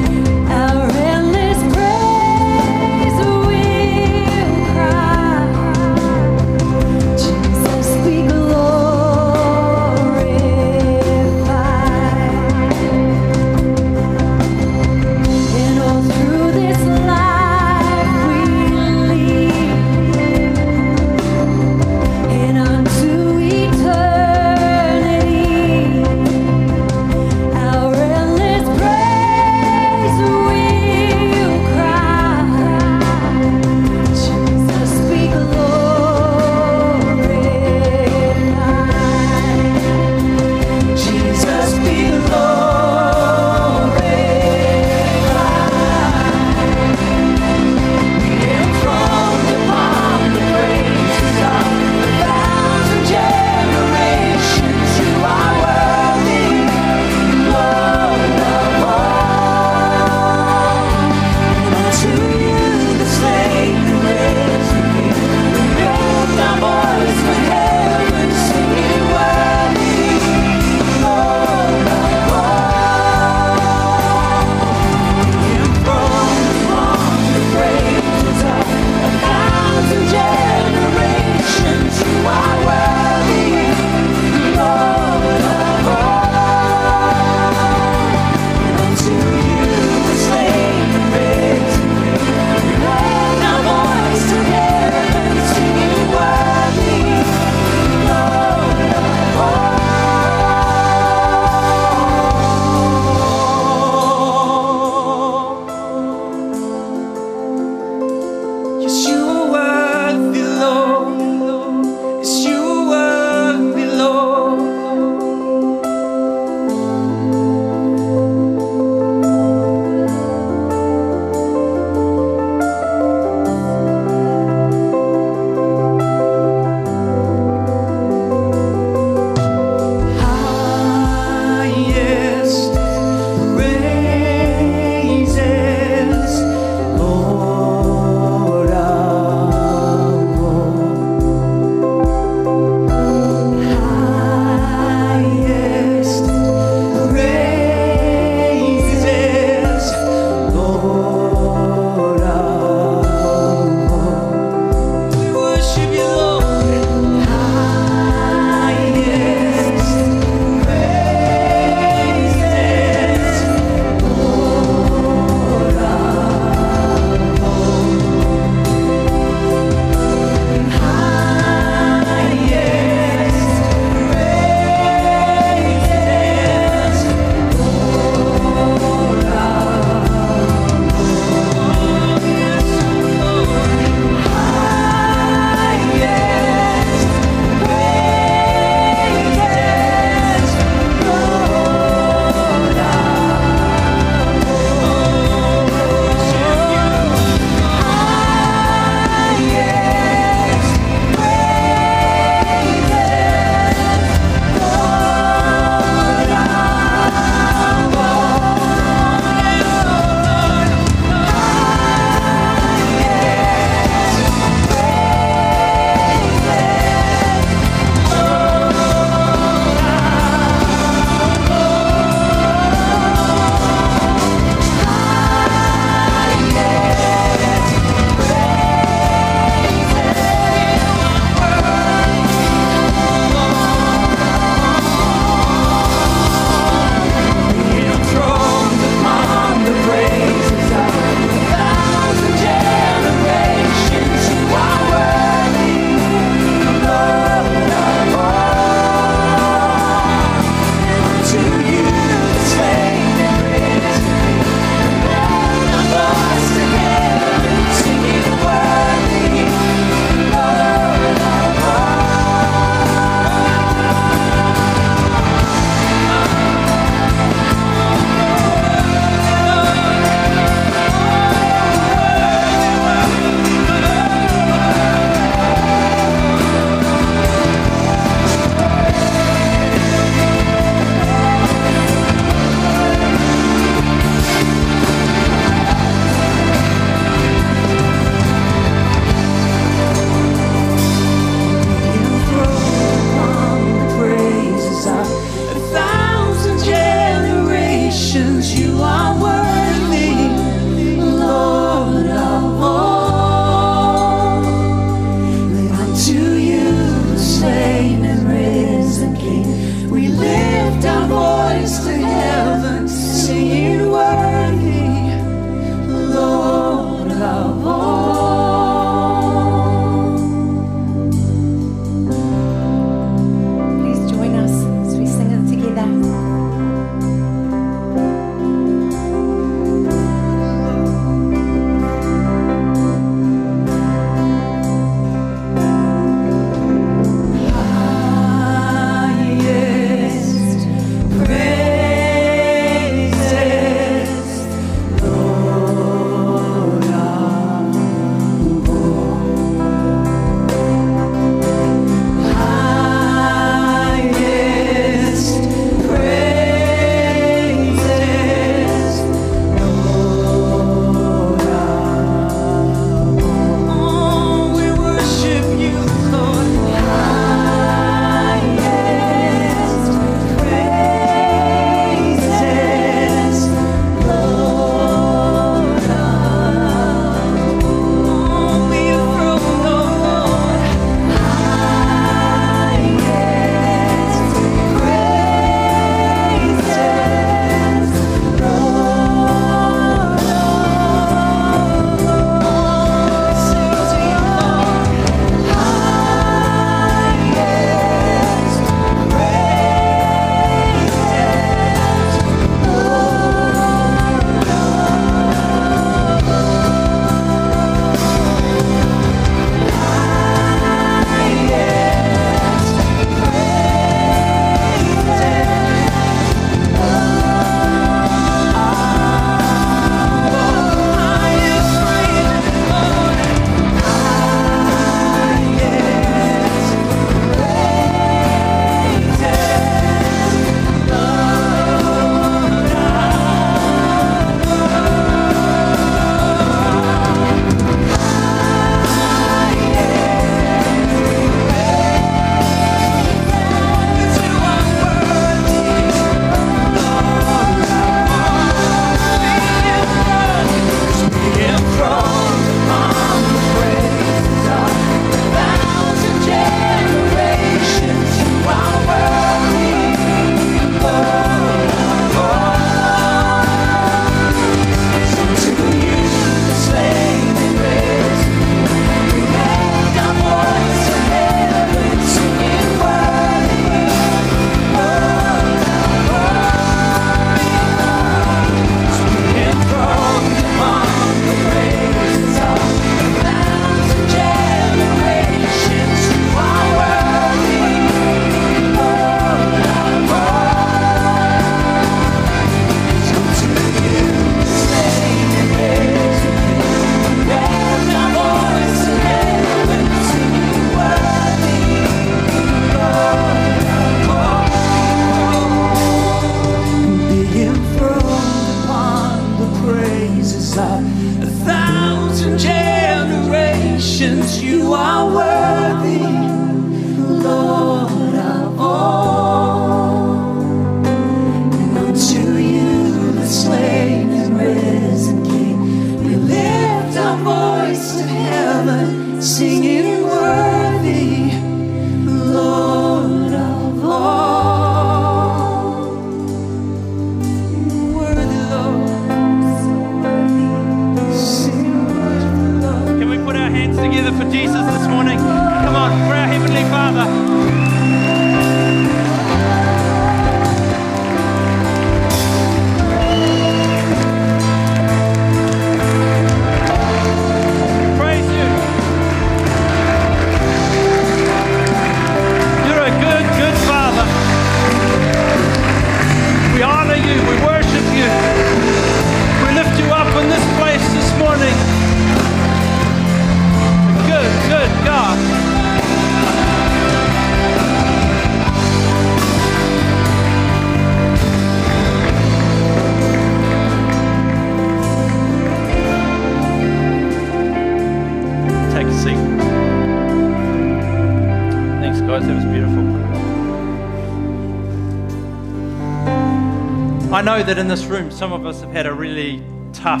Know 597.36 597.42
that 597.42 597.58
in 597.58 597.68
this 597.68 597.84
room, 597.84 598.10
some 598.10 598.32
of 598.32 598.46
us 598.46 598.62
have 598.62 598.70
had 598.70 598.86
a 598.86 598.94
really 598.94 599.42
tough 599.74 600.00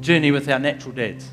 journey 0.00 0.30
with 0.30 0.48
our 0.48 0.60
natural 0.60 0.94
dads. 0.94 1.28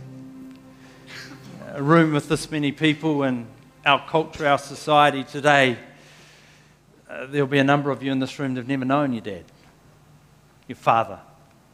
A 1.74 1.84
room 1.84 2.13
with 2.13 2.28
this 2.30 2.49
many 2.49 2.72
people 2.72 3.22
and 3.22 3.45
our 3.86 4.03
culture, 4.07 4.47
our 4.47 4.57
society 4.57 5.24
today, 5.24 5.78
uh, 7.07 7.28
there'll 7.28 7.45
be 7.45 7.59
a 7.59 7.63
number 7.63 7.91
of 7.91 8.01
you 8.01 8.11
in 8.11 8.18
this 8.18 8.39
room 8.39 8.55
that 8.55 8.61
have 8.61 8.68
never 8.68 8.86
known 8.86 9.13
your 9.13 9.22
dad, 9.22 9.43
your 10.68 10.78
father. 10.78 11.20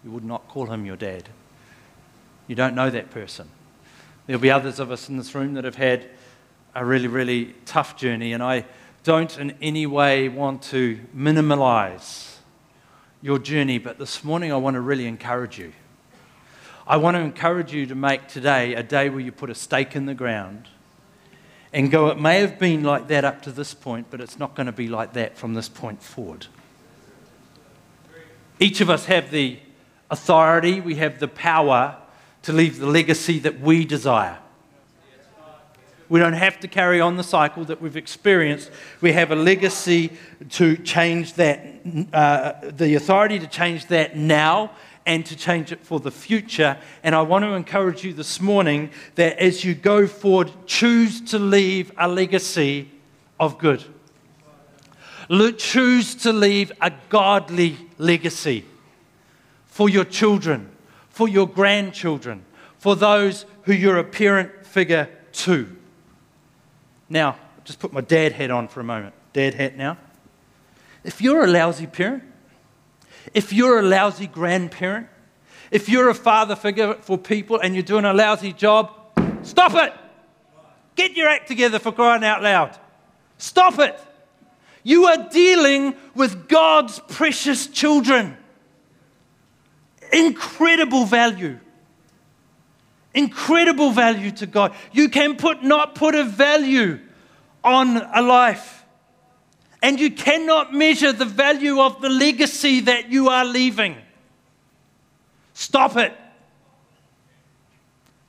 You 0.03 0.11
would 0.11 0.25
not 0.25 0.49
call 0.49 0.65
him 0.65 0.85
your 0.85 0.97
dad. 0.97 1.29
You 2.47 2.55
don't 2.55 2.75
know 2.75 2.89
that 2.89 3.09
person. 3.09 3.47
There'll 4.27 4.41
be 4.41 4.51
others 4.51 4.81
of 4.81 4.91
us 4.91 5.07
in 5.07 5.15
this 5.15 5.33
room 5.33 5.53
that 5.53 5.63
have 5.63 5.75
had 5.75 6.09
a 6.75 6.83
really, 6.83 7.07
really 7.07 7.55
tough 7.65 7.95
journey, 7.95 8.33
and 8.33 8.43
I 8.43 8.65
don't 9.05 9.39
in 9.39 9.51
any 9.61 9.85
way 9.85 10.27
want 10.27 10.61
to 10.63 10.99
minimalize 11.15 12.31
your 13.21 13.37
journey, 13.37 13.77
but 13.77 13.99
this 13.99 14.23
morning 14.23 14.51
I 14.51 14.57
want 14.57 14.73
to 14.73 14.81
really 14.81 15.05
encourage 15.05 15.59
you. 15.59 15.73
I 16.87 16.97
want 16.97 17.15
to 17.15 17.21
encourage 17.21 17.71
you 17.71 17.85
to 17.85 17.95
make 17.95 18.27
today 18.27 18.73
a 18.73 18.81
day 18.81 19.09
where 19.09 19.19
you 19.19 19.31
put 19.31 19.51
a 19.51 19.55
stake 19.55 19.95
in 19.95 20.07
the 20.07 20.15
ground 20.15 20.67
and 21.71 21.91
go, 21.91 22.07
it 22.07 22.19
may 22.19 22.39
have 22.39 22.57
been 22.57 22.83
like 22.83 23.07
that 23.07 23.23
up 23.23 23.43
to 23.43 23.51
this 23.51 23.73
point, 23.73 24.07
but 24.09 24.19
it's 24.19 24.39
not 24.39 24.55
going 24.55 24.65
to 24.65 24.71
be 24.71 24.87
like 24.87 25.13
that 25.13 25.37
from 25.37 25.53
this 25.53 25.69
point 25.69 26.01
forward. 26.01 26.47
Each 28.59 28.81
of 28.81 28.89
us 28.89 29.05
have 29.05 29.31
the 29.31 29.59
authority, 30.09 30.81
we 30.81 30.95
have 30.95 31.19
the 31.19 31.27
power 31.27 31.97
to 32.43 32.53
leave 32.53 32.79
the 32.79 32.87
legacy 32.87 33.39
that 33.39 33.59
we 33.59 33.85
desire. 33.85 34.39
We 36.11 36.19
don't 36.19 36.33
have 36.33 36.59
to 36.59 36.67
carry 36.67 36.99
on 36.99 37.15
the 37.15 37.23
cycle 37.23 37.63
that 37.63 37.81
we've 37.81 37.95
experienced. 37.95 38.69
We 38.99 39.13
have 39.13 39.31
a 39.31 39.35
legacy 39.35 40.11
to 40.49 40.75
change 40.75 41.35
that, 41.35 41.65
uh, 42.11 42.51
the 42.69 42.95
authority 42.95 43.39
to 43.39 43.47
change 43.47 43.87
that 43.87 44.17
now 44.17 44.71
and 45.05 45.25
to 45.27 45.37
change 45.37 45.71
it 45.71 45.85
for 45.85 46.01
the 46.01 46.11
future. 46.11 46.77
And 47.01 47.15
I 47.15 47.21
want 47.21 47.45
to 47.45 47.53
encourage 47.53 48.03
you 48.03 48.11
this 48.11 48.41
morning 48.41 48.89
that 49.15 49.39
as 49.39 49.63
you 49.63 49.73
go 49.73 50.05
forward, 50.05 50.51
choose 50.65 51.21
to 51.31 51.39
leave 51.39 51.93
a 51.97 52.09
legacy 52.09 52.91
of 53.39 53.57
good. 53.57 53.81
Choose 55.57 56.13
to 56.15 56.33
leave 56.33 56.73
a 56.81 56.91
godly 57.07 57.77
legacy 57.97 58.65
for 59.65 59.87
your 59.87 60.03
children, 60.03 60.71
for 61.09 61.29
your 61.29 61.47
grandchildren, 61.47 62.43
for 62.79 62.97
those 62.97 63.45
who 63.61 63.71
you're 63.71 63.97
a 63.97 64.03
parent 64.03 64.65
figure 64.65 65.07
to. 65.31 65.77
Now, 67.11 67.35
just 67.65 67.79
put 67.79 67.91
my 67.91 67.99
dad 67.99 68.31
hat 68.31 68.51
on 68.51 68.69
for 68.69 68.79
a 68.79 68.85
moment. 68.85 69.13
Dad 69.33 69.53
hat 69.53 69.75
now. 69.75 69.97
If 71.03 71.21
you're 71.21 71.43
a 71.43 71.47
lousy 71.47 71.85
parent, 71.85 72.23
if 73.33 73.51
you're 73.51 73.79
a 73.79 73.81
lousy 73.81 74.27
grandparent, 74.27 75.07
if 75.71 75.89
you're 75.89 76.07
a 76.07 76.15
father 76.15 76.55
figure 76.55 76.93
for 77.01 77.17
people 77.17 77.59
and 77.59 77.75
you're 77.75 77.83
doing 77.83 78.05
a 78.05 78.13
lousy 78.13 78.53
job, 78.53 78.93
stop 79.41 79.73
it. 79.75 79.93
Get 80.95 81.17
your 81.17 81.27
act 81.27 81.49
together 81.49 81.79
for 81.79 81.91
crying 81.91 82.23
out 82.23 82.41
loud. 82.43 82.77
Stop 83.37 83.77
it. 83.79 83.99
You 84.83 85.07
are 85.07 85.29
dealing 85.29 85.95
with 86.15 86.47
God's 86.47 87.01
precious 87.09 87.67
children. 87.67 88.37
Incredible 90.13 91.03
value. 91.03 91.59
Incredible 93.13 93.91
value 93.91 94.31
to 94.31 94.45
God. 94.45 94.73
You 94.91 95.09
can 95.09 95.35
put 95.35 95.63
not 95.63 95.95
put 95.95 96.15
a 96.15 96.23
value 96.23 96.99
on 97.63 97.97
a 97.97 98.21
life. 98.21 98.85
And 99.83 99.99
you 99.99 100.11
cannot 100.11 100.73
measure 100.73 101.11
the 101.11 101.25
value 101.25 101.81
of 101.81 102.01
the 102.01 102.09
legacy 102.09 102.81
that 102.81 103.11
you 103.11 103.29
are 103.29 103.43
leaving. 103.43 103.97
Stop 105.53 105.97
it. 105.97 106.15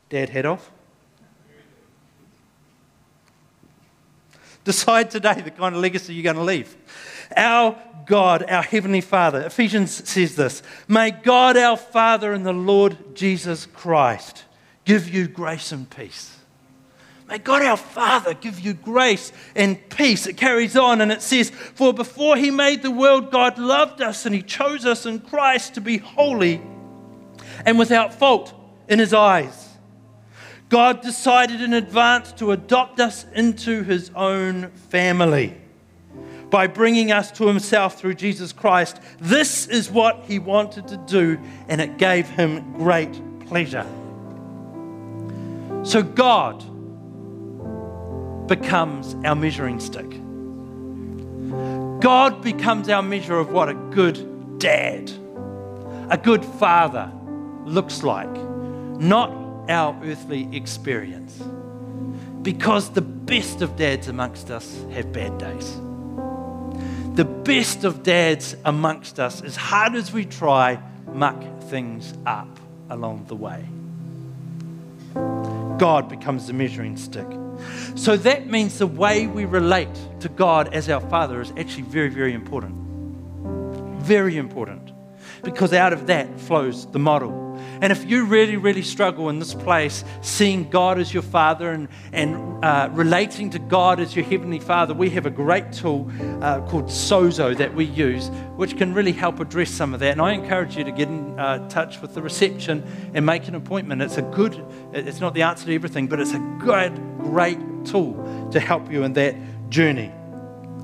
Dad, 0.08 0.30
head 0.30 0.46
off. 0.46 0.70
Decide 4.64 5.10
today 5.10 5.40
the 5.40 5.50
kind 5.50 5.74
of 5.74 5.80
legacy 5.80 6.14
you're 6.14 6.22
going 6.22 6.36
to 6.36 6.42
leave. 6.42 6.76
Our 7.36 7.80
God, 8.06 8.44
our 8.48 8.62
Heavenly 8.62 9.00
Father, 9.00 9.42
Ephesians 9.42 10.08
says 10.08 10.36
this 10.36 10.62
May 10.88 11.10
God, 11.10 11.56
our 11.56 11.76
Father, 11.76 12.32
and 12.32 12.44
the 12.44 12.52
Lord 12.52 13.14
Jesus 13.14 13.66
Christ 13.66 14.44
give 14.84 15.12
you 15.12 15.28
grace 15.28 15.72
and 15.72 15.88
peace. 15.88 16.38
May 17.28 17.38
God 17.38 17.62
our 17.62 17.76
Father 17.76 18.34
give 18.34 18.60
you 18.60 18.74
grace 18.74 19.32
and 19.56 19.88
peace. 19.88 20.26
It 20.26 20.36
carries 20.36 20.76
on 20.76 21.00
and 21.00 21.10
it 21.10 21.22
says, 21.22 21.48
For 21.48 21.94
before 21.94 22.36
He 22.36 22.50
made 22.50 22.82
the 22.82 22.90
world, 22.90 23.30
God 23.30 23.58
loved 23.58 24.02
us 24.02 24.26
and 24.26 24.34
He 24.34 24.42
chose 24.42 24.84
us 24.84 25.06
in 25.06 25.20
Christ 25.20 25.74
to 25.74 25.80
be 25.80 25.96
holy 25.96 26.60
and 27.64 27.78
without 27.78 28.12
fault 28.12 28.52
in 28.88 28.98
His 28.98 29.14
eyes. 29.14 29.70
God 30.68 31.00
decided 31.00 31.60
in 31.60 31.72
advance 31.72 32.32
to 32.32 32.52
adopt 32.52 33.00
us 33.00 33.24
into 33.34 33.82
His 33.82 34.10
own 34.14 34.70
family 34.90 35.56
by 36.50 36.66
bringing 36.66 37.12
us 37.12 37.30
to 37.32 37.46
Himself 37.46 37.98
through 37.98 38.14
Jesus 38.14 38.52
Christ. 38.52 39.00
This 39.20 39.66
is 39.68 39.90
what 39.90 40.24
He 40.26 40.38
wanted 40.38 40.88
to 40.88 40.98
do, 40.98 41.40
and 41.68 41.80
it 41.80 41.96
gave 41.96 42.28
Him 42.28 42.74
great 42.74 43.20
pleasure. 43.46 43.86
So, 45.82 46.02
God 46.02 46.58
becomes 48.46 49.14
our 49.24 49.34
measuring 49.34 49.80
stick. 49.80 50.10
God 52.00 52.42
becomes 52.42 52.88
our 52.88 53.02
measure 53.02 53.38
of 53.38 53.50
what 53.50 53.68
a 53.68 53.74
good 53.74 54.58
dad, 54.58 55.10
a 56.10 56.16
good 56.16 56.44
father 56.44 57.10
looks 57.64 58.02
like, 58.02 58.32
not 59.00 59.30
our 59.68 59.98
earthly 60.04 60.54
experience. 60.54 61.42
Because 62.42 62.90
the 62.90 63.02
best 63.02 63.62
of 63.62 63.76
dads 63.76 64.08
amongst 64.08 64.50
us 64.50 64.84
have 64.92 65.12
bad 65.12 65.38
days. 65.38 65.76
The 67.14 67.24
best 67.24 67.84
of 67.84 68.02
dads 68.02 68.56
amongst 68.64 69.20
us, 69.20 69.42
as 69.42 69.56
hard 69.56 69.94
as 69.94 70.12
we 70.12 70.24
try, 70.24 70.80
muck 71.12 71.42
things 71.62 72.14
up 72.26 72.58
along 72.90 73.26
the 73.26 73.36
way. 73.36 73.64
God 75.82 76.08
becomes 76.08 76.46
the 76.46 76.52
measuring 76.52 76.96
stick. 76.96 77.26
So 77.96 78.16
that 78.18 78.46
means 78.46 78.78
the 78.78 78.86
way 78.86 79.26
we 79.26 79.46
relate 79.46 79.92
to 80.20 80.28
God 80.28 80.72
as 80.72 80.88
our 80.88 81.00
Father 81.00 81.40
is 81.40 81.52
actually 81.56 81.82
very, 81.82 82.08
very 82.08 82.34
important. 82.34 82.76
Very 84.00 84.36
important. 84.36 84.92
Because 85.42 85.72
out 85.72 85.92
of 85.92 86.06
that 86.06 86.38
flows 86.38 86.86
the 86.92 87.00
model. 87.00 87.51
And 87.82 87.90
if 87.90 88.08
you 88.08 88.26
really, 88.26 88.56
really 88.56 88.82
struggle 88.82 89.28
in 89.28 89.40
this 89.40 89.54
place, 89.54 90.04
seeing 90.20 90.70
God 90.70 91.00
as 91.00 91.12
your 91.12 91.24
Father 91.24 91.72
and, 91.72 91.88
and 92.12 92.64
uh, 92.64 92.88
relating 92.92 93.50
to 93.50 93.58
God 93.58 93.98
as 93.98 94.14
your 94.14 94.24
Heavenly 94.24 94.60
Father, 94.60 94.94
we 94.94 95.10
have 95.10 95.26
a 95.26 95.30
great 95.30 95.72
tool 95.72 96.08
uh, 96.40 96.60
called 96.68 96.84
Sozo 96.84 97.56
that 97.56 97.74
we 97.74 97.86
use, 97.86 98.28
which 98.54 98.76
can 98.76 98.94
really 98.94 99.10
help 99.10 99.40
address 99.40 99.68
some 99.68 99.94
of 99.94 100.00
that. 100.00 100.12
And 100.12 100.22
I 100.22 100.30
encourage 100.30 100.76
you 100.76 100.84
to 100.84 100.92
get 100.92 101.08
in 101.08 101.36
uh, 101.40 101.68
touch 101.68 102.00
with 102.00 102.14
the 102.14 102.22
reception 102.22 102.84
and 103.14 103.26
make 103.26 103.48
an 103.48 103.56
appointment. 103.56 104.00
It's 104.00 104.16
a 104.16 104.22
good, 104.22 104.64
it's 104.92 105.18
not 105.18 105.34
the 105.34 105.42
answer 105.42 105.66
to 105.66 105.74
everything, 105.74 106.06
but 106.06 106.20
it's 106.20 106.34
a 106.34 106.56
good, 106.60 106.94
great 107.18 107.58
tool 107.84 108.48
to 108.52 108.60
help 108.60 108.92
you 108.92 109.02
in 109.02 109.14
that 109.14 109.34
journey. 109.70 110.12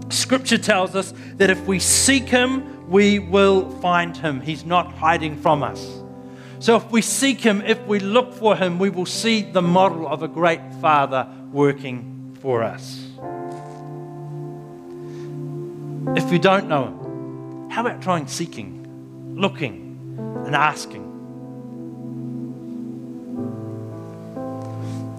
Scripture 0.08 0.58
tells 0.58 0.96
us 0.96 1.14
that 1.34 1.48
if 1.48 1.64
we 1.64 1.78
seek 1.78 2.28
Him, 2.28 2.90
we 2.90 3.20
will 3.20 3.70
find 3.78 4.16
Him. 4.16 4.40
He's 4.40 4.64
not 4.64 4.92
hiding 4.94 5.40
from 5.40 5.62
us. 5.62 5.97
So 6.60 6.76
if 6.76 6.90
we 6.90 7.02
seek 7.02 7.40
Him, 7.40 7.62
if 7.62 7.80
we 7.86 8.00
look 8.00 8.34
for 8.34 8.56
Him, 8.56 8.78
we 8.78 8.90
will 8.90 9.06
see 9.06 9.42
the 9.42 9.62
model 9.62 10.08
of 10.08 10.22
a 10.22 10.28
great 10.28 10.60
Father 10.80 11.26
working 11.52 12.36
for 12.40 12.62
us. 12.62 13.04
If 16.16 16.32
you 16.32 16.38
don't 16.38 16.68
know 16.68 16.86
Him, 16.86 17.70
how 17.70 17.86
about 17.86 18.02
trying 18.02 18.26
seeking, 18.26 19.34
looking, 19.36 20.16
and 20.46 20.56
asking? 20.56 21.04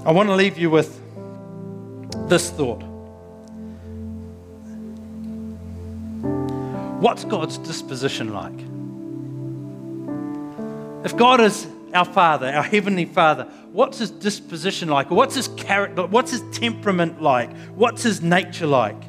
I 0.06 0.12
want 0.12 0.28
to 0.30 0.36
leave 0.36 0.58
you 0.58 0.70
with 0.70 1.00
this 2.28 2.50
thought. 2.50 2.84
What's 7.00 7.24
God's 7.24 7.58
disposition 7.60 8.34
like? 8.34 8.69
If 11.04 11.16
God 11.16 11.40
is 11.40 11.68
our 11.94 12.06
Father, 12.06 12.48
our 12.48 12.64
Heavenly 12.64 13.06
Father, 13.06 13.46
what's 13.72 14.00
His 14.00 14.12
disposition 14.12 14.90
like? 14.90 15.10
What's 15.10 15.36
His 15.36 15.48
character? 15.50 16.06
What's 16.06 16.32
His 16.32 16.44
temperament 16.52 17.22
like? 17.22 17.56
What's 17.70 18.04
His 18.04 18.22
nature 18.22 18.68
like? 18.68 19.02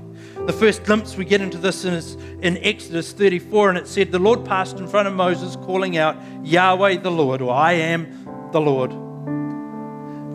The 0.46 0.52
first 0.52 0.84
glimpse 0.84 1.16
we 1.16 1.24
get 1.24 1.40
into 1.40 1.58
this 1.58 1.84
is 1.84 2.14
in 2.40 2.56
Exodus 2.58 3.12
34, 3.12 3.70
and 3.70 3.78
it 3.78 3.86
said, 3.86 4.10
The 4.10 4.18
Lord 4.18 4.44
passed 4.44 4.78
in 4.78 4.88
front 4.88 5.06
of 5.06 5.14
Moses, 5.14 5.56
calling 5.56 5.98
out, 5.98 6.16
Yahweh 6.42 6.98
the 6.98 7.10
Lord, 7.10 7.42
or 7.42 7.52
I 7.52 7.72
am 7.72 8.50
the 8.52 8.60
Lord, 8.60 8.90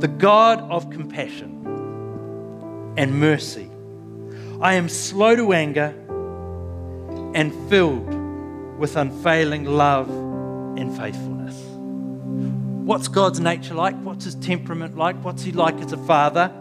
the 0.02 0.08
God 0.08 0.60
of 0.70 0.90
compassion 0.90 1.64
and 2.98 3.20
mercy. 3.20 3.70
I 4.62 4.76
am 4.76 4.90
slow 4.90 5.36
to 5.36 5.54
anger 5.54 5.94
and 7.34 7.54
filled 7.70 8.14
with 8.78 8.96
unfailing 8.96 9.66
love 9.66 10.10
and 10.10 10.96
faithfulness. 10.96 11.35
What's 12.86 13.08
God's 13.08 13.40
nature 13.40 13.74
like? 13.74 13.96
What's 14.04 14.26
his 14.26 14.36
temperament 14.36 14.96
like? 14.96 15.16
What's 15.24 15.42
he 15.42 15.52
like 15.52 15.74
as 15.82 15.92
a 15.92 15.98
father? 15.98 16.54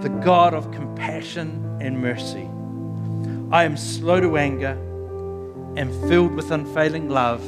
The 0.00 0.08
God 0.08 0.54
of 0.54 0.70
compassion 0.70 1.78
and 1.80 2.00
mercy. 2.00 2.48
I 3.50 3.64
am 3.64 3.76
slow 3.76 4.20
to 4.20 4.36
anger 4.36 4.78
and 5.76 5.90
filled 6.08 6.34
with 6.34 6.52
unfailing 6.52 7.08
love 7.08 7.42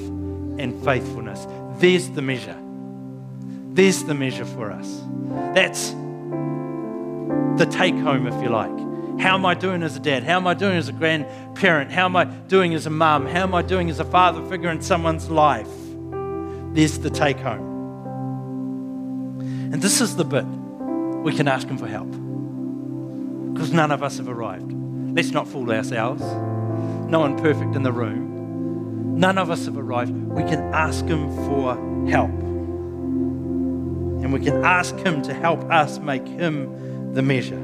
and 0.58 0.84
faithfulness. 0.84 1.46
There's 1.78 2.10
the 2.10 2.20
measure. 2.20 2.60
There's 3.74 4.02
the 4.02 4.14
measure 4.14 4.44
for 4.44 4.72
us. 4.72 5.00
That's 5.54 5.90
the 7.60 7.68
take 7.70 7.94
home, 7.94 8.26
if 8.26 8.42
you 8.42 8.48
like. 8.48 8.76
How 9.20 9.36
am 9.36 9.46
I 9.46 9.54
doing 9.54 9.84
as 9.84 9.94
a 9.94 10.00
dad? 10.00 10.24
How 10.24 10.38
am 10.38 10.48
I 10.48 10.54
doing 10.54 10.76
as 10.76 10.88
a 10.88 10.92
grandparent? 10.92 11.92
How 11.92 12.06
am 12.06 12.16
I 12.16 12.24
doing 12.24 12.74
as 12.74 12.86
a 12.86 12.90
mum? 12.90 13.26
How 13.26 13.44
am 13.44 13.54
I 13.54 13.62
doing 13.62 13.88
as 13.88 14.00
a 14.00 14.04
father 14.04 14.44
figure 14.50 14.70
in 14.70 14.82
someone's 14.82 15.30
life? 15.30 15.70
There's 16.74 16.98
the 16.98 17.08
take 17.08 17.38
home. 17.38 17.73
And 19.74 19.82
this 19.82 20.00
is 20.00 20.14
the 20.14 20.24
bit 20.24 20.44
we 20.44 21.34
can 21.34 21.48
ask 21.48 21.66
Him 21.66 21.78
for 21.78 21.88
help. 21.88 22.08
Because 23.52 23.72
none 23.72 23.90
of 23.90 24.04
us 24.04 24.18
have 24.18 24.28
arrived. 24.28 24.72
Let's 25.16 25.32
not 25.32 25.48
fool 25.48 25.68
ourselves. 25.72 26.22
No 27.10 27.18
one 27.18 27.36
perfect 27.36 27.74
in 27.74 27.82
the 27.82 27.90
room. 27.90 29.18
None 29.18 29.36
of 29.36 29.50
us 29.50 29.64
have 29.64 29.76
arrived. 29.76 30.12
We 30.12 30.44
can 30.44 30.60
ask 30.72 31.04
Him 31.06 31.28
for 31.48 31.74
help. 32.08 32.30
And 34.20 34.32
we 34.32 34.38
can 34.38 34.64
ask 34.64 34.96
Him 34.98 35.22
to 35.22 35.34
help 35.34 35.64
us 35.72 35.98
make 35.98 36.24
Him 36.24 37.12
the 37.12 37.22
measure. 37.22 37.58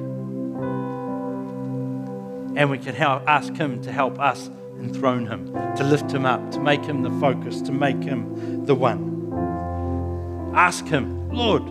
And 2.56 2.70
we 2.70 2.78
can 2.78 2.96
help, 2.96 3.22
ask 3.28 3.54
Him 3.54 3.80
to 3.82 3.92
help 3.92 4.18
us 4.18 4.50
enthrone 4.80 5.28
Him, 5.28 5.52
to 5.76 5.84
lift 5.84 6.11
Him 6.11 6.26
up, 6.26 6.50
to 6.50 6.58
make 6.58 6.84
Him 6.84 7.04
the 7.04 7.20
focus, 7.20 7.61
to 7.62 7.70
make 7.70 8.02
Him 8.02 8.66
the 8.66 8.74
one. 8.74 10.50
Ask 10.56 10.86
Him, 10.86 11.30
Lord, 11.30 11.62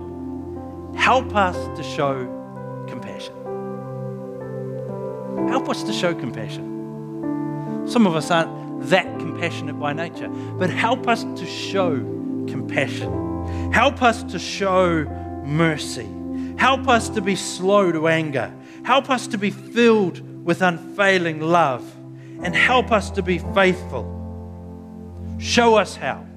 help 0.99 1.35
us 1.35 1.55
to 1.77 1.83
show 1.83 2.25
compassion. 2.87 3.33
Help 5.47 5.69
us 5.69 5.81
to 5.83 5.93
show 5.93 6.13
compassion. 6.13 7.85
Some 7.87 8.05
of 8.05 8.15
us 8.15 8.29
aren't 8.29 8.89
that 8.89 9.05
compassionate 9.17 9.79
by 9.79 9.93
nature, 9.93 10.27
but 10.27 10.69
help 10.69 11.07
us 11.07 11.23
to 11.23 11.45
show 11.45 11.95
compassion. 12.47 13.71
Help 13.71 14.03
us 14.03 14.23
to 14.23 14.37
show 14.37 15.05
mercy. 15.45 16.07
Help 16.57 16.87
us 16.87 17.09
to 17.09 17.21
be 17.21 17.35
slow 17.35 17.91
to 17.91 18.07
anger. 18.07 18.53
Help 18.83 19.09
us 19.09 19.25
to 19.27 19.37
be 19.37 19.49
filled 19.49 20.19
with 20.45 20.61
unfailing 20.61 21.39
love. 21.39 21.83
And 22.43 22.55
help 22.55 22.91
us 22.91 23.09
to 23.11 23.21
be 23.21 23.39
faithful. 23.39 24.05
Show 25.39 25.75
us 25.75 25.95
how. 25.95 26.28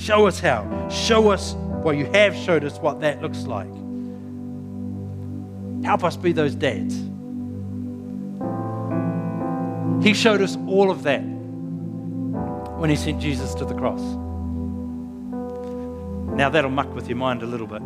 Show 0.00 0.26
us 0.26 0.40
how. 0.40 0.88
Show 0.88 1.28
us, 1.28 1.54
well, 1.84 1.94
you 1.94 2.06
have 2.06 2.34
showed 2.34 2.64
us 2.64 2.78
what 2.78 3.00
that 3.00 3.20
looks 3.20 3.42
like. 3.42 3.68
Help 5.84 6.04
us 6.04 6.16
be 6.16 6.32
those 6.32 6.54
dads. 6.54 6.94
He 10.02 10.14
showed 10.14 10.40
us 10.40 10.56
all 10.66 10.90
of 10.90 11.02
that 11.02 11.20
when 12.78 12.88
He 12.88 12.96
sent 12.96 13.20
Jesus 13.20 13.54
to 13.56 13.66
the 13.66 13.74
cross. 13.74 14.00
Now 16.34 16.48
that'll 16.48 16.70
muck 16.70 16.94
with 16.94 17.06
your 17.06 17.18
mind 17.18 17.42
a 17.42 17.46
little 17.46 17.66
bit. 17.66 17.82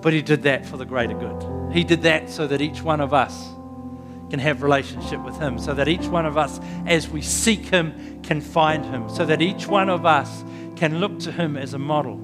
But 0.00 0.12
He 0.12 0.22
did 0.22 0.42
that 0.44 0.64
for 0.64 0.76
the 0.76 0.84
greater 0.84 1.14
good. 1.14 1.72
He 1.72 1.82
did 1.82 2.02
that 2.02 2.30
so 2.30 2.46
that 2.46 2.60
each 2.60 2.82
one 2.82 3.00
of 3.00 3.12
us 3.12 3.48
can 4.32 4.40
have 4.40 4.62
relationship 4.62 5.22
with 5.22 5.36
him 5.36 5.58
so 5.58 5.74
that 5.74 5.88
each 5.88 6.06
one 6.06 6.24
of 6.24 6.38
us 6.38 6.58
as 6.86 7.06
we 7.06 7.20
seek 7.20 7.66
him 7.66 8.22
can 8.22 8.40
find 8.40 8.82
him 8.82 9.06
so 9.10 9.26
that 9.26 9.42
each 9.42 9.66
one 9.66 9.90
of 9.90 10.06
us 10.06 10.42
can 10.74 11.00
look 11.00 11.18
to 11.18 11.30
him 11.30 11.54
as 11.54 11.74
a 11.74 11.78
model 11.78 12.18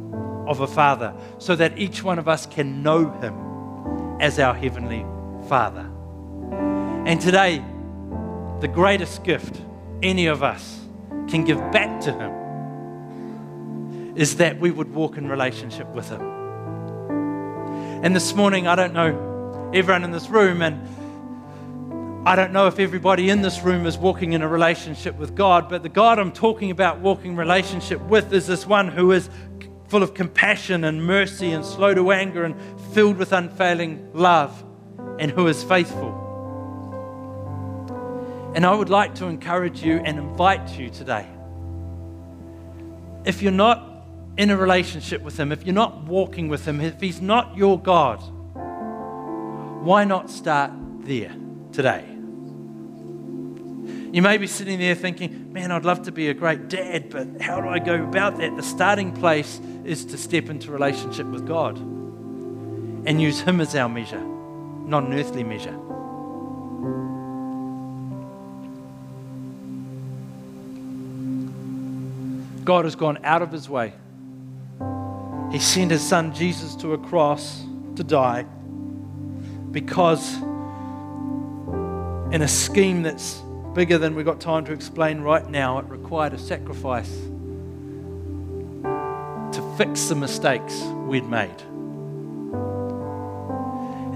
of 0.48 0.60
a 0.60 0.66
father 0.66 1.12
so 1.36 1.54
that 1.54 1.76
each 1.76 2.02
one 2.02 2.18
of 2.18 2.26
us 2.26 2.46
can 2.46 2.82
know 2.82 3.10
him 3.20 4.18
as 4.22 4.38
our 4.38 4.54
heavenly 4.54 5.04
father. 5.50 5.86
And 7.04 7.20
today 7.20 7.62
the 8.62 8.68
greatest 8.68 9.22
gift 9.22 9.60
any 10.02 10.28
of 10.28 10.42
us 10.42 10.80
can 11.28 11.44
give 11.44 11.58
back 11.72 12.00
to 12.00 12.10
him 12.10 12.32
is 14.16 14.36
that 14.36 14.58
we 14.58 14.70
would 14.70 14.94
walk 14.94 15.18
in 15.18 15.28
relationship 15.28 15.88
with 15.88 16.08
him. 16.08 16.22
And 18.02 18.16
this 18.16 18.34
morning 18.34 18.66
i 18.66 18.74
don't 18.74 18.94
know 18.94 19.70
everyone 19.74 20.04
in 20.04 20.10
this 20.10 20.30
room 20.30 20.62
and 20.62 20.88
I 22.28 22.36
don't 22.36 22.52
know 22.52 22.66
if 22.66 22.78
everybody 22.78 23.30
in 23.30 23.40
this 23.40 23.62
room 23.62 23.86
is 23.86 23.96
walking 23.96 24.34
in 24.34 24.42
a 24.42 24.48
relationship 24.48 25.16
with 25.16 25.34
God, 25.34 25.70
but 25.70 25.82
the 25.82 25.88
God 25.88 26.18
I'm 26.18 26.30
talking 26.30 26.70
about 26.70 26.98
walking 26.98 27.36
relationship 27.36 28.02
with 28.02 28.34
is 28.34 28.46
this 28.46 28.66
one 28.66 28.88
who 28.88 29.12
is 29.12 29.30
full 29.86 30.02
of 30.02 30.12
compassion 30.12 30.84
and 30.84 31.06
mercy 31.06 31.52
and 31.52 31.64
slow 31.64 31.94
to 31.94 32.12
anger 32.12 32.44
and 32.44 32.54
filled 32.92 33.16
with 33.16 33.32
unfailing 33.32 34.10
love 34.12 34.62
and 35.18 35.30
who 35.30 35.46
is 35.46 35.64
faithful. 35.64 36.12
And 38.54 38.66
I 38.66 38.74
would 38.74 38.90
like 38.90 39.14
to 39.14 39.24
encourage 39.24 39.82
you 39.82 39.96
and 40.04 40.18
invite 40.18 40.78
you 40.78 40.90
today. 40.90 41.26
If 43.24 43.40
you're 43.40 43.52
not 43.52 44.04
in 44.36 44.50
a 44.50 44.56
relationship 44.58 45.22
with 45.22 45.40
Him, 45.40 45.50
if 45.50 45.64
you're 45.64 45.74
not 45.74 46.02
walking 46.04 46.48
with 46.48 46.68
Him, 46.68 46.82
if 46.82 47.00
He's 47.00 47.22
not 47.22 47.56
your 47.56 47.80
God, 47.80 48.18
why 49.82 50.04
not 50.04 50.28
start 50.28 50.72
there 51.06 51.34
today? 51.72 52.17
You 54.10 54.22
may 54.22 54.38
be 54.38 54.46
sitting 54.46 54.78
there 54.78 54.94
thinking, 54.94 55.52
man, 55.52 55.70
I'd 55.70 55.84
love 55.84 56.02
to 56.04 56.12
be 56.12 56.28
a 56.28 56.34
great 56.34 56.68
dad, 56.68 57.10
but 57.10 57.42
how 57.42 57.60
do 57.60 57.68
I 57.68 57.78
go 57.78 58.02
about 58.02 58.38
that? 58.38 58.56
The 58.56 58.62
starting 58.62 59.12
place 59.12 59.60
is 59.84 60.06
to 60.06 60.16
step 60.16 60.48
into 60.48 60.70
relationship 60.70 61.26
with 61.26 61.46
God 61.46 61.76
and 61.76 63.20
use 63.20 63.40
Him 63.40 63.60
as 63.60 63.74
our 63.74 63.88
measure, 63.88 64.20
not 64.20 65.04
an 65.04 65.12
earthly 65.12 65.44
measure. 65.44 65.76
God 72.64 72.84
has 72.86 72.96
gone 72.96 73.18
out 73.24 73.42
of 73.42 73.52
His 73.52 73.68
way. 73.68 73.92
He 75.52 75.58
sent 75.58 75.90
His 75.90 76.02
Son 76.02 76.34
Jesus 76.34 76.74
to 76.76 76.94
a 76.94 76.98
cross 76.98 77.62
to 77.96 78.04
die 78.04 78.46
because, 79.70 80.34
in 82.32 82.40
a 82.40 82.48
scheme 82.48 83.02
that's 83.02 83.42
bigger 83.78 83.96
than 83.96 84.16
we've 84.16 84.26
got 84.26 84.40
time 84.40 84.64
to 84.64 84.72
explain 84.72 85.20
right 85.20 85.48
now. 85.48 85.78
It 85.78 85.84
required 85.84 86.34
a 86.34 86.38
sacrifice 86.38 87.08
to 89.52 89.74
fix 89.78 90.08
the 90.08 90.16
mistakes 90.16 90.82
we'd 91.06 91.28
made. 91.28 91.62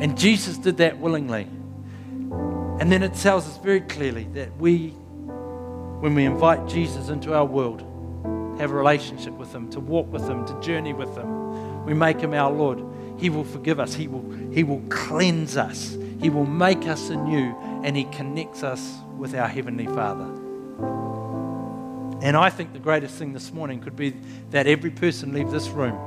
And 0.02 0.18
Jesus 0.18 0.58
did 0.58 0.78
that 0.78 0.98
willingly. 0.98 1.42
And 2.80 2.90
then 2.90 3.04
it 3.04 3.14
tells 3.14 3.46
us 3.46 3.56
very 3.58 3.82
clearly 3.82 4.24
that 4.34 4.56
we, 4.56 4.88
when 4.88 6.16
we 6.16 6.24
invite 6.24 6.66
Jesus 6.66 7.08
into 7.08 7.32
our 7.32 7.44
world, 7.44 7.82
have 8.58 8.72
a 8.72 8.74
relationship 8.74 9.32
with 9.34 9.54
Him, 9.54 9.70
to 9.70 9.78
walk 9.78 10.10
with 10.10 10.28
Him, 10.28 10.44
to 10.44 10.60
journey 10.60 10.92
with 10.92 11.16
Him, 11.16 11.84
we 11.86 11.94
make 11.94 12.18
Him 12.18 12.34
our 12.34 12.50
Lord. 12.50 12.84
He 13.16 13.30
will 13.30 13.44
forgive 13.44 13.78
us. 13.78 13.94
He 13.94 14.08
will, 14.08 14.28
he 14.52 14.64
will 14.64 14.82
cleanse 14.88 15.56
us. 15.56 15.96
He 16.20 16.30
will 16.30 16.46
make 16.46 16.88
us 16.88 17.10
anew, 17.10 17.54
and 17.82 17.96
He 17.96 18.04
connects 18.04 18.62
us 18.62 18.98
with 19.16 19.34
our 19.34 19.48
Heavenly 19.48 19.86
Father. 19.86 20.24
And 22.22 22.36
I 22.36 22.50
think 22.50 22.72
the 22.72 22.78
greatest 22.78 23.16
thing 23.16 23.32
this 23.32 23.52
morning 23.52 23.80
could 23.80 23.96
be 23.96 24.14
that 24.50 24.68
every 24.68 24.90
person 24.90 25.32
leave 25.32 25.50
this 25.50 25.68
room 25.68 25.98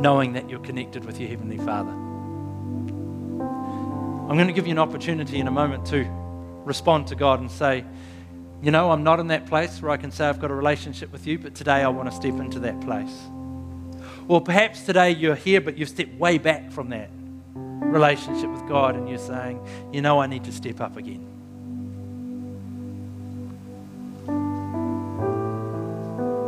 knowing 0.00 0.34
that 0.34 0.50
you're 0.50 0.60
connected 0.60 1.04
with 1.04 1.18
your 1.18 1.30
Heavenly 1.30 1.56
Father. 1.56 1.90
I'm 4.28 4.36
going 4.36 4.48
to 4.48 4.52
give 4.52 4.66
you 4.66 4.72
an 4.72 4.78
opportunity 4.78 5.38
in 5.38 5.48
a 5.48 5.50
moment 5.50 5.86
to 5.86 6.04
respond 6.64 7.06
to 7.08 7.14
God 7.14 7.40
and 7.40 7.50
say, 7.50 7.84
you 8.62 8.70
know, 8.70 8.90
I'm 8.90 9.02
not 9.04 9.20
in 9.20 9.28
that 9.28 9.46
place 9.46 9.80
where 9.80 9.90
I 9.90 9.96
can 9.96 10.10
say 10.10 10.26
I've 10.26 10.40
got 10.40 10.50
a 10.50 10.54
relationship 10.54 11.12
with 11.12 11.26
you, 11.26 11.38
but 11.38 11.54
today 11.54 11.82
I 11.82 11.88
want 11.88 12.10
to 12.10 12.16
step 12.16 12.38
into 12.38 12.58
that 12.60 12.80
place. 12.82 13.14
Or 14.28 14.40
perhaps 14.40 14.84
today 14.84 15.10
you're 15.10 15.34
here, 15.34 15.60
but 15.60 15.78
you've 15.78 15.88
stepped 15.88 16.14
way 16.18 16.38
back 16.38 16.72
from 16.72 16.90
that 16.90 17.10
relationship 17.80 18.50
with 18.50 18.66
God 18.68 18.96
and 18.96 19.08
you're 19.08 19.18
saying, 19.18 19.60
you 19.92 20.02
know, 20.02 20.20
I 20.20 20.26
need 20.26 20.44
to 20.44 20.52
step 20.52 20.80
up 20.80 20.96
again. 20.96 21.26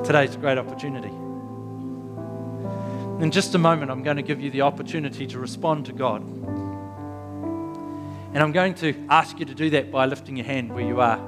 Today's 0.05 0.35
a 0.35 0.39
great 0.39 0.57
opportunity. 0.57 1.11
In 3.21 3.31
just 3.31 3.55
a 3.55 3.59
moment, 3.59 3.91
I'm 3.91 4.03
going 4.03 4.19
to 4.19 4.23
give 4.23 4.41
you 4.41 4.51
the 4.51 4.61
opportunity 4.61 5.27
to 5.27 5.39
respond 5.39 5.87
to 5.87 5.93
God. 5.93 6.23
And 8.35 8.43
I'm 8.43 8.53
going 8.53 8.75
to 8.77 8.95
ask 9.09 9.39
you 9.39 9.47
to 9.47 9.55
do 9.55 9.71
that 9.71 9.91
by 9.91 10.07
lifting 10.07 10.37
your 10.37 10.47
hand 10.47 10.73
where 10.73 10.85
you 10.85 11.01
are. 11.01 11.19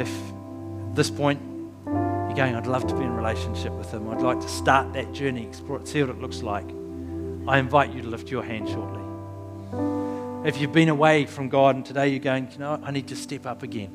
If 0.00 0.10
at 0.10 0.96
this 0.96 1.10
point 1.10 1.40
you're 1.86 2.34
going, 2.34 2.54
I'd 2.54 2.66
love 2.66 2.86
to 2.86 2.94
be 2.94 3.04
in 3.04 3.14
relationship 3.14 3.72
with 3.74 3.92
Him, 3.92 4.08
I'd 4.08 4.22
like 4.22 4.40
to 4.40 4.48
start 4.48 4.92
that 4.94 5.12
journey, 5.12 5.46
explore 5.46 5.78
it, 5.78 5.86
see 5.86 6.00
what 6.02 6.10
it 6.10 6.20
looks 6.20 6.42
like, 6.42 6.66
I 7.48 7.58
invite 7.58 7.92
you 7.92 8.02
to 8.02 8.08
lift 8.08 8.30
your 8.30 8.42
hand 8.42 8.68
shortly. 8.68 9.00
If 10.48 10.60
you've 10.60 10.72
been 10.72 10.88
away 10.88 11.26
from 11.26 11.48
God 11.48 11.76
and 11.76 11.84
today 11.84 12.08
you're 12.08 12.18
going, 12.18 12.50
you 12.50 12.58
know, 12.58 12.80
I 12.82 12.90
need 12.90 13.08
to 13.08 13.16
step 13.16 13.46
up 13.46 13.62
again, 13.62 13.90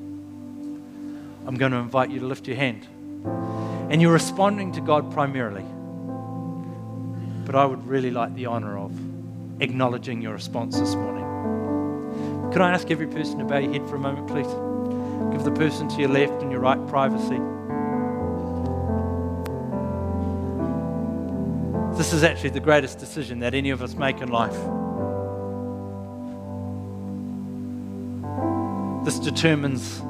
I'm 1.46 1.56
going 1.56 1.72
to 1.72 1.78
invite 1.78 2.10
you 2.10 2.20
to 2.20 2.26
lift 2.26 2.48
your 2.48 2.58
hand. 2.58 2.88
And 3.92 4.02
you're 4.02 4.14
responding 4.14 4.72
to 4.74 4.82
God 4.82 5.12
primarily. 5.12 5.66
But 7.46 7.56
I 7.56 7.66
would 7.66 7.86
really 7.88 8.12
like 8.12 8.34
the 8.36 8.48
honor 8.48 8.78
of 8.78 8.92
acknowledging 9.62 10.22
your 10.22 10.34
response 10.34 10.80
this 10.80 10.96
morning. 10.96 12.52
Could 12.52 12.62
I 12.62 12.72
ask 12.72 12.90
every 12.90 13.08
person 13.08 13.40
to 13.40 13.46
bow 13.46 13.58
your 13.58 13.72
head 13.72 13.88
for 13.88 13.96
a 13.96 14.00
moment, 14.00 14.28
please? 14.28 14.48
Give 15.32 15.44
the 15.44 15.52
person 15.52 15.88
to 15.90 15.96
your 16.00 16.10
left 16.10 16.42
and 16.42 16.52
your 16.52 16.62
right 16.62 16.88
privacy. 16.88 17.40
This 21.98 22.12
is 22.12 22.24
actually 22.24 22.50
the 22.50 22.60
greatest 22.60 23.00
decision 23.00 23.40
that 23.40 23.54
any 23.54 23.70
of 23.70 23.82
us 23.82 23.96
make 23.96 24.20
in 24.20 24.28
life. 24.28 24.52
This 29.06 29.18
determines 29.18 30.02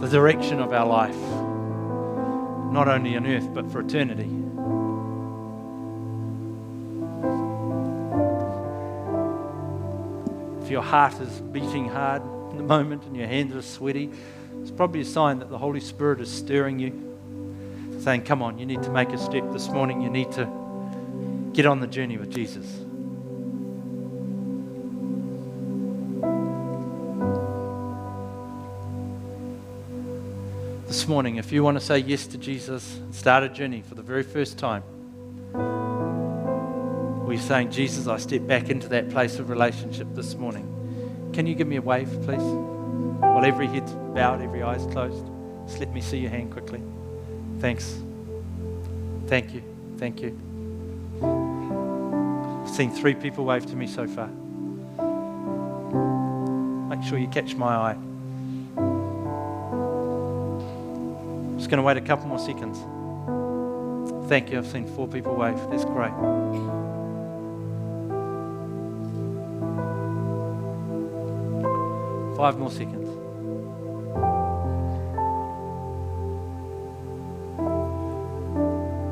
the 0.00 0.08
direction 0.10 0.58
of 0.58 0.72
our 0.72 0.84
life, 0.84 1.14
not 2.72 2.88
only 2.88 3.16
on 3.16 3.24
earth, 3.24 3.48
but 3.54 3.70
for 3.70 3.82
eternity. 3.82 4.28
If 10.64 10.70
your 10.72 10.82
heart 10.82 11.20
is 11.20 11.40
beating 11.40 11.88
hard 11.88 12.22
in 12.50 12.56
the 12.56 12.64
moment 12.64 13.04
and 13.04 13.16
your 13.16 13.28
hands 13.28 13.54
are 13.54 13.62
sweaty, 13.62 14.10
it's 14.60 14.72
probably 14.72 15.02
a 15.02 15.04
sign 15.04 15.38
that 15.38 15.50
the 15.50 15.58
Holy 15.58 15.78
Spirit 15.80 16.20
is 16.20 16.32
stirring 16.32 16.80
you, 16.80 18.00
saying, 18.00 18.22
Come 18.22 18.42
on, 18.42 18.58
you 18.58 18.66
need 18.66 18.82
to 18.82 18.90
make 18.90 19.10
a 19.10 19.18
step 19.18 19.52
this 19.52 19.68
morning. 19.68 20.02
You 20.02 20.10
need 20.10 20.32
to 20.32 20.61
get 21.52 21.66
on 21.66 21.80
the 21.80 21.86
journey 21.86 22.16
with 22.16 22.30
Jesus. 22.30 22.66
This 30.86 31.08
morning, 31.08 31.36
if 31.36 31.52
you 31.52 31.62
want 31.64 31.78
to 31.78 31.84
say 31.84 31.98
yes 31.98 32.26
to 32.28 32.38
Jesus, 32.38 32.96
and 32.96 33.14
start 33.14 33.42
a 33.42 33.48
journey 33.48 33.82
for 33.82 33.94
the 33.94 34.02
very 34.02 34.22
first 34.22 34.58
time, 34.58 34.82
we're 37.26 37.38
saying, 37.38 37.70
Jesus, 37.70 38.06
I 38.06 38.18
step 38.18 38.46
back 38.46 38.68
into 38.68 38.88
that 38.88 39.08
place 39.08 39.38
of 39.38 39.48
relationship 39.48 40.06
this 40.14 40.34
morning. 40.34 40.68
Can 41.32 41.46
you 41.46 41.54
give 41.54 41.66
me 41.66 41.76
a 41.76 41.82
wave, 41.82 42.10
please? 42.24 42.42
While 42.42 43.44
every 43.44 43.68
head's 43.68 43.92
bowed, 44.14 44.42
every 44.42 44.62
eye's 44.62 44.84
closed. 44.92 45.24
Just 45.66 45.80
let 45.80 45.92
me 45.94 46.02
see 46.02 46.18
your 46.18 46.30
hand 46.30 46.52
quickly. 46.52 46.82
Thanks. 47.58 47.98
Thank 49.28 49.54
you. 49.54 49.62
Thank 49.96 50.20
you. 50.20 50.38
Seen 52.72 52.90
three 52.90 53.14
people 53.14 53.44
wave 53.44 53.66
to 53.66 53.76
me 53.76 53.86
so 53.86 54.06
far. 54.06 54.28
Make 56.88 57.02
sure 57.06 57.18
you 57.18 57.28
catch 57.28 57.54
my 57.54 57.66
eye. 57.66 57.98
I'm 58.78 59.18
Just 61.58 61.68
going 61.68 61.76
to 61.76 61.82
wait 61.82 61.98
a 61.98 62.00
couple 62.00 62.28
more 62.28 62.38
seconds. 62.38 62.78
Thank 64.30 64.50
you. 64.50 64.56
I've 64.56 64.66
seen 64.66 64.86
four 64.86 65.06
people 65.06 65.34
wave. 65.34 65.58
That's 65.70 65.84
great. 65.84 66.12
Five 72.38 72.58
more 72.58 72.70
seconds. 72.70 73.10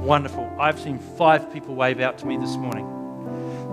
Wonderful. 0.03 0.51
I've 0.59 0.81
seen 0.81 0.99
five 0.99 1.53
people 1.53 1.75
wave 1.75 2.01
out 2.01 2.17
to 2.21 2.27
me 2.27 2.39
this 2.39 2.57
morning. 2.57 3.00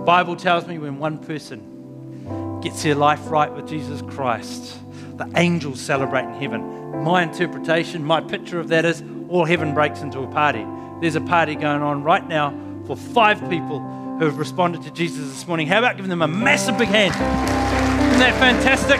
Bible 0.08 0.36
tells 0.36 0.66
me 0.66 0.78
when 0.78 0.98
one 0.98 1.18
person 1.18 2.60
gets 2.62 2.82
their 2.82 2.94
life 2.94 3.30
right 3.30 3.52
with 3.52 3.68
Jesus 3.68 4.00
Christ, 4.00 4.78
the 5.18 5.30
angels 5.36 5.82
celebrate 5.82 6.24
in 6.24 6.32
heaven. 6.32 7.02
My 7.04 7.22
interpretation, 7.22 8.02
my 8.02 8.22
picture 8.22 8.58
of 8.58 8.68
that 8.68 8.86
is 8.86 9.02
all 9.28 9.44
heaven 9.44 9.74
breaks 9.74 10.00
into 10.00 10.20
a 10.20 10.26
party. 10.28 10.64
There's 11.02 11.14
a 11.14 11.20
party 11.20 11.56
going 11.56 11.82
on 11.82 12.04
right 12.04 12.26
now 12.26 12.58
for 12.86 12.96
five 12.96 13.38
people 13.50 13.80
who 13.80 14.24
have 14.24 14.38
responded 14.38 14.80
to 14.84 14.90
Jesus 14.92 15.28
this 15.28 15.46
morning. 15.46 15.66
How 15.66 15.80
about 15.80 15.96
giving 15.96 16.08
them 16.08 16.22
a 16.22 16.26
massive 16.26 16.78
big 16.78 16.88
hand? 16.88 17.12
Isn't 17.12 18.20
that 18.20 18.32
fantastic? 18.38 18.98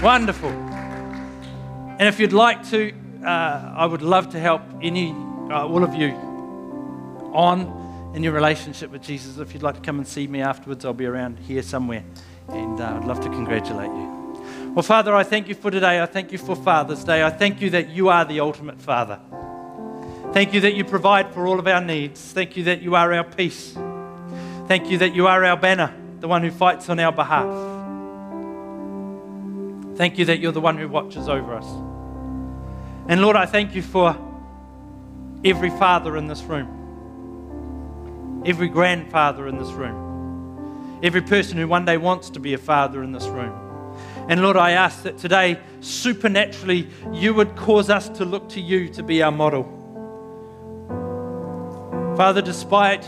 Wonderful. 0.00 0.48
Wonderful. 0.52 0.73
And 1.98 2.08
if 2.08 2.18
you'd 2.18 2.32
like 2.32 2.68
to, 2.70 2.92
uh, 3.24 3.74
I 3.76 3.86
would 3.86 4.02
love 4.02 4.30
to 4.30 4.40
help 4.40 4.62
any, 4.82 5.12
uh, 5.12 5.66
all 5.66 5.84
of 5.84 5.94
you 5.94 6.10
on 7.32 8.12
in 8.14 8.22
your 8.22 8.32
relationship 8.32 8.90
with 8.90 9.02
Jesus. 9.02 9.38
If 9.38 9.54
you'd 9.54 9.62
like 9.62 9.76
to 9.76 9.80
come 9.80 9.98
and 9.98 10.06
see 10.06 10.26
me 10.26 10.40
afterwards, 10.40 10.84
I'll 10.84 10.92
be 10.92 11.06
around 11.06 11.38
here 11.38 11.62
somewhere. 11.62 12.04
And 12.48 12.80
uh, 12.80 12.98
I'd 13.00 13.04
love 13.04 13.20
to 13.20 13.28
congratulate 13.28 13.90
you. 13.90 14.72
Well, 14.74 14.82
Father, 14.82 15.14
I 15.14 15.22
thank 15.22 15.48
you 15.48 15.54
for 15.54 15.70
today. 15.70 16.02
I 16.02 16.06
thank 16.06 16.32
you 16.32 16.38
for 16.38 16.56
Father's 16.56 17.04
Day. 17.04 17.22
I 17.22 17.30
thank 17.30 17.60
you 17.60 17.70
that 17.70 17.90
you 17.90 18.08
are 18.08 18.24
the 18.24 18.40
ultimate 18.40 18.80
Father. 18.80 19.20
Thank 20.32 20.52
you 20.52 20.60
that 20.62 20.74
you 20.74 20.84
provide 20.84 21.32
for 21.32 21.46
all 21.46 21.60
of 21.60 21.68
our 21.68 21.80
needs. 21.80 22.32
Thank 22.32 22.56
you 22.56 22.64
that 22.64 22.82
you 22.82 22.96
are 22.96 23.12
our 23.12 23.22
peace. 23.22 23.72
Thank 24.66 24.90
you 24.90 24.98
that 24.98 25.14
you 25.14 25.28
are 25.28 25.44
our 25.44 25.56
banner, 25.56 25.94
the 26.18 26.26
one 26.26 26.42
who 26.42 26.50
fights 26.50 26.88
on 26.88 26.98
our 26.98 27.12
behalf. 27.12 27.73
Thank 29.96 30.18
you 30.18 30.24
that 30.26 30.40
you're 30.40 30.52
the 30.52 30.60
one 30.60 30.76
who 30.76 30.88
watches 30.88 31.28
over 31.28 31.54
us. 31.54 31.66
And 33.08 33.22
Lord, 33.22 33.36
I 33.36 33.46
thank 33.46 33.74
you 33.74 33.82
for 33.82 34.16
every 35.44 35.70
father 35.70 36.16
in 36.16 36.26
this 36.26 36.42
room, 36.42 38.42
every 38.46 38.68
grandfather 38.68 39.46
in 39.46 39.58
this 39.58 39.70
room, 39.70 41.00
every 41.02 41.20
person 41.20 41.58
who 41.58 41.68
one 41.68 41.84
day 41.84 41.96
wants 41.96 42.30
to 42.30 42.40
be 42.40 42.54
a 42.54 42.58
father 42.58 43.02
in 43.02 43.12
this 43.12 43.26
room. 43.26 43.60
And 44.28 44.42
Lord, 44.42 44.56
I 44.56 44.72
ask 44.72 45.02
that 45.02 45.18
today, 45.18 45.60
supernaturally, 45.80 46.88
you 47.12 47.34
would 47.34 47.54
cause 47.56 47.90
us 47.90 48.08
to 48.10 48.24
look 48.24 48.48
to 48.50 48.60
you 48.60 48.88
to 48.88 49.02
be 49.02 49.22
our 49.22 49.30
model. 49.30 49.64
Father, 52.16 52.40
despite 52.40 53.04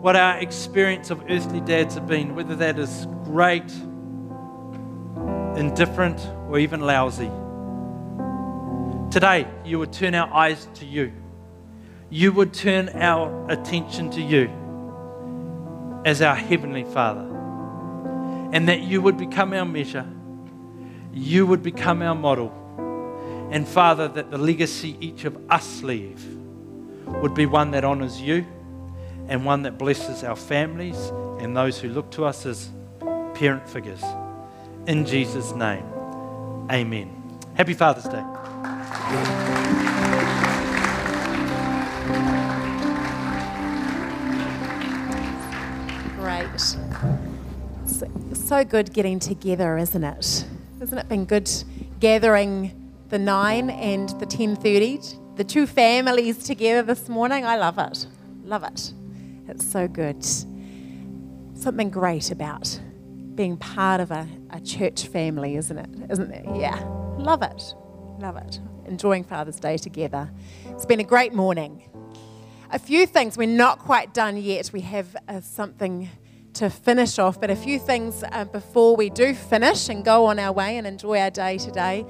what 0.00 0.14
our 0.14 0.38
experience 0.38 1.10
of 1.10 1.22
earthly 1.28 1.60
dads 1.60 1.94
have 1.94 2.06
been, 2.06 2.34
whether 2.34 2.54
that 2.56 2.78
is 2.78 3.06
great, 3.24 3.70
indifferent, 5.56 6.20
or 6.48 6.58
even 6.58 6.80
lousy. 6.80 7.30
Today, 9.10 9.46
you 9.64 9.78
would 9.78 9.92
turn 9.92 10.14
our 10.14 10.32
eyes 10.32 10.68
to 10.74 10.86
you. 10.86 11.12
You 12.10 12.32
would 12.32 12.52
turn 12.52 12.88
our 12.90 13.50
attention 13.50 14.10
to 14.12 14.20
you 14.20 14.50
as 16.04 16.22
our 16.22 16.34
Heavenly 16.34 16.84
Father. 16.84 17.28
and 18.52 18.68
that 18.68 18.82
you 18.82 19.00
would 19.00 19.16
become 19.16 19.52
our 19.54 19.64
measure, 19.64 20.06
you 21.12 21.46
would 21.46 21.62
become 21.62 22.02
our 22.02 22.14
model. 22.14 22.52
And 23.50 23.66
Father, 23.66 24.08
that 24.08 24.30
the 24.30 24.38
legacy 24.38 24.96
each 25.00 25.24
of 25.24 25.36
us 25.50 25.82
leave 25.82 26.22
would 27.06 27.34
be 27.34 27.46
one 27.46 27.70
that 27.72 27.84
honours 27.84 28.20
you 28.20 28.46
and 29.28 29.44
one 29.44 29.62
that 29.62 29.78
blesses 29.78 30.22
our 30.22 30.36
families 30.36 30.98
and 31.40 31.56
those 31.56 31.78
who 31.78 31.88
look 31.88 32.10
to 32.12 32.24
us 32.24 32.44
as 32.46 32.70
parent 33.34 33.68
figures. 33.68 34.02
In 34.84 35.06
Jesus' 35.06 35.52
name, 35.52 35.84
amen. 36.68 37.08
Happy 37.54 37.72
Father's 37.72 38.02
Day. 38.02 38.24
Great. 46.16 46.60
So, 48.34 48.64
good 48.64 48.92
getting 48.92 49.20
together, 49.20 49.78
isn't 49.78 50.02
it? 50.02 50.46
Hasn't 50.80 51.00
it 51.00 51.08
been 51.08 51.26
good 51.26 51.48
gathering 52.00 52.72
the 53.08 53.20
9 53.20 53.70
and 53.70 54.08
the 54.18 54.26
10:30, 54.26 55.36
the 55.36 55.44
two 55.44 55.68
families 55.68 56.38
together 56.38 56.82
this 56.82 57.08
morning? 57.08 57.44
I 57.44 57.56
love 57.56 57.78
it. 57.78 58.06
Love 58.44 58.64
it. 58.64 58.92
It's 59.46 59.64
so 59.64 59.86
good. 59.86 60.24
Something 61.54 61.88
great 61.88 62.32
about 62.32 62.80
being 63.34 63.56
part 63.56 64.00
of 64.00 64.10
a, 64.10 64.28
a 64.50 64.60
church 64.60 65.06
family, 65.06 65.56
isn't 65.56 65.78
it? 65.78 66.10
Isn't 66.10 66.30
it? 66.30 66.44
Yeah. 66.54 66.78
Love 67.18 67.42
it. 67.42 67.74
Love 68.18 68.36
it. 68.36 68.60
Enjoying 68.86 69.24
Father's 69.24 69.58
Day 69.58 69.76
together. 69.76 70.30
It's 70.66 70.86
been 70.86 71.00
a 71.00 71.04
great 71.04 71.32
morning. 71.32 71.88
A 72.70 72.78
few 72.78 73.06
things, 73.06 73.36
we're 73.36 73.46
not 73.46 73.78
quite 73.78 74.14
done 74.14 74.36
yet. 74.36 74.70
We 74.72 74.80
have 74.82 75.16
uh, 75.28 75.40
something 75.40 76.08
to 76.54 76.68
finish 76.68 77.18
off, 77.18 77.40
but 77.40 77.50
a 77.50 77.56
few 77.56 77.78
things 77.78 78.22
uh, 78.32 78.44
before 78.44 78.96
we 78.96 79.10
do 79.10 79.34
finish 79.34 79.88
and 79.88 80.04
go 80.04 80.26
on 80.26 80.38
our 80.38 80.52
way 80.52 80.76
and 80.76 80.86
enjoy 80.86 81.18
our 81.18 81.30
day 81.30 81.58
today. 81.58 82.04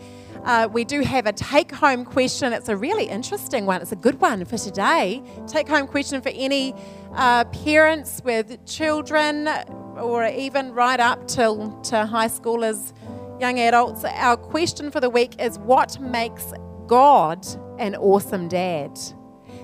Uh, 0.45 0.69
we 0.73 0.85
do 0.85 1.03
have 1.03 1.27
a 1.27 1.33
take 1.33 1.71
home 1.71 2.05
question. 2.05 2.53
It's 2.53 2.69
a 2.69 2.77
really 2.77 3.05
interesting 3.05 3.65
one. 3.65 3.81
It's 3.81 3.93
a 3.93 3.97
good 3.97 4.21
one 4.21 4.45
for 4.45 4.59
today. 4.59 5.23
Take 5.47 5.69
home 5.69 5.87
question 5.87 6.21
for 6.21 6.31
any 6.31 6.75
uh, 7.13 7.45
parents 7.45 8.21
with 8.25 8.65
children 8.67 9.49
or 9.97 10.27
even 10.27 10.73
right 10.73 10.99
up 10.99 11.29
till 11.29 11.71
to 11.83 12.07
high 12.07 12.29
schoolers, 12.29 12.93
young 13.41 13.61
adults. 13.61 14.05
Our 14.05 14.37
question 14.37 14.91
for 14.91 14.99
the 14.99 15.11
week 15.11 15.41
is 15.41 15.59
what 15.61 16.01
makes 16.01 16.53
God 16.87 17.47
an 17.79 17.95
awesome 17.95 18.49
dad? 18.49 18.99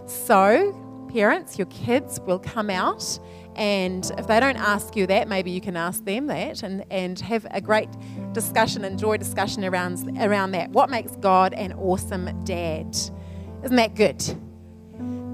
So, 0.07 0.73
parents, 1.13 1.59
your 1.59 1.67
kids 1.67 2.21
will 2.21 2.39
come 2.39 2.71
out 2.71 3.19
and 3.59 4.09
if 4.17 4.29
they 4.29 4.39
don't 4.39 4.57
ask 4.57 4.95
you 4.95 5.09
that, 5.09 5.27
maybe 5.27 5.51
you 5.51 5.61
can 5.61 5.77
ask 5.77 6.05
them 6.05 6.29
that 6.29 6.63
and, 6.63 6.85
and 6.93 7.19
have 7.19 7.45
a 7.51 7.61
great 7.61 7.89
discussion, 8.33 8.85
enjoy 8.85 9.17
discussion 9.17 9.65
around, 9.65 10.17
around 10.21 10.53
that. 10.53 10.71
What 10.71 10.91
makes 10.91 11.11
God 11.17 11.55
an 11.55 11.73
awesome 11.73 12.45
dad? 12.45 12.97
Isn't 13.65 13.77
that 13.77 13.97
good? 13.97 14.21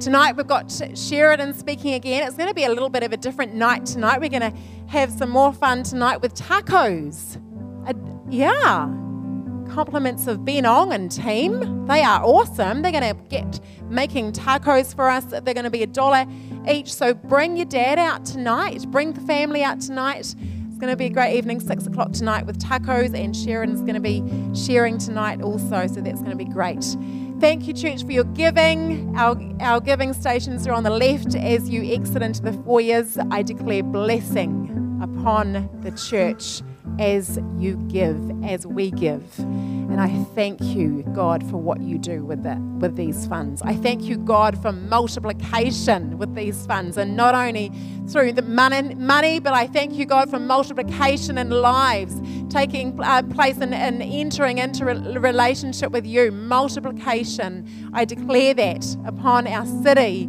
Tonight 0.00 0.36
we've 0.36 0.46
got 0.46 0.72
Sheridan 0.96 1.52
speaking 1.52 1.92
again. 1.92 2.26
It's 2.26 2.36
going 2.36 2.48
to 2.48 2.54
be 2.54 2.64
a 2.64 2.70
little 2.70 2.88
bit 2.88 3.02
of 3.02 3.12
a 3.12 3.18
different 3.18 3.54
night 3.54 3.84
tonight. 3.84 4.22
We're 4.22 4.30
going 4.30 4.52
to 4.52 4.58
have 4.86 5.12
some 5.12 5.28
more 5.28 5.52
fun 5.52 5.82
tonight 5.82 6.22
with 6.22 6.34
tacos. 6.34 7.36
Uh, 7.86 7.92
yeah. 8.30 8.90
Compliments 9.70 10.26
of 10.26 10.46
Ben 10.46 10.64
Ong 10.64 10.94
and 10.94 11.10
team. 11.12 11.86
They 11.86 12.02
are 12.02 12.24
awesome. 12.24 12.80
They're 12.80 12.92
going 12.92 13.14
to 13.14 13.22
get 13.28 13.60
making 13.90 14.32
tacos 14.32 14.96
for 14.96 15.10
us. 15.10 15.26
They're 15.26 15.42
going 15.42 15.64
to 15.64 15.70
be 15.70 15.82
a 15.82 15.86
dollar 15.86 16.24
each. 16.68 16.92
So 16.92 17.14
bring 17.14 17.56
your 17.56 17.66
dad 17.66 17.98
out 17.98 18.24
tonight. 18.24 18.90
Bring 18.90 19.12
the 19.12 19.20
family 19.22 19.62
out 19.62 19.80
tonight. 19.80 20.20
It's 20.20 20.78
going 20.78 20.90
to 20.90 20.96
be 20.96 21.06
a 21.06 21.10
great 21.10 21.36
evening, 21.36 21.60
six 21.60 21.86
o'clock 21.86 22.12
tonight 22.12 22.46
with 22.46 22.58
tacos, 22.58 23.14
and 23.14 23.34
Sharon's 23.34 23.80
going 23.80 23.94
to 23.94 24.00
be 24.00 24.22
sharing 24.54 24.98
tonight 24.98 25.40
also. 25.40 25.86
So 25.86 26.00
that's 26.00 26.20
going 26.20 26.36
to 26.36 26.36
be 26.36 26.44
great. 26.44 26.84
Thank 27.40 27.66
you, 27.66 27.74
church, 27.74 28.04
for 28.04 28.12
your 28.12 28.24
giving. 28.24 29.16
Our, 29.16 29.36
our 29.60 29.80
giving 29.80 30.12
stations 30.14 30.66
are 30.66 30.72
on 30.72 30.82
the 30.82 30.90
left 30.90 31.34
as 31.34 31.68
you 31.68 31.84
exit 31.92 32.22
into 32.22 32.42
the 32.42 32.52
foyers. 32.52 33.18
I 33.30 33.42
declare 33.42 33.82
blessing 33.82 34.98
upon 35.02 35.68
the 35.82 35.90
church 35.92 36.62
as 36.98 37.38
you 37.58 37.76
give, 37.88 38.44
as 38.44 38.66
we 38.66 38.90
give. 38.90 39.22
And 39.94 40.02
I 40.02 40.24
thank 40.34 40.60
you, 40.60 41.04
God, 41.14 41.48
for 41.48 41.56
what 41.56 41.80
you 41.80 41.98
do 41.98 42.24
with 42.24 42.44
it, 42.44 42.58
with 42.58 42.96
these 42.96 43.28
funds. 43.28 43.62
I 43.62 43.76
thank 43.76 44.02
you, 44.02 44.16
God, 44.16 44.60
for 44.60 44.72
multiplication 44.72 46.18
with 46.18 46.34
these 46.34 46.66
funds, 46.66 46.96
and 46.96 47.16
not 47.16 47.36
only 47.36 47.70
through 48.08 48.32
the 48.32 48.42
money, 48.42 48.96
money 48.96 49.38
but 49.38 49.52
I 49.52 49.68
thank 49.68 49.94
you, 49.94 50.04
God, 50.04 50.30
for 50.30 50.40
multiplication 50.40 51.38
in 51.38 51.50
lives, 51.50 52.20
taking 52.48 53.00
uh, 53.04 53.22
place 53.22 53.58
and, 53.58 53.72
and 53.72 54.02
entering 54.02 54.58
into 54.58 54.88
a 54.88 55.20
relationship 55.20 55.92
with 55.92 56.06
you. 56.06 56.32
Multiplication. 56.32 57.64
I 57.92 58.04
declare 58.04 58.52
that 58.54 58.96
upon 59.06 59.46
our 59.46 59.64
city 59.84 60.22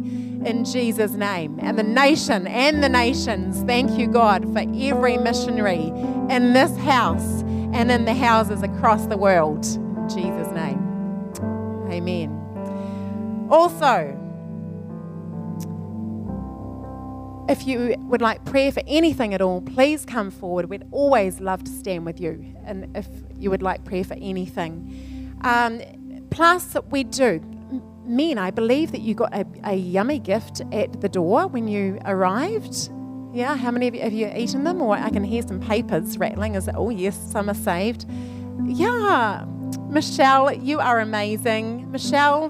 in 0.44 0.64
Jesus' 0.64 1.14
name. 1.14 1.58
And 1.60 1.76
the 1.76 1.82
nation 1.82 2.46
and 2.46 2.84
the 2.84 2.88
nations, 2.88 3.64
thank 3.64 3.98
you, 3.98 4.06
God, 4.06 4.44
for 4.52 4.60
every 4.60 5.18
missionary 5.18 5.88
in 6.30 6.52
this 6.52 6.76
house 6.76 7.42
and 7.72 7.90
in 7.90 8.04
the 8.04 8.14
houses 8.14 8.62
across 8.62 9.06
the 9.06 9.16
world. 9.16 9.64
In 9.64 10.08
Jesus' 10.08 10.48
name. 10.52 10.82
Amen. 11.90 13.48
Also, 13.50 14.12
if 17.48 17.66
you 17.66 17.94
would 18.00 18.20
like 18.20 18.44
prayer 18.44 18.72
for 18.72 18.82
anything 18.86 19.32
at 19.34 19.40
all, 19.40 19.60
please 19.60 20.04
come 20.04 20.30
forward. 20.30 20.68
We'd 20.68 20.86
always 20.90 21.40
love 21.40 21.62
to 21.64 21.70
stand 21.70 22.04
with 22.04 22.20
you. 22.20 22.54
And 22.64 22.96
if 22.96 23.06
you 23.38 23.50
would 23.50 23.62
like 23.62 23.84
prayer 23.84 24.04
for 24.04 24.14
anything. 24.14 25.36
Um, 25.42 25.80
plus, 26.30 26.76
we 26.90 27.04
do 27.04 27.40
men, 28.04 28.38
I 28.38 28.50
believe 28.50 28.92
that 28.92 29.00
you 29.00 29.14
got 29.14 29.34
a, 29.34 29.44
a, 29.64 29.74
yummy 29.74 30.18
gift 30.18 30.62
at 30.72 31.00
the 31.00 31.08
door 31.08 31.46
when 31.48 31.68
you 31.68 31.98
arrived. 32.04 32.90
Yeah, 33.36 33.54
how 33.54 33.70
many 33.70 33.86
of 33.86 33.94
you 33.94 34.00
have 34.00 34.14
you 34.14 34.32
eaten 34.34 34.64
them? 34.64 34.80
Or 34.80 34.96
I 34.96 35.10
can 35.10 35.22
hear 35.22 35.42
some 35.42 35.60
papers 35.60 36.16
rattling. 36.16 36.54
Is 36.54 36.68
it? 36.68 36.74
Oh 36.74 36.88
yes, 36.88 37.18
some 37.30 37.50
are 37.50 37.54
saved. 37.54 38.06
Yeah, 38.64 39.44
Michelle, 39.90 40.54
you 40.54 40.80
are 40.80 41.00
amazing. 41.00 41.92
Michelle 41.92 42.48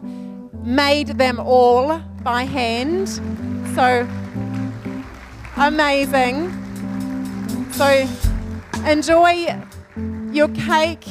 made 0.63 1.09
them 1.09 1.41
all 1.41 1.99
by 2.23 2.45
hand, 2.45 3.09
so 3.75 4.09
amazing. 5.57 6.53
So 7.73 8.09
enjoy 8.87 9.59
your 10.31 10.49
cake, 10.51 11.05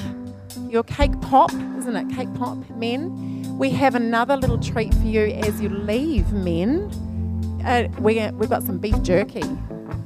your 0.70 0.84
cake 0.84 1.20
pop, 1.20 1.52
isn't 1.80 1.98
it? 1.98 2.16
Cake 2.16 2.34
pop, 2.36 2.58
men 2.78 3.34
we 3.58 3.70
have 3.72 3.96
another 3.96 4.36
little 4.36 4.58
treat 4.58 4.94
for 4.94 5.06
you 5.06 5.26
as 5.26 5.62
you 5.62 5.70
leave, 5.70 6.32
men. 6.32 6.92
Uh, 7.66 7.88
we, 8.00 8.30
we've 8.32 8.50
got 8.50 8.62
some 8.62 8.78
beef 8.78 9.02
jerky. 9.02 9.44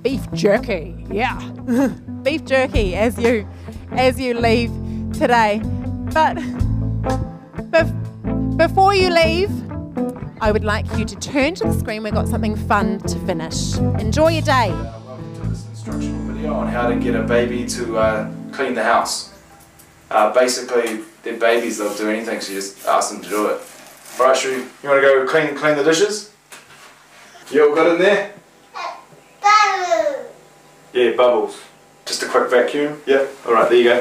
Beef 0.02 0.32
jerky, 0.32 1.06
yeah. 1.12 1.38
beef 2.24 2.46
jerky 2.46 2.96
as 2.96 3.20
you 3.20 3.46
as 3.92 4.18
you 4.18 4.34
leave 4.34 4.72
today. 5.12 5.60
But 6.14 6.38
bef- 7.70 8.58
before 8.58 8.96
you 8.96 9.10
leave, 9.10 9.52
I 10.42 10.54
would 10.54 10.64
like 10.64 10.86
you 10.98 11.04
to 11.04 11.16
turn 11.18 11.54
to 11.56 11.66
the 11.66 11.74
screen. 11.74 12.04
We've 12.04 12.14
got 12.14 12.30
something 12.30 12.56
fun 12.56 13.00
to 13.00 13.20
finish. 13.26 13.78
Enjoy 13.78 14.30
your 14.30 14.42
day. 14.42 14.72
welcome 14.72 15.36
to 15.36 15.50
this 15.50 15.68
instructional 15.68 16.22
video 16.32 16.54
on 16.54 16.68
how 16.68 16.88
to 16.88 16.96
get 16.96 17.14
a 17.14 17.24
baby 17.24 17.66
to 17.66 17.98
uh, 17.98 18.32
clean 18.54 18.74
the 18.74 18.84
house. 18.84 19.38
Uh, 20.10 20.34
basically, 20.34 21.02
they're 21.24 21.38
babies, 21.38 21.78
they'll 21.78 21.96
do 21.96 22.10
anything, 22.10 22.40
so 22.40 22.54
you 22.54 22.60
just 22.60 22.88
ask 22.88 23.12
them 23.12 23.22
to 23.22 23.30
do 23.30 23.48
it. 23.48 23.62
Alright, 24.18 24.38
Shu, 24.38 24.50
you 24.50 24.90
want 24.90 25.02
to 25.02 25.08
go 25.08 25.28
clean 25.28 25.56
clean 25.56 25.76
the 25.76 25.84
dishes? 25.84 26.29
You 27.52 27.68
all 27.68 27.74
got 27.74 27.88
in 27.96 28.00
there? 28.00 28.32
Bubbles. 29.42 30.28
Yeah, 30.94 31.12
bubbles. 31.14 31.60
Just 32.06 32.22
a 32.22 32.28
quick 32.28 32.52
vacuum? 32.52 33.02
Yeah. 33.08 33.26
Alright, 33.44 33.70
there 33.70 33.78
you 33.80 33.84
go. 33.86 34.00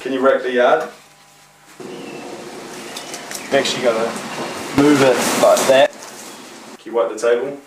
Can 0.00 0.12
you 0.12 0.20
rake 0.20 0.44
the 0.44 0.52
yard? 0.52 0.88
Next 3.50 3.76
you 3.76 3.82
gotta 3.82 4.08
move 4.80 5.02
it 5.02 5.16
like 5.42 5.66
that. 5.66 5.90
Can 6.78 6.92
you 6.92 6.92
wipe 6.92 7.08
the 7.08 7.18
table? 7.18 7.58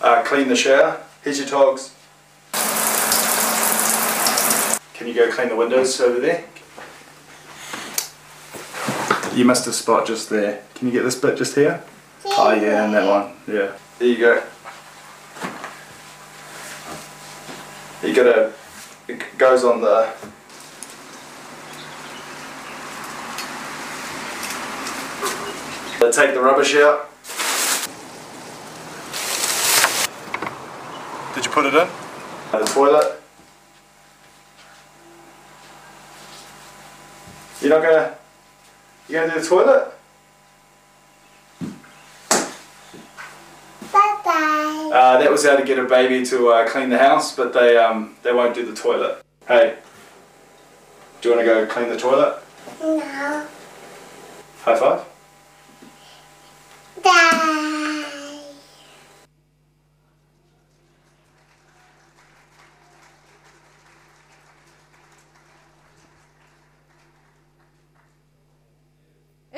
Uh, 0.00 0.22
clean 0.22 0.48
the 0.48 0.56
shower. 0.56 1.02
Here's 1.22 1.38
your 1.38 1.48
togs. 1.48 1.94
Can 4.94 5.06
you 5.06 5.12
go 5.12 5.30
clean 5.30 5.50
the 5.50 5.56
windows 5.56 6.00
over 6.00 6.18
there? 6.18 6.44
You 9.36 9.44
missed 9.44 9.66
a 9.66 9.72
spot 9.74 10.06
just 10.06 10.30
there. 10.30 10.62
Can 10.74 10.86
you 10.86 10.94
get 10.94 11.02
this 11.02 11.14
bit 11.14 11.36
just 11.36 11.54
here? 11.54 11.84
Oh 12.24 12.54
yeah, 12.54 12.86
and 12.86 12.94
that 12.94 13.06
one. 13.06 13.34
Yeah. 13.46 13.72
There 13.98 14.08
you 14.08 14.16
go. 14.16 14.42
You 18.02 18.14
gotta, 18.14 18.54
it 19.06 19.22
goes 19.36 19.62
on 19.62 19.82
the 19.82 20.10
take 26.12 26.32
the 26.32 26.40
rubbish 26.40 26.74
out. 26.76 27.10
Did 31.34 31.44
you 31.44 31.50
put 31.50 31.66
it 31.66 31.74
in? 31.74 31.88
The 32.52 32.64
toilet. 32.72 33.20
You're 37.60 37.68
not 37.68 37.82
gonna 37.82 38.16
you 39.08 39.20
gonna 39.20 39.34
do 39.34 39.40
the 39.40 39.46
toilet? 39.46 39.92
Bye-bye. 43.92 44.90
Uh, 44.92 45.18
that 45.18 45.30
was 45.30 45.44
how 45.44 45.56
to 45.56 45.64
get 45.64 45.78
a 45.78 45.84
baby 45.84 46.24
to 46.26 46.48
uh, 46.48 46.68
clean 46.68 46.90
the 46.90 46.98
house, 46.98 47.34
but 47.36 47.52
they 47.52 47.76
um, 47.76 48.16
they 48.22 48.32
won't 48.32 48.54
do 48.54 48.66
the 48.66 48.74
toilet. 48.74 49.22
Hey, 49.46 49.76
do 51.20 51.28
you 51.28 51.36
want 51.36 51.46
to 51.46 51.54
go 51.54 51.66
clean 51.66 51.88
the 51.88 51.96
toilet? 51.96 52.42
No. 52.80 53.46
High 54.64 54.76
five. 54.76 55.04
Die. 57.02 57.75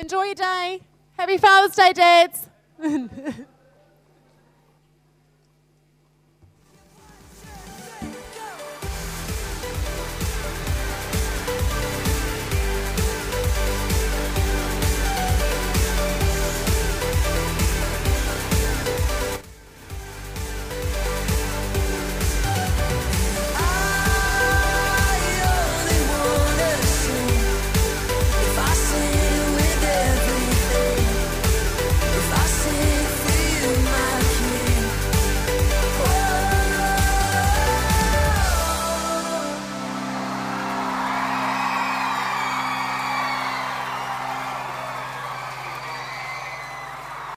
Enjoy 0.09 0.23
your 0.23 0.33
day. 0.33 0.81
Happy 1.19 1.37
Father's 1.37 1.75
Day, 1.75 1.93
dads. 1.93 2.49